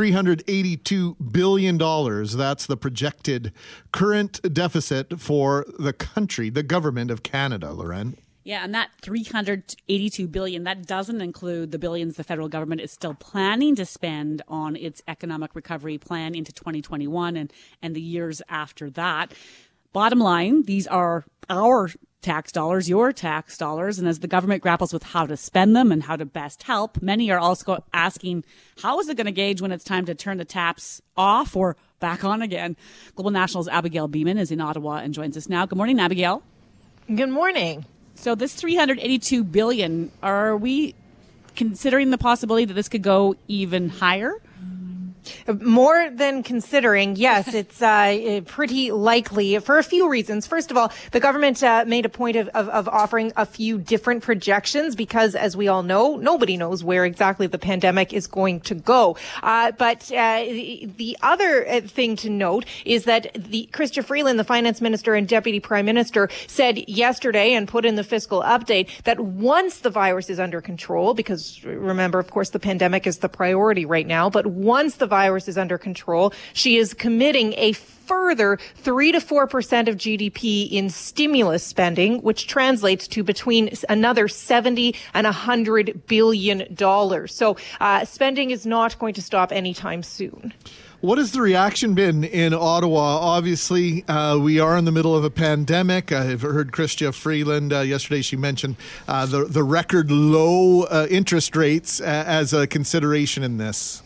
$382 0.01 1.31
billion. 1.31 1.77
That's 1.77 2.65
the 2.65 2.75
projected 2.75 3.53
current 3.91 4.41
deficit 4.51 5.19
for 5.19 5.65
the 5.77 5.93
country, 5.93 6.49
the 6.49 6.63
government 6.63 7.11
of 7.11 7.21
Canada, 7.21 7.71
Loren. 7.71 8.17
Yeah, 8.43 8.63
and 8.63 8.73
that 8.73 8.89
382 9.03 10.27
billion 10.27 10.63
that 10.63 10.87
doesn't 10.87 11.21
include 11.21 11.71
the 11.71 11.77
billions 11.77 12.15
the 12.15 12.23
federal 12.23 12.49
government 12.49 12.81
is 12.81 12.91
still 12.91 13.13
planning 13.13 13.75
to 13.75 13.85
spend 13.85 14.41
on 14.47 14.75
its 14.75 15.03
economic 15.07 15.53
recovery 15.53 15.99
plan 15.99 16.33
into 16.33 16.51
2021 16.51 17.37
and 17.37 17.53
and 17.83 17.95
the 17.95 18.01
years 18.01 18.41
after 18.49 18.89
that. 18.89 19.35
Bottom 19.93 20.17
line, 20.17 20.63
these 20.63 20.87
are 20.87 21.25
our 21.47 21.91
tax 22.21 22.51
dollars, 22.51 22.87
your 22.87 23.11
tax 23.11 23.57
dollars, 23.57 23.99
and 23.99 24.07
as 24.07 24.19
the 24.19 24.27
government 24.27 24.61
grapples 24.61 24.93
with 24.93 25.03
how 25.03 25.25
to 25.25 25.35
spend 25.35 25.75
them 25.75 25.91
and 25.91 26.03
how 26.03 26.15
to 26.15 26.25
best 26.25 26.63
help, 26.63 27.01
many 27.01 27.31
are 27.31 27.39
also 27.39 27.83
asking 27.93 28.43
how 28.81 28.99
is 28.99 29.09
it 29.09 29.17
going 29.17 29.25
to 29.25 29.31
gauge 29.31 29.61
when 29.61 29.71
it's 29.71 29.83
time 29.83 30.05
to 30.05 30.15
turn 30.15 30.37
the 30.37 30.45
taps 30.45 31.01
off 31.17 31.55
or 31.55 31.75
back 31.99 32.23
on 32.23 32.41
again. 32.41 32.75
Global 33.15 33.31
National's 33.31 33.67
Abigail 33.67 34.07
Bimman 34.07 34.39
is 34.39 34.51
in 34.51 34.59
Ottawa 34.61 34.97
and 34.97 35.13
joins 35.13 35.37
us 35.37 35.49
now. 35.49 35.65
Good 35.65 35.77
morning, 35.77 35.99
Abigail. 35.99 36.43
Good 37.13 37.29
morning. 37.29 37.85
So 38.15 38.35
this 38.35 38.53
382 38.53 39.43
billion, 39.43 40.11
are 40.21 40.55
we 40.55 40.95
considering 41.55 42.11
the 42.11 42.17
possibility 42.17 42.65
that 42.65 42.73
this 42.73 42.89
could 42.89 43.01
go 43.01 43.35
even 43.47 43.89
higher? 43.89 44.33
More 45.47 46.09
than 46.09 46.43
considering, 46.43 47.15
yes, 47.15 47.53
it's 47.53 47.81
uh, 47.81 48.41
pretty 48.45 48.91
likely 48.91 49.59
for 49.59 49.77
a 49.77 49.83
few 49.83 50.09
reasons. 50.09 50.47
First 50.47 50.71
of 50.71 50.77
all, 50.77 50.91
the 51.11 51.19
government 51.19 51.61
uh, 51.63 51.85
made 51.87 52.05
a 52.05 52.09
point 52.09 52.35
of, 52.35 52.47
of, 52.49 52.69
of 52.69 52.87
offering 52.87 53.31
a 53.35 53.45
few 53.45 53.77
different 53.77 54.23
projections 54.23 54.95
because, 54.95 55.35
as 55.35 55.55
we 55.55 55.67
all 55.67 55.83
know, 55.83 56.15
nobody 56.15 56.57
knows 56.57 56.83
where 56.83 57.05
exactly 57.05 57.47
the 57.47 57.57
pandemic 57.57 58.13
is 58.13 58.27
going 58.27 58.61
to 58.61 58.75
go. 58.75 59.17
Uh, 59.43 59.71
but 59.71 60.11
uh, 60.11 60.43
the, 60.43 60.89
the 60.97 61.17
other 61.21 61.67
uh, 61.67 61.81
thing 61.81 62.15
to 62.17 62.29
note 62.29 62.65
is 62.85 63.05
that 63.05 63.31
the 63.35 63.69
Chrystia 63.71 64.03
Freeland, 64.03 64.39
the 64.39 64.43
finance 64.43 64.81
minister 64.81 65.13
and 65.13 65.27
deputy 65.27 65.59
prime 65.59 65.85
minister, 65.85 66.29
said 66.47 66.89
yesterday 66.89 67.53
and 67.53 67.67
put 67.67 67.85
in 67.85 67.95
the 67.95 68.03
fiscal 68.03 68.41
update 68.41 68.89
that 69.03 69.19
once 69.19 69.79
the 69.79 69.89
virus 69.89 70.29
is 70.29 70.39
under 70.39 70.61
control, 70.61 71.13
because 71.13 71.63
remember, 71.63 72.19
of 72.19 72.29
course, 72.29 72.49
the 72.49 72.59
pandemic 72.59 73.05
is 73.07 73.19
the 73.19 73.29
priority 73.29 73.85
right 73.85 74.07
now, 74.07 74.29
but 74.29 74.45
once 74.45 74.95
the 74.95 75.07
virus 75.11 75.47
is 75.47 75.57
under 75.57 75.77
control, 75.77 76.33
she 76.53 76.77
is 76.77 76.93
committing 76.93 77.53
a 77.57 77.73
further 77.73 78.57
3 78.75 79.11
to 79.11 79.19
4% 79.19 79.87
of 79.87 79.95
GDP 79.95 80.69
in 80.71 80.89
stimulus 80.89 81.63
spending, 81.63 82.21
which 82.21 82.47
translates 82.47 83.07
to 83.09 83.23
between 83.23 83.69
another 83.87 84.27
70 84.27 84.95
and 85.13 85.25
100 85.25 86.07
billion 86.07 86.73
dollars. 86.73 87.33
So 87.33 87.57
uh, 87.79 88.05
spending 88.05 88.51
is 88.51 88.65
not 88.65 88.99
going 88.99 89.13
to 89.13 89.21
stop 89.21 89.51
anytime 89.51 90.03
soon. 90.03 90.53
What 91.01 91.17
has 91.17 91.31
the 91.31 91.41
reaction 91.41 91.95
been 91.95 92.23
in 92.23 92.53
Ottawa? 92.53 93.17
Obviously, 93.17 94.05
uh, 94.07 94.37
we 94.37 94.59
are 94.59 94.77
in 94.77 94.85
the 94.85 94.91
middle 94.91 95.15
of 95.15 95.23
a 95.23 95.31
pandemic. 95.31 96.11
I've 96.11 96.43
heard 96.43 96.71
Chrystia 96.71 97.11
Freeland 97.11 97.73
uh, 97.73 97.79
yesterday. 97.79 98.21
She 98.21 98.35
mentioned 98.35 98.75
uh, 99.07 99.25
the 99.25 99.45
the 99.45 99.63
record 99.63 100.11
low 100.11 100.83
uh, 100.83 101.07
interest 101.09 101.55
rates 101.55 101.99
as 102.01 102.53
a 102.53 102.67
consideration 102.67 103.41
in 103.41 103.57
this. 103.57 104.03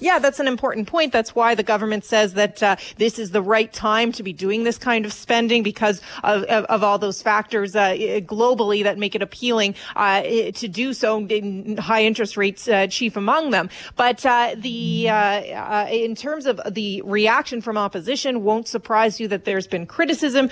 Yeah, 0.00 0.18
that's 0.18 0.40
an 0.40 0.48
important 0.48 0.88
point. 0.88 1.12
That's 1.12 1.34
why 1.34 1.54
the 1.54 1.62
government 1.62 2.06
says 2.06 2.32
that 2.34 2.62
uh, 2.62 2.76
this 2.96 3.18
is 3.18 3.32
the 3.32 3.42
right 3.42 3.70
time 3.70 4.12
to 4.12 4.22
be 4.22 4.32
doing 4.32 4.64
this 4.64 4.78
kind 4.78 5.04
of 5.04 5.12
spending 5.12 5.62
because 5.62 6.00
of, 6.24 6.44
of, 6.44 6.64
of 6.64 6.82
all 6.82 6.98
those 6.98 7.20
factors 7.20 7.76
uh, 7.76 7.90
globally 7.90 8.82
that 8.82 8.96
make 8.96 9.14
it 9.14 9.20
appealing 9.20 9.74
uh, 9.96 10.22
to 10.22 10.68
do 10.68 10.94
so. 10.94 11.18
In 11.26 11.76
High 11.76 12.04
interest 12.04 12.38
rates, 12.38 12.66
uh, 12.66 12.86
chief 12.86 13.16
among 13.16 13.50
them. 13.50 13.68
But 13.94 14.24
uh, 14.24 14.54
the 14.56 15.10
uh, 15.10 15.86
in 15.90 16.14
terms 16.14 16.46
of 16.46 16.60
the 16.70 17.02
reaction 17.02 17.60
from 17.60 17.76
opposition, 17.76 18.42
won't 18.42 18.68
surprise 18.68 19.20
you 19.20 19.28
that 19.28 19.44
there's 19.44 19.66
been 19.66 19.86
criticism 19.86 20.48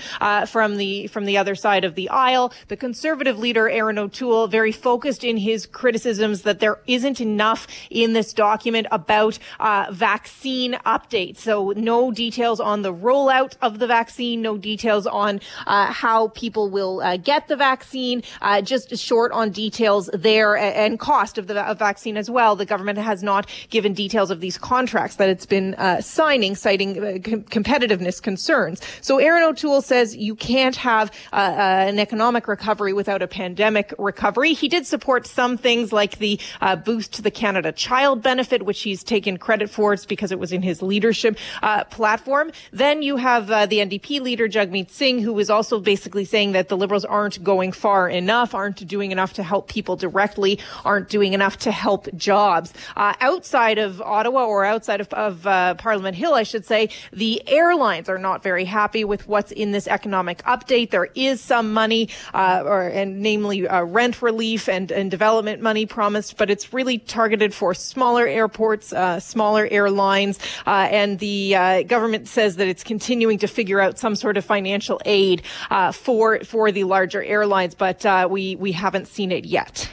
from 0.47 0.77
the 0.77 1.07
from 1.07 1.25
the 1.25 1.37
other 1.37 1.55
side 1.55 1.85
of 1.85 1.95
the 1.95 2.07
aisle. 2.09 2.53
The 2.67 2.77
conservative 2.77 3.39
leader 3.39 3.67
Erin 3.67 3.97
O'Toole 3.97 4.47
very 4.47 4.71
focused 4.71 5.23
in 5.23 5.37
his 5.37 5.65
criticisms 5.65 6.43
that 6.43 6.59
there 6.59 6.79
isn't 6.85 7.19
enough 7.19 7.67
in 7.89 8.13
this 8.13 8.31
document 8.31 8.85
about 8.91 9.38
uh, 9.59 9.87
vaccine 9.91 10.73
update. 10.85 11.37
So 11.37 11.73
no 11.75 12.11
details 12.11 12.59
on 12.59 12.81
the 12.81 12.93
rollout 12.93 13.55
of 13.61 13.79
the 13.79 13.87
vaccine, 13.87 14.41
no 14.41 14.57
details 14.57 15.05
on 15.07 15.39
uh, 15.67 15.91
how 15.91 16.29
people 16.29 16.69
will 16.69 17.01
uh, 17.01 17.17
get 17.17 17.47
the 17.47 17.55
vaccine, 17.55 18.23
uh, 18.41 18.61
just 18.61 18.95
short 18.97 19.31
on 19.31 19.51
details 19.51 20.09
there 20.13 20.57
and 20.57 20.99
cost 20.99 21.37
of 21.37 21.47
the 21.47 21.53
va- 21.53 21.75
vaccine 21.77 22.17
as 22.17 22.29
well. 22.29 22.55
The 22.55 22.65
government 22.65 22.97
has 22.97 23.23
not 23.23 23.49
given 23.69 23.93
details 23.93 24.31
of 24.31 24.39
these 24.39 24.57
contracts 24.57 25.17
that 25.17 25.29
it's 25.29 25.45
been 25.45 25.75
uh, 25.75 26.01
signing, 26.01 26.55
citing 26.55 26.97
uh, 26.97 27.17
com- 27.23 27.43
competitiveness 27.43 28.21
concerns. 28.21 28.81
So 29.01 29.17
Erin 29.17 29.43
O'Toole 29.43 29.81
says 29.81 30.15
you 30.15 30.35
can't 30.35 30.75
have 30.75 31.11
an 31.31 31.99
economic 31.99 32.47
recovery 32.47 32.93
without 32.93 33.21
a 33.21 33.27
pandemic 33.27 33.93
recovery. 33.97 34.53
He 34.53 34.67
did 34.67 34.85
support 34.85 35.27
some 35.27 35.57
things 35.57 35.91
like 35.93 36.17
the 36.19 36.39
boost 36.85 37.13
to 37.13 37.21
the 37.21 37.31
Canada 37.31 37.71
Child 37.71 38.21
Benefit, 38.21 38.63
which 38.63 38.81
he's 38.81 39.03
taken 39.03 39.28
taken 39.29 39.39
credit 39.39 39.69
for. 39.69 39.93
It's 39.93 40.05
because 40.05 40.31
it 40.31 40.39
was 40.39 40.51
in 40.51 40.61
his 40.61 40.81
leadership 40.81 41.37
uh, 41.61 41.83
platform. 41.85 42.51
Then 42.71 43.01
you 43.01 43.17
have 43.17 43.51
uh, 43.51 43.65
the 43.65 43.77
NDP 43.77 44.21
leader, 44.21 44.47
Jagmeet 44.47 44.89
Singh, 44.89 45.21
who 45.21 45.33
was 45.33 45.49
also 45.49 45.79
basically 45.79 46.25
saying 46.25 46.53
that 46.53 46.69
the 46.69 46.77
Liberals 46.77 47.05
aren't 47.05 47.43
going 47.43 47.71
far 47.71 48.09
enough, 48.09 48.55
aren't 48.55 48.87
doing 48.87 49.11
enough 49.11 49.33
to 49.33 49.43
help 49.43 49.67
people 49.67 49.95
directly, 49.95 50.59
aren't 50.83 51.09
doing 51.09 51.33
enough 51.33 51.57
to 51.57 51.71
help 51.71 52.07
jobs. 52.15 52.73
Uh, 52.95 53.13
outside 53.21 53.77
of 53.77 54.01
Ottawa 54.01 54.45
or 54.45 54.65
outside 54.65 55.01
of, 55.01 55.13
of 55.13 55.45
uh, 55.45 55.75
Parliament 55.75 56.15
Hill, 56.15 56.33
I 56.33 56.43
should 56.43 56.65
say, 56.65 56.89
the 57.13 57.41
airlines 57.47 58.09
are 58.09 58.17
not 58.17 58.41
very 58.41 58.65
happy 58.65 59.03
with 59.03 59.27
what's 59.27 59.51
in 59.51 59.71
this 59.71 59.87
economic 59.87 60.41
update. 60.43 60.89
There 60.89 61.09
is 61.15 61.41
some 61.41 61.73
money, 61.73 62.09
uh, 62.33 62.63
or 62.65 62.87
and 62.87 63.21
namely 63.21 63.67
uh, 63.67 63.83
rent 63.83 64.21
relief 64.21 64.67
and, 64.67 64.91
and 64.91 65.11
development 65.11 65.61
money 65.61 65.85
promised, 65.85 66.37
but 66.37 66.49
it's 66.49 66.73
really 66.73 66.97
targeted 66.97 67.53
for 67.53 67.73
smaller 67.73 68.25
airports, 68.25 68.93
uh, 68.93 69.18
smaller 69.21 69.67
airlines, 69.71 70.39
uh, 70.67 70.87
and 70.91 71.19
the 71.19 71.55
uh, 71.55 71.83
government 71.83 72.27
says 72.27 72.55
that 72.57 72.67
it's 72.67 72.83
continuing 72.83 73.37
to 73.39 73.47
figure 73.47 73.79
out 73.79 73.97
some 73.97 74.15
sort 74.15 74.37
of 74.37 74.45
financial 74.45 75.01
aid 75.05 75.41
uh, 75.69 75.91
for 75.91 76.39
for 76.43 76.71
the 76.71 76.83
larger 76.83 77.23
airlines, 77.23 77.75
but 77.75 78.29
we 78.29 78.55
we 78.55 78.71
haven't 78.71 79.07
seen 79.07 79.31
it 79.31 79.45
yet. 79.45 79.89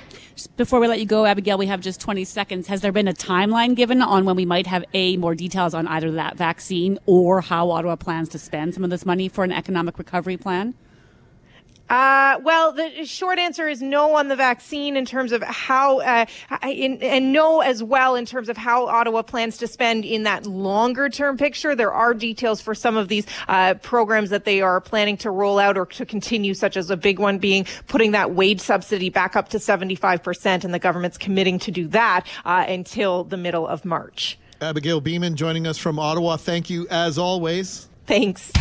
Before 0.58 0.80
we 0.80 0.86
let 0.86 1.00
you 1.00 1.06
go, 1.06 1.24
Abigail, 1.24 1.56
we 1.56 1.66
have 1.66 1.80
just 1.80 1.98
20 1.98 2.24
seconds. 2.24 2.66
Has 2.66 2.82
there 2.82 2.92
been 2.92 3.08
a 3.08 3.14
timeline 3.14 3.74
given 3.74 4.02
on 4.02 4.26
when 4.26 4.36
we 4.36 4.44
might 4.44 4.66
have 4.66 4.84
a 4.92 5.16
more 5.16 5.34
details 5.34 5.72
on 5.72 5.88
either 5.88 6.10
that 6.12 6.36
vaccine 6.36 6.98
or 7.06 7.40
how 7.40 7.70
Ottawa 7.70 7.96
plans 7.96 8.28
to 8.30 8.38
spend 8.38 8.74
some 8.74 8.84
of 8.84 8.90
this 8.90 9.06
money 9.06 9.30
for 9.30 9.44
an 9.44 9.52
economic 9.52 9.98
recovery 9.98 10.36
plan? 10.36 10.74
Uh, 11.88 12.38
well, 12.42 12.72
the 12.72 13.04
short 13.04 13.38
answer 13.38 13.68
is 13.68 13.80
no 13.80 14.16
on 14.16 14.28
the 14.28 14.36
vaccine 14.36 14.96
in 14.96 15.04
terms 15.04 15.32
of 15.32 15.42
how, 15.42 16.00
uh, 16.00 16.26
in, 16.62 17.02
and 17.02 17.32
no 17.32 17.60
as 17.60 17.82
well 17.82 18.16
in 18.16 18.26
terms 18.26 18.48
of 18.48 18.56
how 18.56 18.86
Ottawa 18.86 19.22
plans 19.22 19.56
to 19.58 19.66
spend 19.66 20.04
in 20.04 20.24
that 20.24 20.46
longer 20.46 21.08
term 21.08 21.36
picture. 21.36 21.74
There 21.74 21.92
are 21.92 22.14
details 22.14 22.60
for 22.60 22.74
some 22.74 22.96
of 22.96 23.08
these 23.08 23.26
uh, 23.48 23.74
programs 23.74 24.30
that 24.30 24.44
they 24.44 24.60
are 24.60 24.80
planning 24.80 25.16
to 25.18 25.30
roll 25.30 25.58
out 25.58 25.78
or 25.78 25.86
to 25.86 26.04
continue, 26.06 26.54
such 26.54 26.76
as 26.76 26.90
a 26.90 26.96
big 26.96 27.18
one 27.18 27.38
being 27.38 27.66
putting 27.86 28.12
that 28.12 28.34
wage 28.34 28.60
subsidy 28.60 29.10
back 29.10 29.36
up 29.36 29.48
to 29.50 29.58
75%, 29.58 30.64
and 30.64 30.74
the 30.74 30.78
government's 30.78 31.18
committing 31.18 31.58
to 31.60 31.70
do 31.70 31.86
that 31.88 32.26
uh, 32.44 32.64
until 32.68 33.24
the 33.24 33.36
middle 33.36 33.66
of 33.66 33.84
March. 33.84 34.38
Abigail 34.60 35.00
Bimman 35.00 35.34
joining 35.34 35.66
us 35.66 35.78
from 35.78 35.98
Ottawa. 35.98 36.36
Thank 36.36 36.70
you 36.70 36.86
as 36.88 37.18
always. 37.18 37.88
Thanks. 38.06 38.52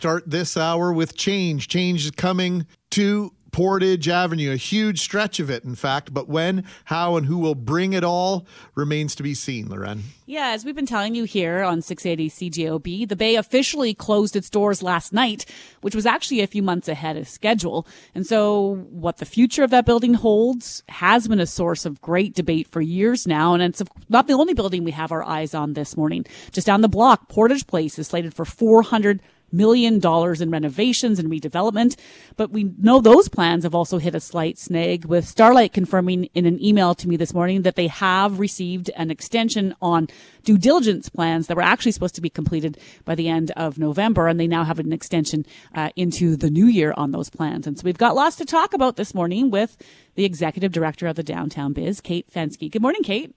Start 0.00 0.30
this 0.30 0.56
hour 0.56 0.94
with 0.94 1.14
change. 1.14 1.68
Change 1.68 2.06
is 2.06 2.10
coming 2.12 2.64
to 2.88 3.34
Portage 3.52 4.08
Avenue, 4.08 4.50
a 4.50 4.56
huge 4.56 4.98
stretch 4.98 5.38
of 5.40 5.50
it, 5.50 5.62
in 5.62 5.74
fact. 5.74 6.14
But 6.14 6.26
when, 6.26 6.64
how, 6.86 7.16
and 7.16 7.26
who 7.26 7.36
will 7.36 7.54
bring 7.54 7.92
it 7.92 8.02
all 8.02 8.46
remains 8.74 9.14
to 9.16 9.22
be 9.22 9.34
seen, 9.34 9.68
Loren. 9.68 10.04
Yeah, 10.24 10.52
as 10.52 10.64
we've 10.64 10.74
been 10.74 10.86
telling 10.86 11.14
you 11.14 11.24
here 11.24 11.62
on 11.62 11.82
680 11.82 12.30
CJOB, 12.30 13.10
the 13.10 13.14
Bay 13.16 13.36
officially 13.36 13.92
closed 13.92 14.36
its 14.36 14.48
doors 14.48 14.82
last 14.82 15.12
night, 15.12 15.44
which 15.82 15.94
was 15.94 16.06
actually 16.06 16.40
a 16.40 16.46
few 16.46 16.62
months 16.62 16.88
ahead 16.88 17.18
of 17.18 17.28
schedule. 17.28 17.86
And 18.14 18.26
so, 18.26 18.86
what 18.88 19.18
the 19.18 19.26
future 19.26 19.64
of 19.64 19.70
that 19.70 19.84
building 19.84 20.14
holds 20.14 20.82
has 20.88 21.28
been 21.28 21.40
a 21.40 21.46
source 21.46 21.84
of 21.84 22.00
great 22.00 22.34
debate 22.34 22.68
for 22.68 22.80
years 22.80 23.26
now. 23.26 23.52
And 23.52 23.62
it's 23.62 23.82
not 24.08 24.28
the 24.28 24.32
only 24.32 24.54
building 24.54 24.82
we 24.82 24.92
have 24.92 25.12
our 25.12 25.24
eyes 25.24 25.52
on 25.52 25.74
this 25.74 25.94
morning. 25.94 26.24
Just 26.52 26.66
down 26.66 26.80
the 26.80 26.88
block, 26.88 27.28
Portage 27.28 27.66
Place 27.66 27.98
is 27.98 28.08
slated 28.08 28.32
for 28.32 28.46
400 28.46 29.20
million 29.52 29.98
dollars 29.98 30.40
in 30.40 30.50
renovations 30.50 31.18
and 31.18 31.30
redevelopment. 31.30 31.98
But 32.36 32.50
we 32.50 32.72
know 32.78 33.00
those 33.00 33.28
plans 33.28 33.64
have 33.64 33.74
also 33.74 33.98
hit 33.98 34.14
a 34.14 34.20
slight 34.20 34.58
snag 34.58 35.04
with 35.04 35.26
Starlight 35.26 35.72
confirming 35.72 36.24
in 36.34 36.46
an 36.46 36.62
email 36.62 36.94
to 36.96 37.08
me 37.08 37.16
this 37.16 37.34
morning 37.34 37.62
that 37.62 37.76
they 37.76 37.88
have 37.88 38.38
received 38.38 38.90
an 38.96 39.10
extension 39.10 39.74
on 39.80 40.08
due 40.44 40.58
diligence 40.58 41.08
plans 41.08 41.46
that 41.46 41.56
were 41.56 41.62
actually 41.62 41.92
supposed 41.92 42.14
to 42.14 42.20
be 42.20 42.30
completed 42.30 42.78
by 43.04 43.14
the 43.14 43.28
end 43.28 43.50
of 43.52 43.78
November. 43.78 44.28
And 44.28 44.38
they 44.38 44.46
now 44.46 44.64
have 44.64 44.78
an 44.78 44.92
extension 44.92 45.44
uh, 45.74 45.90
into 45.96 46.36
the 46.36 46.50
new 46.50 46.66
year 46.66 46.94
on 46.96 47.12
those 47.12 47.30
plans. 47.30 47.66
And 47.66 47.78
so 47.78 47.84
we've 47.84 47.98
got 47.98 48.14
lots 48.14 48.36
to 48.36 48.44
talk 48.44 48.74
about 48.74 48.96
this 48.96 49.14
morning 49.14 49.50
with 49.50 49.76
the 50.14 50.24
executive 50.24 50.72
director 50.72 51.06
of 51.06 51.16
the 51.16 51.22
Downtown 51.22 51.72
Biz, 51.72 52.00
Kate 52.00 52.30
Fenske. 52.30 52.70
Good 52.70 52.82
morning, 52.82 53.02
Kate. 53.02 53.34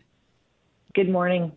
Good 0.94 1.10
morning. 1.10 1.54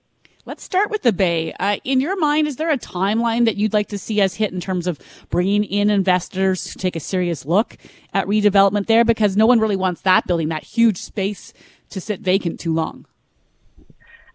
Let's 0.46 0.62
start 0.62 0.92
with 0.92 1.02
the 1.02 1.12
Bay. 1.12 1.52
Uh, 1.58 1.78
in 1.82 2.00
your 2.00 2.16
mind, 2.16 2.46
is 2.46 2.54
there 2.54 2.70
a 2.70 2.78
timeline 2.78 3.46
that 3.46 3.56
you'd 3.56 3.72
like 3.72 3.88
to 3.88 3.98
see 3.98 4.20
us 4.20 4.34
hit 4.34 4.52
in 4.52 4.60
terms 4.60 4.86
of 4.86 5.00
bringing 5.28 5.64
in 5.64 5.90
investors 5.90 6.62
to 6.66 6.78
take 6.78 6.94
a 6.94 7.00
serious 7.00 7.44
look 7.44 7.76
at 8.14 8.28
redevelopment 8.28 8.86
there? 8.86 9.04
Because 9.04 9.36
no 9.36 9.44
one 9.44 9.58
really 9.58 9.74
wants 9.74 10.02
that 10.02 10.24
building, 10.24 10.50
that 10.50 10.62
huge 10.62 10.98
space 10.98 11.52
to 11.90 12.00
sit 12.00 12.20
vacant 12.20 12.60
too 12.60 12.72
long. 12.72 13.06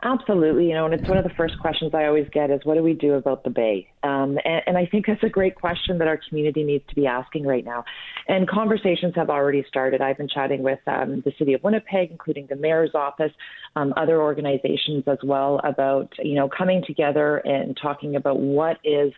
Absolutely, 0.04 0.68
you 0.68 0.74
know, 0.74 0.86
and 0.86 0.96
it's 0.96 1.08
one 1.08 1.20
of 1.20 1.24
the 1.24 1.34
first 1.38 1.60
questions 1.60 1.92
I 1.94 2.06
always 2.06 2.28
get 2.34 2.50
is 2.50 2.62
what 2.64 2.74
do 2.74 2.82
we 2.82 2.94
do 2.94 3.14
about 3.14 3.44
the 3.44 3.52
Bay? 3.52 3.88
Um, 4.02 4.40
and, 4.44 4.64
and, 4.66 4.78
I 4.78 4.88
think 4.88 5.06
that's 5.06 5.22
a 5.22 5.30
great 5.30 5.54
question 5.54 6.00
that 6.00 6.08
our 6.08 6.20
community 6.28 6.64
needs 6.64 6.84
to 6.90 6.96
be 6.96 7.06
asking 7.06 7.46
right 7.46 7.64
now. 7.64 7.84
And 8.28 8.50
conversations 8.50 9.14
have 9.16 9.30
already 9.30 9.64
started. 9.68 10.02
I've 10.02 10.18
been 10.18 10.28
chatting 10.28 10.64
with 10.64 10.80
um, 10.88 11.22
the 11.24 11.32
City 11.38 11.54
of 11.54 11.62
Winnipeg, 11.62 12.10
including 12.10 12.48
the 12.48 12.56
Mayor's 12.56 12.96
office, 12.96 13.32
um, 13.76 13.94
other 13.96 14.20
organizations 14.20 15.04
as 15.06 15.20
well, 15.24 15.62
about 15.64 16.12
you 16.18 16.34
know 16.34 16.50
coming 16.50 16.84
together 16.86 17.38
and 17.38 17.78
talking 17.80 18.16
about 18.16 18.40
what 18.40 18.80
is 18.84 19.14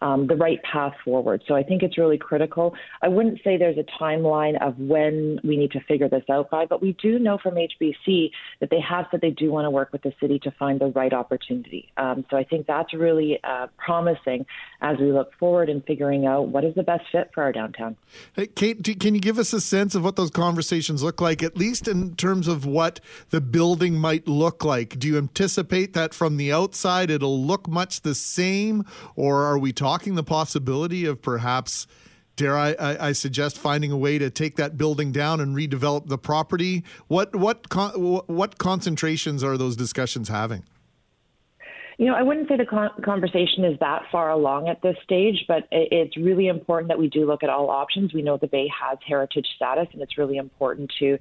um, 0.00 0.26
the 0.26 0.36
right 0.36 0.62
path 0.62 0.92
forward. 1.04 1.42
So 1.46 1.54
I 1.54 1.62
think 1.62 1.82
it's 1.82 1.96
really 1.96 2.18
critical. 2.18 2.74
I 3.02 3.08
wouldn't 3.08 3.40
say 3.42 3.56
there's 3.56 3.78
a 3.78 4.02
timeline 4.02 4.60
of 4.60 4.78
when 4.78 5.40
we 5.42 5.56
need 5.56 5.72
to 5.72 5.80
figure 5.80 6.08
this 6.08 6.24
out 6.30 6.50
by, 6.50 6.66
but 6.66 6.82
we 6.82 6.92
do 7.00 7.18
know 7.18 7.38
from 7.38 7.54
HBC 7.54 8.30
that 8.60 8.70
they 8.70 8.80
have 8.80 9.06
said 9.10 9.20
they 9.20 9.30
do 9.30 9.50
want 9.50 9.64
to 9.64 9.70
work 9.70 9.92
with 9.92 10.02
the 10.02 10.12
city 10.20 10.38
to 10.40 10.50
find 10.50 10.80
the 10.80 10.86
right 10.88 11.12
opportunity. 11.12 11.90
Um, 11.96 12.26
so 12.30 12.36
I 12.36 12.44
think 12.44 12.66
that's 12.66 12.92
really 12.92 13.38
uh, 13.42 13.68
promising 13.78 14.44
as 14.82 14.98
we 14.98 15.12
look 15.12 15.32
forward 15.38 15.70
in 15.70 15.80
figuring 15.82 16.26
out 16.26 16.48
what 16.48 16.64
is 16.64 16.74
the 16.74 16.82
best 16.82 17.04
fit 17.10 17.30
for 17.32 17.42
our 17.42 17.52
downtown. 17.52 17.96
Hey, 18.34 18.46
Kate, 18.48 18.82
do, 18.82 18.94
can 18.94 19.14
you 19.14 19.20
give 19.20 19.38
us 19.38 19.52
a 19.52 19.60
sense 19.60 19.94
of 19.94 20.04
what 20.04 20.16
those 20.16 20.30
conversations 20.30 21.02
look 21.02 21.20
like, 21.20 21.42
at 21.42 21.56
least 21.56 21.88
in 21.88 22.16
terms 22.16 22.48
of 22.48 22.66
what 22.66 23.00
the 23.30 23.40
building 23.40 23.94
might 23.94 24.28
look 24.28 24.62
like? 24.64 24.98
Do 24.98 25.08
you 25.08 25.16
anticipate 25.16 25.94
that 25.94 26.12
from 26.12 26.36
the 26.36 26.52
outside 26.52 27.10
it'll 27.10 27.42
look 27.42 27.66
much 27.66 28.02
the 28.02 28.14
same, 28.14 28.84
or 29.14 29.44
are 29.44 29.58
we 29.58 29.72
talking? 29.72 29.85
Talking 29.86 30.16
the 30.16 30.24
possibility 30.24 31.04
of 31.04 31.22
perhaps 31.22 31.86
dare 32.34 32.58
I, 32.58 32.72
I, 32.72 33.06
I, 33.08 33.12
suggest 33.12 33.56
finding 33.56 33.92
a 33.92 33.96
way 33.96 34.18
to 34.18 34.30
take 34.30 34.56
that 34.56 34.76
building 34.76 35.12
down 35.12 35.40
and 35.40 35.54
redevelop 35.54 36.08
the 36.08 36.18
property? 36.18 36.82
What 37.06 37.36
what 37.36 37.68
con- 37.68 37.92
what 37.92 38.58
concentrations 38.58 39.44
are 39.44 39.56
those 39.56 39.76
discussions 39.76 40.28
having? 40.28 40.64
You 41.98 42.06
know, 42.06 42.14
I 42.14 42.22
wouldn't 42.22 42.48
say 42.48 42.58
the 42.58 42.66
con- 42.66 42.90
conversation 43.02 43.64
is 43.64 43.78
that 43.80 44.02
far 44.12 44.30
along 44.30 44.68
at 44.68 44.82
this 44.82 44.96
stage, 45.02 45.44
but 45.48 45.66
it's 45.70 46.16
really 46.16 46.48
important 46.48 46.88
that 46.88 46.98
we 46.98 47.08
do 47.08 47.24
look 47.26 47.42
at 47.42 47.48
all 47.48 47.70
options. 47.70 48.12
We 48.12 48.20
know 48.20 48.36
the 48.36 48.46
Bay 48.46 48.68
has 48.82 48.98
heritage 49.06 49.46
status, 49.56 49.88
and 49.92 50.02
it's 50.02 50.18
really 50.18 50.36
important 50.36 50.92
to 50.98 51.18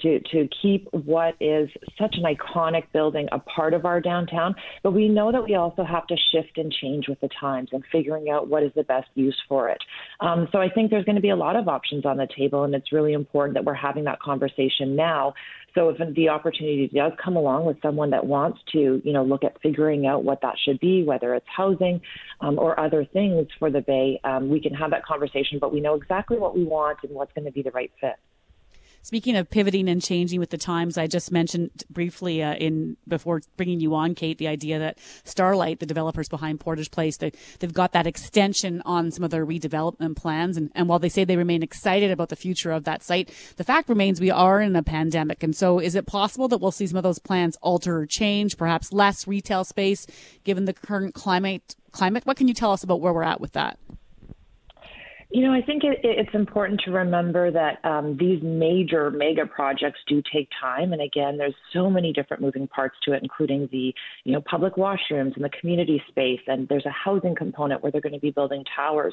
to 0.00 0.20
to 0.30 0.48
keep 0.62 0.86
what 0.92 1.34
is 1.40 1.68
such 1.98 2.16
an 2.16 2.24
iconic 2.24 2.84
building 2.92 3.28
a 3.32 3.38
part 3.38 3.74
of 3.74 3.84
our 3.84 4.00
downtown. 4.00 4.54
But 4.82 4.92
we 4.92 5.08
know 5.08 5.32
that 5.32 5.44
we 5.44 5.54
also 5.54 5.82
have 5.82 6.06
to 6.08 6.16
shift 6.30 6.58
and 6.58 6.72
change 6.72 7.08
with 7.08 7.20
the 7.20 7.28
times 7.40 7.70
and 7.72 7.82
figuring 7.90 8.28
out 8.30 8.48
what 8.48 8.62
is 8.62 8.70
the 8.74 8.84
best 8.84 9.08
use 9.14 9.36
for 9.48 9.68
it. 9.70 9.82
Um, 10.20 10.48
so 10.52 10.58
I 10.58 10.68
think 10.68 10.90
there's 10.90 11.04
going 11.04 11.16
to 11.16 11.22
be 11.22 11.30
a 11.30 11.36
lot 11.36 11.56
of 11.56 11.68
options 11.68 12.04
on 12.04 12.18
the 12.18 12.28
table, 12.36 12.64
and 12.64 12.74
it's 12.74 12.92
really 12.92 13.12
important 13.12 13.54
that 13.54 13.64
we're 13.64 13.74
having 13.74 14.04
that 14.04 14.20
conversation 14.20 14.94
now. 14.94 15.34
So 15.78 15.90
if 15.90 16.14
the 16.16 16.28
opportunity 16.28 16.90
does 16.92 17.12
come 17.22 17.36
along 17.36 17.64
with 17.64 17.80
someone 17.82 18.10
that 18.10 18.26
wants 18.26 18.58
to, 18.72 19.00
you 19.04 19.12
know, 19.12 19.22
look 19.22 19.44
at 19.44 19.62
figuring 19.62 20.08
out 20.08 20.24
what 20.24 20.40
that 20.42 20.56
should 20.64 20.80
be, 20.80 21.04
whether 21.04 21.36
it's 21.36 21.46
housing 21.46 22.00
um, 22.40 22.58
or 22.58 22.78
other 22.80 23.04
things 23.04 23.46
for 23.60 23.70
the 23.70 23.80
Bay, 23.80 24.20
um, 24.24 24.48
we 24.48 24.60
can 24.60 24.74
have 24.74 24.90
that 24.90 25.04
conversation. 25.04 25.60
But 25.60 25.72
we 25.72 25.80
know 25.80 25.94
exactly 25.94 26.36
what 26.36 26.56
we 26.56 26.64
want 26.64 26.98
and 27.04 27.12
what's 27.12 27.32
going 27.32 27.44
to 27.44 27.52
be 27.52 27.62
the 27.62 27.70
right 27.70 27.92
fit. 28.00 28.16
Speaking 29.02 29.36
of 29.36 29.48
pivoting 29.48 29.88
and 29.88 30.02
changing 30.02 30.40
with 30.40 30.50
the 30.50 30.58
times, 30.58 30.98
I 30.98 31.06
just 31.06 31.32
mentioned 31.32 31.84
briefly 31.88 32.42
uh, 32.42 32.54
in 32.54 32.96
before 33.06 33.40
bringing 33.56 33.80
you 33.80 33.94
on, 33.94 34.14
Kate, 34.14 34.38
the 34.38 34.48
idea 34.48 34.78
that 34.78 34.98
Starlight, 35.24 35.80
the 35.80 35.86
developers 35.86 36.28
behind 36.28 36.60
Portage 36.60 36.90
Place, 36.90 37.16
they, 37.16 37.32
they've 37.58 37.72
got 37.72 37.92
that 37.92 38.06
extension 38.06 38.82
on 38.84 39.10
some 39.10 39.24
of 39.24 39.30
their 39.30 39.46
redevelopment 39.46 40.16
plans. 40.16 40.56
And, 40.56 40.70
and 40.74 40.88
while 40.88 40.98
they 40.98 41.08
say 41.08 41.24
they 41.24 41.36
remain 41.36 41.62
excited 41.62 42.10
about 42.10 42.28
the 42.28 42.36
future 42.36 42.72
of 42.72 42.84
that 42.84 43.02
site, 43.02 43.32
the 43.56 43.64
fact 43.64 43.88
remains 43.88 44.20
we 44.20 44.30
are 44.30 44.60
in 44.60 44.76
a 44.76 44.82
pandemic. 44.82 45.42
And 45.42 45.56
so 45.56 45.78
is 45.78 45.94
it 45.94 46.06
possible 46.06 46.48
that 46.48 46.58
we'll 46.58 46.70
see 46.70 46.86
some 46.86 46.98
of 46.98 47.02
those 47.02 47.18
plans 47.18 47.56
alter 47.62 47.98
or 47.98 48.06
change, 48.06 48.56
perhaps 48.56 48.92
less 48.92 49.26
retail 49.26 49.64
space 49.64 50.06
given 50.44 50.64
the 50.64 50.74
current 50.74 51.14
climate? 51.14 51.76
Climate. 51.92 52.26
What 52.26 52.36
can 52.36 52.48
you 52.48 52.54
tell 52.54 52.72
us 52.72 52.82
about 52.82 53.00
where 53.00 53.12
we're 53.14 53.22
at 53.22 53.40
with 53.40 53.52
that? 53.52 53.78
You 55.30 55.42
know, 55.42 55.52
I 55.52 55.60
think 55.60 55.84
it, 55.84 55.98
it's 56.02 56.34
important 56.34 56.80
to 56.86 56.90
remember 56.90 57.50
that 57.50 57.84
um, 57.84 58.16
these 58.18 58.42
major 58.42 59.10
mega 59.10 59.44
projects 59.44 60.00
do 60.08 60.22
take 60.32 60.48
time, 60.58 60.94
and 60.94 61.02
again, 61.02 61.36
there's 61.36 61.54
so 61.74 61.90
many 61.90 62.14
different 62.14 62.42
moving 62.42 62.66
parts 62.66 62.96
to 63.04 63.12
it, 63.12 63.22
including 63.22 63.68
the 63.70 63.92
you 64.24 64.32
know 64.32 64.40
public 64.40 64.76
washrooms 64.76 65.36
and 65.36 65.44
the 65.44 65.50
community 65.60 66.02
space, 66.08 66.40
and 66.46 66.66
there's 66.68 66.86
a 66.86 66.90
housing 66.90 67.34
component 67.34 67.82
where 67.82 67.92
they're 67.92 68.00
going 68.00 68.14
to 68.14 68.18
be 68.18 68.30
building 68.30 68.64
towers. 68.74 69.12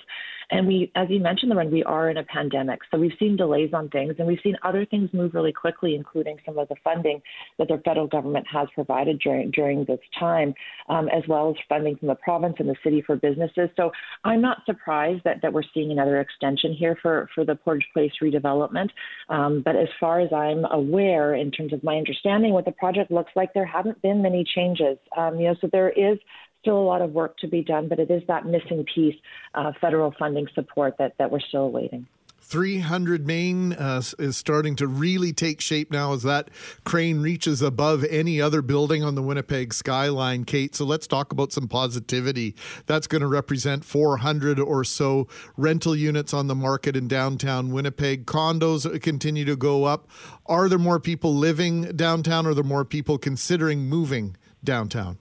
And 0.51 0.65
we, 0.65 0.89
as 0.95 1.07
you 1.09 1.19
mentioned, 1.19 1.51
Lauren, 1.51 1.69
we 1.69 1.83
are 1.83 2.09
in 2.09 2.15
a 2.15 2.23
pandemic, 2.23 2.79
so 2.91 2.97
we've 2.97 3.11
seen 3.19 3.35
delays 3.35 3.71
on 3.73 3.89
things, 3.89 4.15
and 4.17 4.25
we've 4.25 4.39
seen 4.41 4.55
other 4.63 4.85
things 4.85 5.09
move 5.11 5.33
really 5.33 5.51
quickly, 5.51 5.95
including 5.95 6.37
some 6.45 6.57
of 6.57 6.69
the 6.69 6.75
funding 6.81 7.21
that 7.57 7.67
the 7.67 7.81
federal 7.83 8.07
government 8.07 8.45
has 8.49 8.69
provided 8.73 9.19
during 9.19 9.51
during 9.51 9.83
this 9.83 9.99
time, 10.17 10.53
um, 10.87 11.09
as 11.09 11.23
well 11.27 11.49
as 11.49 11.55
funding 11.67 11.97
from 11.97 12.07
the 12.07 12.15
province 12.15 12.55
and 12.59 12.69
the 12.69 12.75
city 12.85 13.03
for 13.05 13.17
businesses. 13.17 13.67
So 13.75 13.91
I'm 14.23 14.39
not 14.39 14.59
surprised 14.65 15.25
that 15.25 15.41
that 15.41 15.51
we're 15.51 15.63
seeing 15.73 15.91
another 15.91 16.04
another 16.05 16.19
extension 16.19 16.73
here 16.73 16.97
for, 17.01 17.29
for 17.33 17.45
the 17.45 17.55
Portage 17.55 17.87
Place 17.93 18.11
redevelopment. 18.21 18.89
Um, 19.29 19.61
but 19.63 19.75
as 19.75 19.87
far 19.99 20.19
as 20.19 20.31
I'm 20.31 20.65
aware, 20.65 21.35
in 21.35 21.51
terms 21.51 21.73
of 21.73 21.83
my 21.83 21.95
understanding, 21.95 22.53
what 22.53 22.65
the 22.65 22.71
project 22.71 23.11
looks 23.11 23.31
like, 23.35 23.53
there 23.53 23.65
haven't 23.65 24.01
been 24.01 24.21
many 24.21 24.43
changes. 24.55 24.97
Um, 25.17 25.39
you 25.39 25.47
know, 25.47 25.55
so 25.61 25.69
there 25.71 25.89
is 25.89 26.17
still 26.61 26.77
a 26.77 26.83
lot 26.83 27.01
of 27.01 27.11
work 27.11 27.37
to 27.37 27.47
be 27.47 27.63
done, 27.63 27.87
but 27.87 27.99
it 27.99 28.09
is 28.09 28.23
that 28.27 28.45
missing 28.45 28.85
piece, 28.93 29.15
uh, 29.53 29.71
federal 29.79 30.13
funding 30.17 30.47
support 30.55 30.95
that, 30.97 31.13
that 31.19 31.31
we're 31.31 31.39
still 31.39 31.61
awaiting. 31.61 32.07
300 32.39 33.25
Main 33.25 33.73
uh, 33.73 34.01
is 34.19 34.37
starting 34.37 34.75
to 34.75 34.87
really 34.87 35.33
take 35.33 35.59
shape 35.59 35.91
now 35.91 36.13
as 36.13 36.23
that 36.23 36.49
crane 36.83 37.19
reaches 37.19 37.61
above 37.61 38.03
any 38.05 38.39
other 38.39 38.61
building 38.61 39.03
on 39.03 39.15
the 39.15 39.23
Winnipeg 39.23 39.73
skyline, 39.73 40.45
Kate. 40.45 40.75
So 40.75 40.85
let's 40.85 41.07
talk 41.07 41.31
about 41.31 41.51
some 41.51 41.67
positivity. 41.67 42.55
That's 42.85 43.07
going 43.07 43.21
to 43.21 43.27
represent 43.27 43.83
400 43.83 44.59
or 44.59 44.83
so 44.83 45.27
rental 45.57 45.95
units 45.95 46.33
on 46.33 46.47
the 46.47 46.55
market 46.55 46.95
in 46.95 47.07
downtown 47.07 47.71
Winnipeg. 47.71 48.25
Condos 48.25 49.01
continue 49.01 49.45
to 49.45 49.55
go 49.55 49.85
up. 49.85 50.07
Are 50.45 50.69
there 50.69 50.77
more 50.77 50.99
people 50.99 51.35
living 51.35 51.83
downtown 51.95 52.45
or 52.45 52.51
are 52.51 52.53
there 52.53 52.63
more 52.63 52.85
people 52.85 53.17
considering 53.17 53.89
moving 53.89 54.37
downtown? 54.63 55.17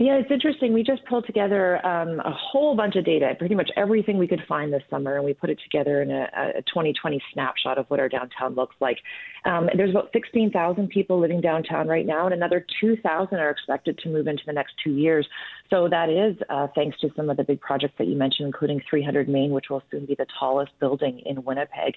Yeah, 0.00 0.14
it's 0.14 0.30
interesting. 0.30 0.72
We 0.72 0.82
just 0.82 1.04
pulled 1.04 1.26
together 1.26 1.76
um, 1.86 2.20
a 2.20 2.32
whole 2.32 2.74
bunch 2.74 2.96
of 2.96 3.04
data, 3.04 3.34
pretty 3.38 3.54
much 3.54 3.70
everything 3.76 4.16
we 4.16 4.26
could 4.26 4.40
find 4.48 4.72
this 4.72 4.82
summer, 4.88 5.16
and 5.16 5.24
we 5.26 5.34
put 5.34 5.50
it 5.50 5.60
together 5.62 6.00
in 6.00 6.10
a, 6.10 6.22
a 6.56 6.62
2020 6.62 7.22
snapshot 7.34 7.76
of 7.76 7.84
what 7.88 8.00
our 8.00 8.08
downtown 8.08 8.54
looks 8.54 8.74
like. 8.80 8.96
Um, 9.44 9.68
there's 9.76 9.90
about 9.90 10.10
16,000 10.12 10.88
people 10.88 11.18
living 11.18 11.40
downtown 11.40 11.88
right 11.88 12.06
now, 12.06 12.26
and 12.26 12.34
another 12.34 12.64
2,000 12.80 13.38
are 13.38 13.50
expected 13.50 13.98
to 13.98 14.08
move 14.08 14.26
into 14.26 14.42
the 14.46 14.52
next 14.52 14.74
two 14.82 14.92
years. 14.92 15.26
So 15.70 15.88
that 15.88 16.10
is 16.10 16.36
uh, 16.50 16.66
thanks 16.74 16.98
to 17.00 17.10
some 17.16 17.30
of 17.30 17.36
the 17.36 17.44
big 17.44 17.60
projects 17.60 17.94
that 17.98 18.06
you 18.06 18.16
mentioned, 18.16 18.46
including 18.46 18.82
300 18.88 19.28
Main, 19.28 19.52
which 19.52 19.66
will 19.70 19.82
soon 19.90 20.04
be 20.06 20.14
the 20.14 20.26
tallest 20.38 20.72
building 20.80 21.20
in 21.24 21.42
Winnipeg. 21.44 21.94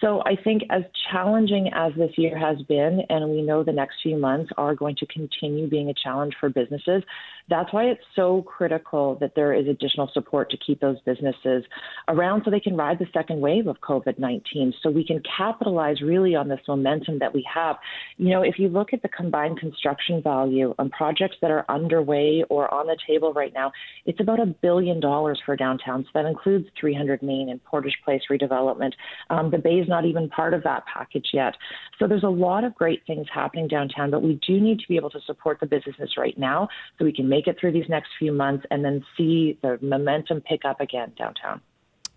So 0.00 0.22
I 0.26 0.34
think 0.42 0.64
as 0.70 0.82
challenging 1.12 1.70
as 1.72 1.92
this 1.96 2.10
year 2.16 2.36
has 2.36 2.60
been, 2.62 3.02
and 3.08 3.30
we 3.30 3.40
know 3.42 3.62
the 3.62 3.72
next 3.72 3.96
few 4.02 4.16
months 4.16 4.50
are 4.56 4.74
going 4.74 4.96
to 4.96 5.06
continue 5.06 5.68
being 5.68 5.88
a 5.90 5.94
challenge 5.94 6.34
for 6.40 6.48
businesses, 6.48 7.02
that's 7.48 7.72
why 7.72 7.84
it's 7.84 8.02
so 8.16 8.42
critical 8.42 9.16
that 9.20 9.34
there 9.36 9.52
is 9.52 9.68
additional 9.68 10.10
support 10.12 10.50
to 10.50 10.56
keep 10.56 10.80
those 10.80 11.00
businesses 11.06 11.64
around 12.08 12.42
so 12.44 12.50
they 12.50 12.60
can 12.60 12.76
ride 12.76 12.98
the 12.98 13.06
second 13.12 13.40
wave 13.40 13.66
of 13.66 13.80
COVID 13.80 14.18
19, 14.18 14.74
so 14.82 14.90
we 14.90 15.06
can 15.06 15.22
capitalize 15.36 16.00
really 16.00 16.34
on 16.34 16.48
this 16.48 16.60
momentum 16.66 16.81
that 16.82 17.32
we 17.32 17.46
have. 17.52 17.76
You 18.16 18.30
know, 18.30 18.42
if 18.42 18.58
you 18.58 18.68
look 18.68 18.92
at 18.92 19.02
the 19.02 19.08
combined 19.08 19.58
construction 19.58 20.22
value 20.22 20.74
on 20.78 20.90
projects 20.90 21.36
that 21.42 21.50
are 21.50 21.64
underway 21.68 22.44
or 22.48 22.72
on 22.72 22.86
the 22.86 22.96
table 23.06 23.32
right 23.32 23.52
now, 23.52 23.72
it's 24.06 24.20
about 24.20 24.40
a 24.40 24.46
billion 24.46 25.00
dollars 25.00 25.40
for 25.44 25.56
downtown. 25.56 26.04
So 26.04 26.10
that 26.14 26.26
includes 26.26 26.66
300 26.80 27.22
Main 27.22 27.48
and 27.48 27.62
Portage 27.64 27.96
Place 28.04 28.22
redevelopment. 28.30 28.92
Um, 29.30 29.50
the 29.50 29.58
Bay 29.58 29.74
is 29.74 29.88
not 29.88 30.04
even 30.04 30.28
part 30.28 30.54
of 30.54 30.62
that 30.64 30.84
package 30.92 31.28
yet. 31.32 31.54
So 31.98 32.06
there's 32.06 32.24
a 32.24 32.28
lot 32.28 32.64
of 32.64 32.74
great 32.74 33.02
things 33.06 33.26
happening 33.32 33.68
downtown, 33.68 34.10
but 34.10 34.22
we 34.22 34.40
do 34.46 34.60
need 34.60 34.78
to 34.80 34.88
be 34.88 34.96
able 34.96 35.10
to 35.10 35.20
support 35.26 35.58
the 35.60 35.66
businesses 35.66 36.14
right 36.16 36.36
now 36.38 36.68
so 36.98 37.04
we 37.04 37.12
can 37.12 37.28
make 37.28 37.46
it 37.46 37.56
through 37.60 37.72
these 37.72 37.88
next 37.88 38.08
few 38.18 38.32
months 38.32 38.64
and 38.70 38.84
then 38.84 39.04
see 39.16 39.58
the 39.62 39.78
momentum 39.80 40.40
pick 40.40 40.64
up 40.64 40.80
again 40.80 41.12
downtown. 41.16 41.60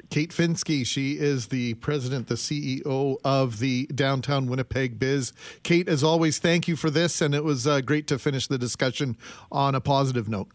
Kate 0.10 0.32
Fenske, 0.32 0.86
she 0.86 1.14
is 1.14 1.48
the 1.48 1.74
president, 1.76 2.28
the 2.28 2.36
CEO 2.36 3.18
of 3.24 3.60
the 3.60 3.86
Downtown 3.88 4.48
Winnipeg 4.48 5.00
Biz. 5.00 5.34
Kate, 5.64 5.88
as 5.88 6.04
always, 6.04 6.40
thank 6.40 6.68
you 6.68 6.76
for 6.76 6.90
this, 6.90 7.22
and 7.22 7.34
it 7.34 7.44
was 7.44 7.66
uh, 7.66 7.82
great 7.82 8.08
to 8.08 8.20
finish 8.20 8.48
the 8.48 8.58
discussion 8.58 9.18
on 9.52 9.76
a 9.76 9.82
positive 9.82 10.30
note. 10.30 10.48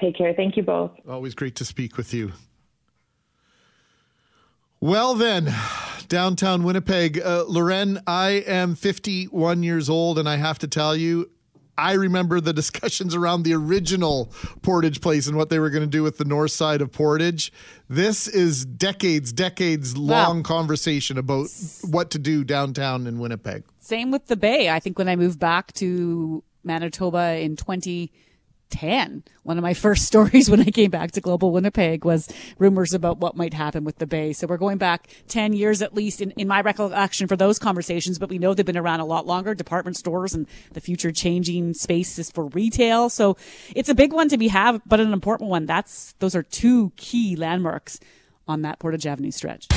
Take 0.00 0.16
care. 0.16 0.34
Thank 0.34 0.56
you 0.56 0.62
both. 0.62 0.90
Always 1.08 1.34
great 1.34 1.54
to 1.56 1.64
speak 1.64 1.96
with 1.96 2.12
you. 2.12 2.32
Well, 4.80 5.14
then, 5.14 5.54
downtown 6.08 6.62
Winnipeg. 6.62 7.20
Uh, 7.20 7.44
Loren, 7.44 8.00
I 8.06 8.44
am 8.46 8.74
51 8.74 9.62
years 9.62 9.88
old, 9.88 10.18
and 10.18 10.28
I 10.28 10.36
have 10.36 10.58
to 10.58 10.68
tell 10.68 10.94
you, 10.94 11.30
I 11.76 11.92
remember 11.92 12.40
the 12.40 12.52
discussions 12.62 13.14
around 13.14 13.42
the 13.42 13.54
original 13.54 14.32
Portage 14.62 15.00
Place 15.00 15.26
and 15.26 15.36
what 15.36 15.50
they 15.50 15.58
were 15.58 15.70
going 15.70 15.82
to 15.82 15.90
do 15.90 16.02
with 16.02 16.18
the 16.18 16.24
north 16.24 16.52
side 16.52 16.80
of 16.80 16.92
Portage. 16.92 17.52
This 17.88 18.26
is 18.26 18.64
decades, 18.64 19.32
decades 19.32 19.96
long 19.96 20.38
wow. 20.38 20.42
conversation 20.42 21.18
about 21.18 21.48
what 21.82 22.10
to 22.10 22.18
do 22.18 22.44
downtown 22.44 23.06
in 23.06 23.18
Winnipeg. 23.18 23.64
Same 23.80 24.10
with 24.10 24.26
the 24.26 24.36
Bay. 24.36 24.70
I 24.70 24.80
think 24.80 24.98
when 24.98 25.08
I 25.08 25.16
moved 25.16 25.38
back 25.38 25.72
to 25.74 26.42
Manitoba 26.64 27.38
in 27.38 27.56
20- 27.56 28.10
10. 28.74 29.22
One 29.44 29.56
of 29.56 29.62
my 29.62 29.72
first 29.72 30.04
stories 30.06 30.50
when 30.50 30.60
I 30.60 30.70
came 30.70 30.90
back 30.90 31.12
to 31.12 31.20
Global 31.20 31.52
Winnipeg 31.52 32.04
was 32.04 32.28
rumors 32.58 32.92
about 32.92 33.18
what 33.18 33.36
might 33.36 33.54
happen 33.54 33.84
with 33.84 33.98
the 33.98 34.06
Bay. 34.06 34.32
So 34.32 34.46
we're 34.46 34.56
going 34.56 34.78
back 34.78 35.08
10 35.28 35.52
years 35.52 35.80
at 35.80 35.94
least 35.94 36.20
in, 36.20 36.32
in 36.32 36.48
my 36.48 36.60
recollection 36.60 37.28
for 37.28 37.36
those 37.36 37.58
conversations, 37.58 38.18
but 38.18 38.28
we 38.28 38.38
know 38.38 38.52
they've 38.52 38.66
been 38.66 38.76
around 38.76 39.00
a 39.00 39.04
lot 39.04 39.26
longer, 39.26 39.54
department 39.54 39.96
stores 39.96 40.34
and 40.34 40.46
the 40.72 40.80
future 40.80 41.12
changing 41.12 41.74
spaces 41.74 42.30
for 42.30 42.46
retail. 42.46 43.08
So 43.08 43.36
it's 43.74 43.88
a 43.88 43.94
big 43.94 44.12
one 44.12 44.28
to 44.28 44.36
be 44.36 44.48
have, 44.48 44.82
but 44.86 45.00
an 45.00 45.12
important 45.12 45.50
one. 45.50 45.66
That's, 45.66 46.14
those 46.18 46.34
are 46.34 46.42
two 46.42 46.92
key 46.96 47.36
landmarks 47.36 48.00
on 48.48 48.62
that 48.62 48.80
Portage 48.80 49.06
Avenue 49.06 49.30
stretch. 49.30 49.68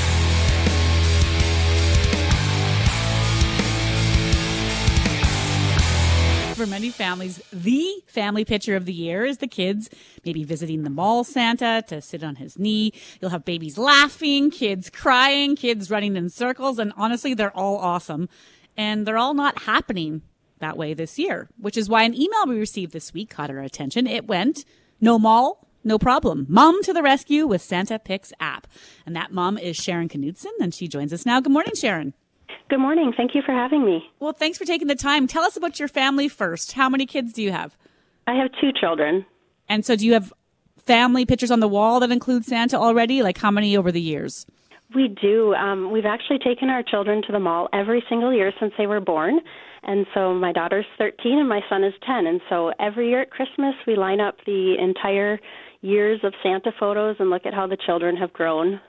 For 6.58 6.66
many 6.66 6.90
families, 6.90 7.40
the 7.54 8.02
family 8.08 8.44
picture 8.44 8.76
of 8.76 8.86
the 8.86 8.94
year 8.94 9.24
is 9.24 9.38
the 9.38 9.48
kids 9.48 9.92
maybe 10.26 10.44
visiting 10.44 10.82
the 10.82 10.90
mall 10.90 11.24
Santa 11.24 11.84
to 11.88 12.02
sit 12.02 12.24
on 12.24 12.38
his 12.38 12.58
knee. 12.58 12.94
You'll 13.22 13.30
have 13.30 13.46
babies 13.46 13.78
laughing, 13.78 14.50
kids 14.50 14.90
crying, 14.90 15.56
kids 15.56 15.92
running 15.92 16.16
in 16.16 16.30
circles, 16.30 16.80
and 16.80 16.94
honestly, 16.98 17.36
they're 17.36 17.56
all 17.56 17.78
awesome. 17.78 18.28
And 18.76 19.06
they're 19.06 19.20
all 19.20 19.36
not 19.36 19.62
happening 19.62 20.24
that 20.58 20.78
way 20.78 20.96
this 20.96 21.20
year, 21.20 21.48
which 21.60 21.78
is 21.78 21.90
why 21.90 22.02
an 22.02 22.16
email 22.16 22.48
we 22.48 22.58
received 22.58 22.92
this 22.92 23.14
week 23.14 23.30
caught 23.30 23.52
our 23.52 23.60
attention. 23.60 24.08
It 24.08 24.26
went, 24.26 24.66
no 25.00 25.20
mall, 25.20 25.68
no 25.84 26.00
problem. 26.00 26.48
Mom 26.50 26.82
to 26.82 26.92
the 26.92 27.04
rescue 27.04 27.46
with 27.46 27.62
SantaPix 27.62 28.32
app. 28.40 28.66
And 29.06 29.16
that 29.16 29.32
mom 29.32 29.60
is 29.60 29.78
Sharon 29.78 30.08
Knudsen, 30.08 30.54
and 30.60 30.74
she 30.74 30.88
joins 30.88 31.14
us 31.14 31.24
now. 31.24 31.40
Good 31.40 31.54
morning, 31.54 31.76
Sharon. 31.76 32.16
Good 32.70 32.80
morning. 32.80 33.14
Thank 33.16 33.34
you 33.34 33.42
for 33.42 33.54
having 33.54 33.86
me. 33.86 34.04
Well, 34.20 34.34
thanks 34.34 34.58
for 34.58 34.66
taking 34.66 34.88
the 34.88 34.96
time. 34.96 35.26
Tell 35.26 35.44
us 35.44 35.56
about 35.56 35.80
your 35.80 35.88
family 35.88 36.28
first. 36.28 36.74
How 36.74 36.90
many 36.90 37.06
kids 37.06 37.32
do 37.32 37.42
you 37.42 37.52
have? 37.52 37.78
I 38.28 38.34
have 38.34 38.50
two 38.60 38.72
children. 38.78 39.26
And 39.70 39.86
so 39.86 39.96
do 39.96 40.06
you 40.06 40.14
have 40.14 40.34
family 40.86 41.26
pictures 41.26 41.50
on 41.50 41.62
the 41.62 41.68
wall 41.68 42.02
that 42.02 42.12
include 42.12 42.44
Santa 42.44 42.78
already? 42.78 43.24
Like 43.24 43.38
how 43.38 43.52
many 43.52 43.78
over 43.78 43.92
the 43.92 44.02
years? 44.02 44.46
We 44.94 45.08
do. 45.08 45.54
Um, 45.54 45.92
we've 45.92 46.06
actually 46.06 46.40
taken 46.40 46.70
our 46.70 46.84
children 46.84 47.22
to 47.28 47.32
the 47.32 47.40
mall 47.40 47.70
every 47.74 48.04
single 48.10 48.34
year 48.34 48.52
since 48.60 48.74
they 48.78 48.88
were 48.88 49.02
born. 49.02 49.40
And 49.84 50.06
so 50.14 50.34
my 50.34 50.52
daughter's 50.52 50.86
13 50.98 51.40
and 51.40 51.48
my 51.48 51.62
son 51.70 51.86
is 51.86 51.94
10. 52.06 52.28
And 52.28 52.42
so 52.50 52.74
every 52.80 53.10
year 53.10 53.22
at 53.22 53.32
Christmas, 53.32 53.76
we 53.86 53.96
line 53.96 54.20
up 54.20 54.36
the 54.46 54.76
entire 54.78 55.40
years 55.82 56.20
of 56.24 56.34
Santa 56.44 56.72
photos 56.78 57.16
and 57.20 57.30
look 57.30 57.46
at 57.46 57.54
how 57.54 57.68
the 57.68 57.78
children 57.78 58.18
have 58.18 58.34
grown. 58.34 58.82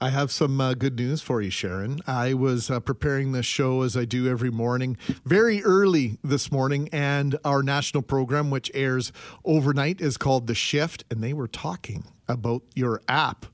I 0.00 0.10
have 0.10 0.30
some 0.30 0.60
uh, 0.60 0.74
good 0.74 0.96
news 0.96 1.22
for 1.22 1.40
you, 1.40 1.48
Sharon. 1.48 2.00
I 2.06 2.34
was 2.34 2.70
uh, 2.70 2.80
preparing 2.80 3.32
this 3.32 3.46
show 3.46 3.80
as 3.80 3.96
I 3.96 4.04
do 4.04 4.28
every 4.28 4.50
morning, 4.50 4.98
very 5.24 5.62
early 5.62 6.18
this 6.22 6.52
morning, 6.52 6.90
and 6.92 7.38
our 7.46 7.62
national 7.62 8.02
program, 8.02 8.50
which 8.50 8.70
airs 8.74 9.10
overnight, 9.44 10.02
is 10.02 10.18
called 10.18 10.48
The 10.48 10.54
Shift, 10.54 11.04
and 11.10 11.22
they 11.22 11.32
were 11.32 11.48
talking 11.48 12.04
about 12.28 12.62
your 12.74 13.00
app 13.08 13.46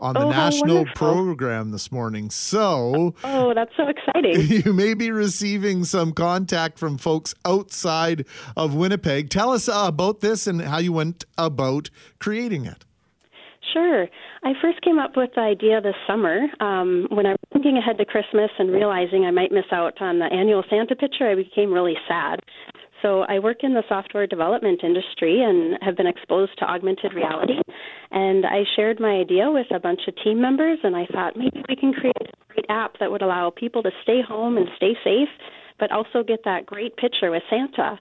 on 0.00 0.14
the 0.14 0.20
oh, 0.20 0.30
national 0.30 0.86
program 0.94 1.70
this 1.70 1.92
morning. 1.92 2.30
So, 2.30 3.14
oh, 3.22 3.52
that's 3.54 3.76
so 3.76 3.86
exciting. 3.86 4.40
You 4.40 4.72
may 4.72 4.94
be 4.94 5.10
receiving 5.10 5.84
some 5.84 6.12
contact 6.12 6.78
from 6.78 6.96
folks 6.96 7.34
outside 7.44 8.24
of 8.56 8.74
Winnipeg. 8.74 9.28
Tell 9.28 9.52
us 9.52 9.68
uh, 9.68 9.84
about 9.86 10.20
this 10.20 10.46
and 10.46 10.62
how 10.62 10.78
you 10.78 10.92
went 10.92 11.24
about 11.36 11.90
creating 12.18 12.64
it. 12.64 12.86
Sure. 13.72 14.08
I 14.42 14.52
first 14.60 14.80
came 14.82 14.98
up 14.98 15.16
with 15.16 15.30
the 15.34 15.42
idea 15.42 15.80
this 15.80 15.94
summer 16.06 16.46
um, 16.60 17.06
when 17.10 17.26
I 17.26 17.30
was 17.30 17.38
thinking 17.52 17.76
ahead 17.76 17.98
to 17.98 18.04
Christmas 18.04 18.50
and 18.58 18.70
realizing 18.70 19.24
I 19.24 19.30
might 19.30 19.52
miss 19.52 19.70
out 19.70 20.00
on 20.00 20.18
the 20.18 20.24
annual 20.26 20.64
Santa 20.68 20.96
picture. 20.96 21.28
I 21.28 21.34
became 21.34 21.72
really 21.72 21.96
sad. 22.08 22.40
So 23.02 23.20
I 23.20 23.38
work 23.38 23.58
in 23.62 23.72
the 23.72 23.82
software 23.88 24.26
development 24.26 24.80
industry 24.84 25.42
and 25.42 25.78
have 25.82 25.96
been 25.96 26.06
exposed 26.06 26.58
to 26.58 26.64
augmented 26.64 27.14
reality. 27.14 27.60
And 28.10 28.44
I 28.44 28.64
shared 28.76 29.00
my 29.00 29.12
idea 29.12 29.50
with 29.50 29.66
a 29.74 29.80
bunch 29.80 30.00
of 30.06 30.14
team 30.22 30.40
members, 30.40 30.78
and 30.82 30.94
I 30.94 31.06
thought 31.06 31.36
maybe 31.36 31.62
we 31.68 31.76
can 31.76 31.92
create 31.92 32.16
a 32.20 32.52
great 32.54 32.66
app 32.68 32.98
that 32.98 33.10
would 33.10 33.22
allow 33.22 33.50
people 33.50 33.82
to 33.84 33.90
stay 34.02 34.20
home 34.26 34.56
and 34.58 34.66
stay 34.76 34.94
safe, 35.02 35.28
but 35.78 35.90
also 35.90 36.22
get 36.22 36.40
that 36.44 36.66
great 36.66 36.96
picture 36.96 37.30
with 37.30 37.42
Santa. 37.48 37.98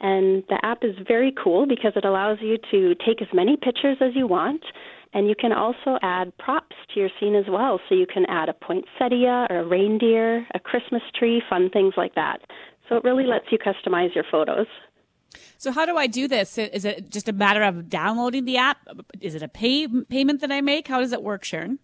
And 0.00 0.42
the 0.48 0.58
app 0.62 0.82
is 0.82 0.96
very 1.06 1.32
cool 1.42 1.66
because 1.66 1.92
it 1.94 2.04
allows 2.04 2.38
you 2.40 2.56
to 2.70 2.94
take 3.06 3.20
as 3.20 3.28
many 3.32 3.56
pictures 3.56 3.98
as 4.00 4.12
you 4.14 4.26
want. 4.26 4.62
And 5.12 5.28
you 5.28 5.34
can 5.34 5.52
also 5.52 5.98
add 6.02 6.36
props 6.38 6.76
to 6.94 7.00
your 7.00 7.10
scene 7.18 7.34
as 7.34 7.46
well. 7.48 7.80
So 7.88 7.94
you 7.94 8.06
can 8.06 8.26
add 8.26 8.48
a 8.48 8.52
poinsettia 8.52 9.48
or 9.50 9.58
a 9.58 9.66
reindeer, 9.66 10.46
a 10.54 10.60
Christmas 10.60 11.02
tree, 11.18 11.42
fun 11.48 11.68
things 11.70 11.94
like 11.96 12.14
that. 12.14 12.40
So 12.88 12.96
it 12.96 13.04
really 13.04 13.24
lets 13.24 13.46
you 13.50 13.58
customize 13.58 14.14
your 14.14 14.24
photos. 14.30 14.66
So 15.58 15.72
how 15.72 15.84
do 15.84 15.96
I 15.96 16.06
do 16.06 16.26
this? 16.26 16.58
Is 16.58 16.84
it 16.84 17.10
just 17.10 17.28
a 17.28 17.32
matter 17.32 17.62
of 17.62 17.88
downloading 17.88 18.44
the 18.44 18.56
app? 18.56 18.78
Is 19.20 19.34
it 19.34 19.42
a 19.42 19.48
pay 19.48 19.86
payment 19.86 20.40
that 20.40 20.50
I 20.50 20.60
make? 20.60 20.88
How 20.88 21.00
does 21.00 21.12
it 21.12 21.22
work, 21.22 21.44
Sharon? 21.44 21.78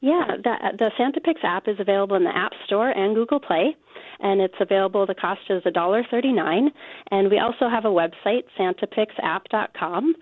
Yeah, 0.00 0.36
the, 0.42 0.54
the 0.78 0.90
SantaPix 0.98 1.42
app 1.42 1.68
is 1.68 1.76
available 1.80 2.16
in 2.16 2.24
the 2.24 2.36
App 2.36 2.52
Store 2.66 2.90
and 2.90 3.14
Google 3.14 3.40
Play, 3.40 3.76
and 4.20 4.40
it's 4.40 4.54
available. 4.60 5.06
The 5.06 5.14
cost 5.14 5.40
is 5.48 5.62
$1.39, 5.62 6.68
and 7.10 7.30
we 7.30 7.38
also 7.38 7.68
have 7.68 7.84
a 7.84 7.88
website, 7.88 8.44
santapixapp.com. 8.58 10.14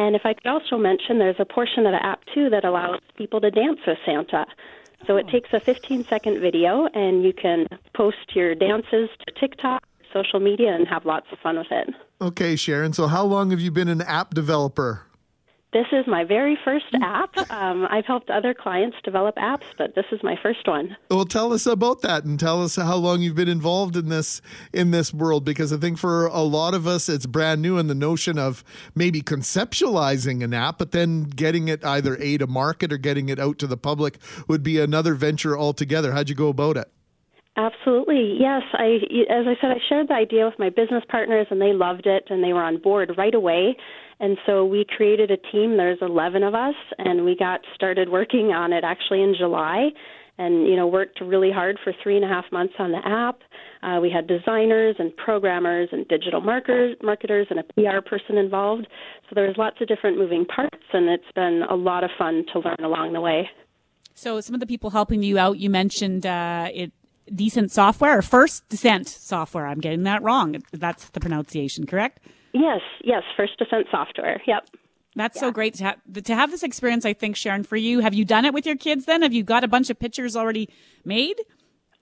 And 0.00 0.16
if 0.16 0.22
I 0.24 0.32
could 0.32 0.46
also 0.46 0.78
mention, 0.78 1.18
there's 1.18 1.36
a 1.38 1.44
portion 1.44 1.84
of 1.84 1.92
the 1.92 2.02
app 2.02 2.24
too 2.32 2.48
that 2.48 2.64
allows 2.64 3.00
people 3.16 3.38
to 3.42 3.50
dance 3.50 3.80
with 3.86 3.98
Santa. 4.06 4.46
So 5.06 5.18
it 5.18 5.26
oh. 5.28 5.30
takes 5.30 5.50
a 5.52 5.60
15 5.60 6.06
second 6.06 6.40
video, 6.40 6.88
and 6.94 7.22
you 7.22 7.34
can 7.34 7.66
post 7.94 8.34
your 8.34 8.54
dances 8.54 9.10
to 9.26 9.34
TikTok, 9.38 9.82
social 10.10 10.40
media, 10.40 10.74
and 10.74 10.88
have 10.88 11.04
lots 11.04 11.26
of 11.32 11.38
fun 11.40 11.58
with 11.58 11.66
it. 11.70 11.90
Okay, 12.22 12.56
Sharon. 12.56 12.94
So, 12.94 13.08
how 13.08 13.24
long 13.24 13.50
have 13.50 13.60
you 13.60 13.70
been 13.70 13.88
an 13.88 14.00
app 14.00 14.32
developer? 14.32 15.02
This 15.72 15.86
is 15.92 16.04
my 16.08 16.24
very 16.24 16.58
first 16.64 16.86
app. 17.00 17.36
Um, 17.50 17.86
I've 17.88 18.04
helped 18.04 18.28
other 18.28 18.54
clients 18.54 18.96
develop 19.04 19.36
apps, 19.36 19.62
but 19.78 19.94
this 19.94 20.06
is 20.10 20.20
my 20.22 20.36
first 20.42 20.66
one. 20.66 20.96
Well, 21.10 21.24
tell 21.24 21.52
us 21.52 21.64
about 21.64 22.02
that, 22.02 22.24
and 22.24 22.40
tell 22.40 22.62
us 22.64 22.74
how 22.74 22.96
long 22.96 23.22
you've 23.22 23.36
been 23.36 23.48
involved 23.48 23.96
in 23.96 24.08
this 24.08 24.42
in 24.72 24.90
this 24.90 25.14
world. 25.14 25.44
Because 25.44 25.72
I 25.72 25.76
think 25.76 25.98
for 25.98 26.26
a 26.26 26.40
lot 26.40 26.74
of 26.74 26.88
us, 26.88 27.08
it's 27.08 27.26
brand 27.26 27.62
new, 27.62 27.78
and 27.78 27.88
the 27.88 27.94
notion 27.94 28.36
of 28.36 28.64
maybe 28.96 29.22
conceptualizing 29.22 30.42
an 30.42 30.52
app, 30.52 30.78
but 30.78 30.90
then 30.90 31.24
getting 31.24 31.68
it 31.68 31.84
either 31.84 32.16
a 32.16 32.38
to 32.38 32.48
market 32.48 32.92
or 32.92 32.98
getting 32.98 33.28
it 33.28 33.38
out 33.38 33.58
to 33.60 33.68
the 33.68 33.76
public 33.76 34.18
would 34.48 34.64
be 34.64 34.80
another 34.80 35.14
venture 35.14 35.56
altogether. 35.56 36.12
How'd 36.12 36.28
you 36.28 36.34
go 36.34 36.48
about 36.48 36.78
it? 36.78 36.90
Absolutely. 37.56 38.36
Yes, 38.38 38.62
I 38.74 39.00
as 39.28 39.46
I 39.46 39.54
said 39.60 39.70
I 39.70 39.80
shared 39.88 40.08
the 40.08 40.14
idea 40.14 40.46
with 40.46 40.58
my 40.58 40.70
business 40.70 41.02
partners 41.08 41.46
and 41.50 41.60
they 41.60 41.72
loved 41.72 42.06
it 42.06 42.24
and 42.30 42.42
they 42.42 42.52
were 42.52 42.62
on 42.62 42.80
board 42.80 43.12
right 43.18 43.34
away. 43.34 43.76
And 44.20 44.38
so 44.46 44.64
we 44.64 44.84
created 44.84 45.30
a 45.30 45.36
team. 45.36 45.76
There's 45.76 45.98
11 46.00 46.42
of 46.42 46.54
us 46.54 46.74
and 46.98 47.24
we 47.24 47.36
got 47.36 47.60
started 47.74 48.08
working 48.08 48.52
on 48.52 48.72
it 48.72 48.84
actually 48.84 49.22
in 49.22 49.34
July 49.36 49.90
and 50.40 50.66
you 50.66 50.74
know 50.74 50.86
worked 50.86 51.20
really 51.20 51.50
hard 51.52 51.78
for 51.84 51.92
three 52.02 52.16
and 52.16 52.24
a 52.24 52.28
half 52.28 52.44
months 52.50 52.74
on 52.78 52.92
the 52.92 53.00
app. 53.04 53.40
Uh, 53.82 54.00
we 54.00 54.10
had 54.10 54.26
designers 54.26 54.96
and 54.98 55.14
programmers 55.16 55.88
and 55.92 56.06
digital 56.08 56.40
marketers, 56.40 56.96
marketers 57.02 57.46
and 57.50 57.58
a 57.58 57.64
PR 57.74 58.00
person 58.06 58.38
involved. 58.38 58.86
So 59.28 59.34
there 59.34 59.46
was 59.46 59.56
lots 59.56 59.80
of 59.80 59.88
different 59.88 60.18
moving 60.18 60.44
parts, 60.44 60.84
and 60.92 61.08
it's 61.08 61.30
been 61.34 61.62
a 61.68 61.74
lot 61.74 62.04
of 62.04 62.10
fun 62.18 62.44
to 62.52 62.60
learn 62.60 62.82
along 62.82 63.12
the 63.12 63.20
way. 63.20 63.48
So 64.14 64.40
some 64.40 64.54
of 64.54 64.60
the 64.60 64.66
people 64.66 64.90
helping 64.90 65.22
you 65.22 65.38
out, 65.38 65.58
you 65.58 65.70
mentioned 65.70 66.26
uh, 66.26 66.68
it 66.72 66.92
decent 67.34 67.70
software 67.70 68.18
or 68.18 68.22
first 68.22 68.68
descent 68.68 69.08
software. 69.08 69.66
I'm 69.66 69.80
getting 69.80 70.04
that 70.04 70.22
wrong. 70.22 70.56
That's 70.72 71.10
the 71.10 71.20
pronunciation, 71.20 71.86
correct? 71.86 72.20
Yes, 72.52 72.80
yes, 73.04 73.22
first 73.36 73.58
descent 73.58 73.86
software. 73.90 74.40
Yep. 74.46 74.68
That's 75.16 75.36
yeah. 75.36 75.40
so 75.40 75.50
great 75.50 75.74
to 75.74 75.84
have 75.84 76.22
to 76.24 76.34
have 76.34 76.50
this 76.50 76.62
experience. 76.62 77.04
I 77.04 77.12
think 77.12 77.36
Sharon, 77.36 77.64
for 77.64 77.76
you, 77.76 78.00
have 78.00 78.14
you 78.14 78.24
done 78.24 78.44
it 78.44 78.54
with 78.54 78.66
your 78.66 78.76
kids? 78.76 79.06
Then 79.06 79.22
have 79.22 79.32
you 79.32 79.42
got 79.42 79.64
a 79.64 79.68
bunch 79.68 79.90
of 79.90 79.98
pictures 79.98 80.36
already 80.36 80.68
made? 81.04 81.36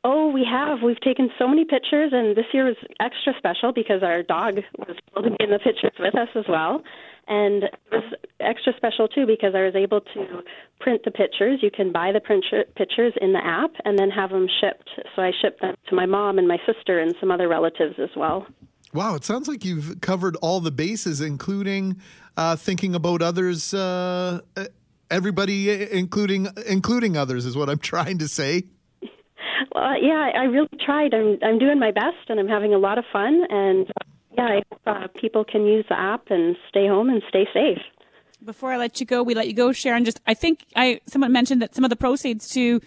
Oh, 0.05 0.29
we 0.29 0.47
have. 0.49 0.79
We've 0.83 1.01
taken 1.01 1.31
so 1.39 1.49
many 1.49 1.65
pictures, 1.65 2.13
and 2.13 2.37
this 2.37 2.45
year 2.53 2.65
was 2.65 2.77
extra 3.01 3.33
special 3.37 3.73
because 3.73 4.03
our 4.03 4.23
dog 4.23 4.57
was 4.79 4.97
able 5.11 5.31
to 5.31 5.37
be 5.37 5.45
in 5.45 5.51
the 5.51 5.59
pictures 5.59 5.93
with 5.99 6.15
us 6.15 6.29
as 6.35 6.45
well. 6.49 6.83
And 7.29 7.65
it 7.65 7.79
was 7.93 8.15
extra 8.41 8.73
special 8.77 9.07
too 9.07 9.27
because 9.27 9.55
I 9.55 9.63
was 9.63 9.75
able 9.75 10.01
to 10.01 10.43
print 10.81 11.03
the 11.05 11.11
pictures. 11.11 11.61
You 11.63 11.71
can 11.71 11.93
buy 11.93 12.11
the 12.13 12.21
print 12.21 12.45
pictures 12.75 13.13
in 13.21 13.33
the 13.33 13.45
app 13.45 13.73
and 13.85 13.99
then 13.99 14.11
have 14.11 14.31
them 14.31 14.47
shipped. 14.61 14.89
So 15.15 15.23
I 15.23 15.33
shipped 15.43 15.61
them 15.61 15.75
to 15.89 15.95
my 15.95 16.07
mom 16.07 16.39
and 16.39 16.49
my 16.49 16.59
sister 16.67 16.99
and 16.99 17.15
some 17.21 17.31
other 17.31 17.49
relatives 17.49 17.97
as 17.99 18.11
well. 18.17 18.47
Wow, 18.95 19.15
it 19.15 19.25
sounds 19.25 19.49
like 19.49 19.65
you've 19.65 20.01
covered 20.01 20.37
all 20.37 20.61
the 20.61 20.71
bases, 20.71 21.21
including 21.21 22.01
uh, 22.39 22.57
thinking 22.57 22.95
about 22.95 23.21
others. 23.21 23.75
Uh, 23.75 24.41
everybody, 25.11 25.91
including 25.91 26.49
including 26.67 27.17
others, 27.17 27.45
is 27.45 27.57
what 27.57 27.69
I'm 27.69 27.79
trying 27.95 28.19
to 28.19 28.29
say. 28.29 28.65
Well, 29.75 30.03
yeah, 30.03 30.31
I 30.35 30.45
really 30.45 30.69
tried. 30.85 31.13
I'm 31.13 31.39
I'm 31.43 31.59
doing 31.59 31.79
my 31.79 31.91
best, 31.91 32.31
and 32.31 32.41
I'm 32.41 32.49
having 32.49 32.73
a 32.73 32.79
lot 32.79 32.97
of 32.97 33.05
fun. 33.13 33.43
And 33.51 33.87
yeah, 34.39 34.45
I 34.45 34.63
hope 34.71 34.81
uh, 34.87 35.09
people 35.21 35.45
can 35.45 35.67
use 35.67 35.85
the 35.89 35.99
app 35.99 36.31
and 36.31 36.57
stay 36.69 36.87
home 36.87 37.09
and 37.09 37.23
stay 37.29 37.47
safe. 37.53 37.83
Before 38.45 38.73
I 38.73 38.77
let 38.77 39.01
you 39.01 39.07
go, 39.07 39.23
we 39.23 39.35
let 39.35 39.49
you 39.49 39.53
go, 39.53 39.73
Sharon. 39.73 40.05
Just 40.05 40.21
I 40.27 40.35
think 40.35 40.65
I 40.77 41.01
someone 41.07 41.33
mentioned 41.33 41.61
that 41.61 41.75
some 41.75 41.83
of 41.83 41.91
the 41.91 41.97
proceeds 41.97 42.49
to 42.51 42.81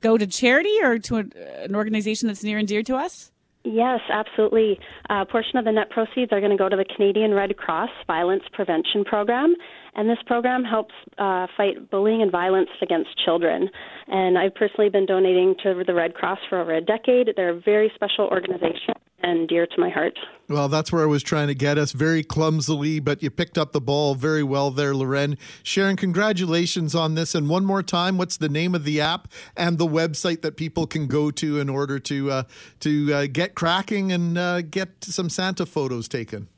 go 0.00 0.18
to 0.18 0.26
charity 0.26 0.76
or 0.82 0.98
to 0.98 1.18
a, 1.18 1.64
an 1.64 1.76
organization 1.76 2.26
that's 2.26 2.42
near 2.42 2.58
and 2.58 2.66
dear 2.66 2.82
to 2.82 2.96
us. 2.96 3.30
Yes, 3.62 4.00
absolutely. 4.10 4.78
A 5.10 5.26
portion 5.26 5.58
of 5.58 5.64
the 5.64 5.72
net 5.72 5.90
proceeds 5.90 6.32
are 6.32 6.38
going 6.38 6.52
to 6.52 6.56
go 6.56 6.68
to 6.68 6.76
the 6.76 6.84
Canadian 6.84 7.34
Red 7.34 7.56
Cross 7.56 7.90
Violence 8.06 8.44
Prevention 8.52 9.04
Program, 9.04 9.54
and 9.94 10.08
this 10.08 10.18
program 10.26 10.64
helps 10.64 10.94
uh, 11.18 11.46
fight 11.56 11.90
bullying 11.90 12.22
and 12.22 12.30
violence 12.30 12.70
against 12.82 13.10
children. 13.24 13.68
And 14.08 14.38
I've 14.38 14.54
personally 14.54 14.88
been 14.88 15.06
donating 15.06 15.54
to 15.62 15.82
the 15.84 15.94
Red 15.94 16.14
Cross 16.14 16.38
for 16.48 16.60
over 16.60 16.74
a 16.74 16.80
decade. 16.80 17.30
They're 17.36 17.50
a 17.50 17.60
very 17.60 17.92
special 17.94 18.26
organization 18.26 18.94
and 19.22 19.48
dear 19.48 19.66
to 19.66 19.80
my 19.80 19.88
heart. 19.88 20.18
Well, 20.48 20.68
that's 20.68 20.92
where 20.92 21.02
I 21.02 21.06
was 21.06 21.22
trying 21.22 21.48
to 21.48 21.54
get 21.54 21.78
us 21.78 21.92
very 21.92 22.22
clumsily, 22.22 23.00
but 23.00 23.22
you 23.22 23.30
picked 23.30 23.58
up 23.58 23.72
the 23.72 23.80
ball 23.80 24.14
very 24.14 24.42
well 24.42 24.70
there, 24.70 24.94
Loren. 24.94 25.38
Sharon, 25.62 25.96
congratulations 25.96 26.94
on 26.94 27.14
this. 27.14 27.34
And 27.34 27.48
one 27.48 27.64
more 27.64 27.82
time, 27.82 28.18
what's 28.18 28.36
the 28.36 28.48
name 28.48 28.74
of 28.74 28.84
the 28.84 29.00
app 29.00 29.28
and 29.56 29.78
the 29.78 29.86
website 29.86 30.42
that 30.42 30.56
people 30.56 30.86
can 30.86 31.06
go 31.06 31.30
to 31.32 31.58
in 31.58 31.68
order 31.68 31.98
to 31.98 32.30
uh, 32.30 32.42
to 32.80 33.12
uh, 33.12 33.26
get 33.30 33.54
cracking 33.54 34.12
and 34.12 34.38
uh, 34.38 34.62
get 34.62 35.02
some 35.02 35.28
Santa 35.28 35.66
photos 35.66 36.06
taken? 36.06 36.48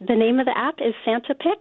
The 0.00 0.14
name 0.14 0.38
of 0.38 0.46
the 0.46 0.56
app 0.56 0.76
is 0.80 0.94
SantaPix, 1.06 1.58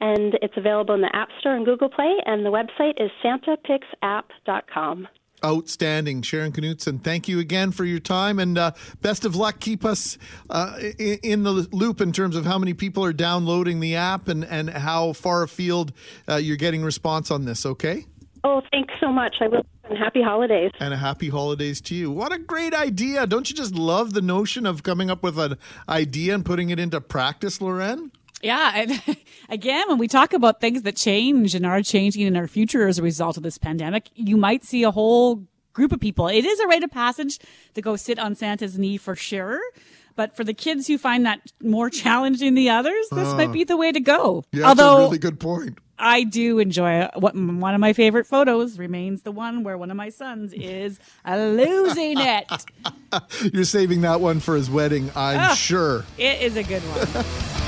and 0.00 0.38
it's 0.42 0.56
available 0.56 0.94
in 0.94 1.00
the 1.00 1.14
App 1.14 1.28
Store 1.40 1.54
and 1.54 1.64
Google 1.64 1.88
Play. 1.88 2.16
And 2.26 2.44
the 2.44 2.50
website 2.50 3.00
is 3.02 3.10
santapixapp.com. 3.24 5.08
Outstanding. 5.44 6.22
Sharon 6.22 6.52
Knutson, 6.52 7.02
thank 7.02 7.28
you 7.28 7.38
again 7.38 7.70
for 7.70 7.84
your 7.84 8.00
time 8.00 8.38
and 8.38 8.58
uh, 8.58 8.72
best 9.00 9.24
of 9.24 9.36
luck. 9.36 9.60
Keep 9.60 9.84
us 9.84 10.18
uh, 10.50 10.78
in, 10.98 11.18
in, 11.22 11.42
the 11.42 11.68
loop 11.72 12.00
in 12.00 12.12
terms 12.12 12.36
of 12.36 12.44
how 12.44 12.58
many 12.58 12.74
people 12.74 13.04
are 13.04 13.12
downloading 13.12 13.80
the 13.80 13.96
app 13.96 14.28
and, 14.28 14.44
and 14.44 14.70
how 14.70 15.12
far 15.12 15.42
afield 15.42 15.92
uh, 16.28 16.36
you're 16.36 16.56
getting 16.56 16.82
response 16.82 17.30
on 17.30 17.44
this, 17.44 17.64
okay? 17.64 18.04
Oh, 18.44 18.62
thanks 18.70 18.94
so 19.00 19.12
much. 19.12 19.36
I 19.40 19.48
will. 19.48 19.66
And 19.84 19.96
happy 19.96 20.22
holidays. 20.22 20.70
And 20.80 20.92
a 20.92 20.96
happy 20.96 21.28
holidays 21.30 21.80
to 21.82 21.94
you. 21.94 22.10
What 22.10 22.32
a 22.32 22.38
great 22.38 22.74
idea. 22.74 23.26
Don't 23.26 23.48
you 23.48 23.56
just 23.56 23.74
love 23.74 24.12
the 24.12 24.20
notion 24.20 24.66
of 24.66 24.82
coming 24.82 25.10
up 25.10 25.22
with 25.22 25.38
an 25.38 25.56
idea 25.88 26.34
and 26.34 26.44
putting 26.44 26.70
it 26.70 26.78
into 26.78 27.00
practice, 27.00 27.60
Loren? 27.60 28.12
Yeah. 28.42 28.72
And 28.74 29.16
again, 29.48 29.84
when 29.88 29.98
we 29.98 30.08
talk 30.08 30.32
about 30.32 30.60
things 30.60 30.82
that 30.82 30.96
change 30.96 31.54
and 31.54 31.66
are 31.66 31.82
changing 31.82 32.22
in 32.22 32.36
our 32.36 32.46
future 32.46 32.86
as 32.86 32.98
a 32.98 33.02
result 33.02 33.36
of 33.36 33.42
this 33.42 33.58
pandemic, 33.58 34.10
you 34.14 34.36
might 34.36 34.64
see 34.64 34.82
a 34.82 34.90
whole 34.90 35.44
group 35.72 35.92
of 35.92 36.00
people. 36.00 36.28
It 36.28 36.44
is 36.44 36.58
a 36.60 36.66
rite 36.66 36.82
of 36.82 36.90
passage 36.90 37.38
to 37.74 37.82
go 37.82 37.96
sit 37.96 38.18
on 38.18 38.34
Santa's 38.34 38.78
knee 38.78 38.96
for 38.96 39.14
sure. 39.14 39.60
But 40.16 40.34
for 40.34 40.42
the 40.42 40.54
kids 40.54 40.88
who 40.88 40.98
find 40.98 41.24
that 41.26 41.52
more 41.62 41.90
challenging 42.04 42.46
than 42.46 42.54
the 42.54 42.70
others, 42.70 43.08
this 43.12 43.28
uh, 43.28 43.36
might 43.36 43.52
be 43.52 43.64
the 43.64 43.76
way 43.76 43.92
to 43.92 44.00
go. 44.00 44.44
Yeah, 44.52 44.68
Although, 44.68 44.82
that's 44.82 44.98
a 44.98 45.04
really 45.04 45.18
good 45.18 45.40
point. 45.40 45.78
I 46.00 46.24
do 46.24 46.58
enjoy 46.58 47.08
what 47.14 47.34
one 47.34 47.74
of 47.74 47.80
my 47.80 47.92
favorite 47.92 48.26
photos 48.26 48.78
remains 48.78 49.22
the 49.22 49.32
one 49.32 49.64
where 49.64 49.76
one 49.76 49.90
of 49.90 49.96
my 49.96 50.10
sons 50.10 50.52
is 50.52 50.98
losing 51.26 52.18
it. 52.18 52.64
You're 53.52 53.64
saving 53.64 54.02
that 54.02 54.20
one 54.20 54.40
for 54.40 54.54
his 54.54 54.70
wedding, 54.70 55.10
I'm 55.16 55.52
oh, 55.52 55.54
sure. 55.54 56.04
It 56.16 56.42
is 56.42 56.56
a 56.56 56.62
good 56.62 56.82
one. 56.82 57.67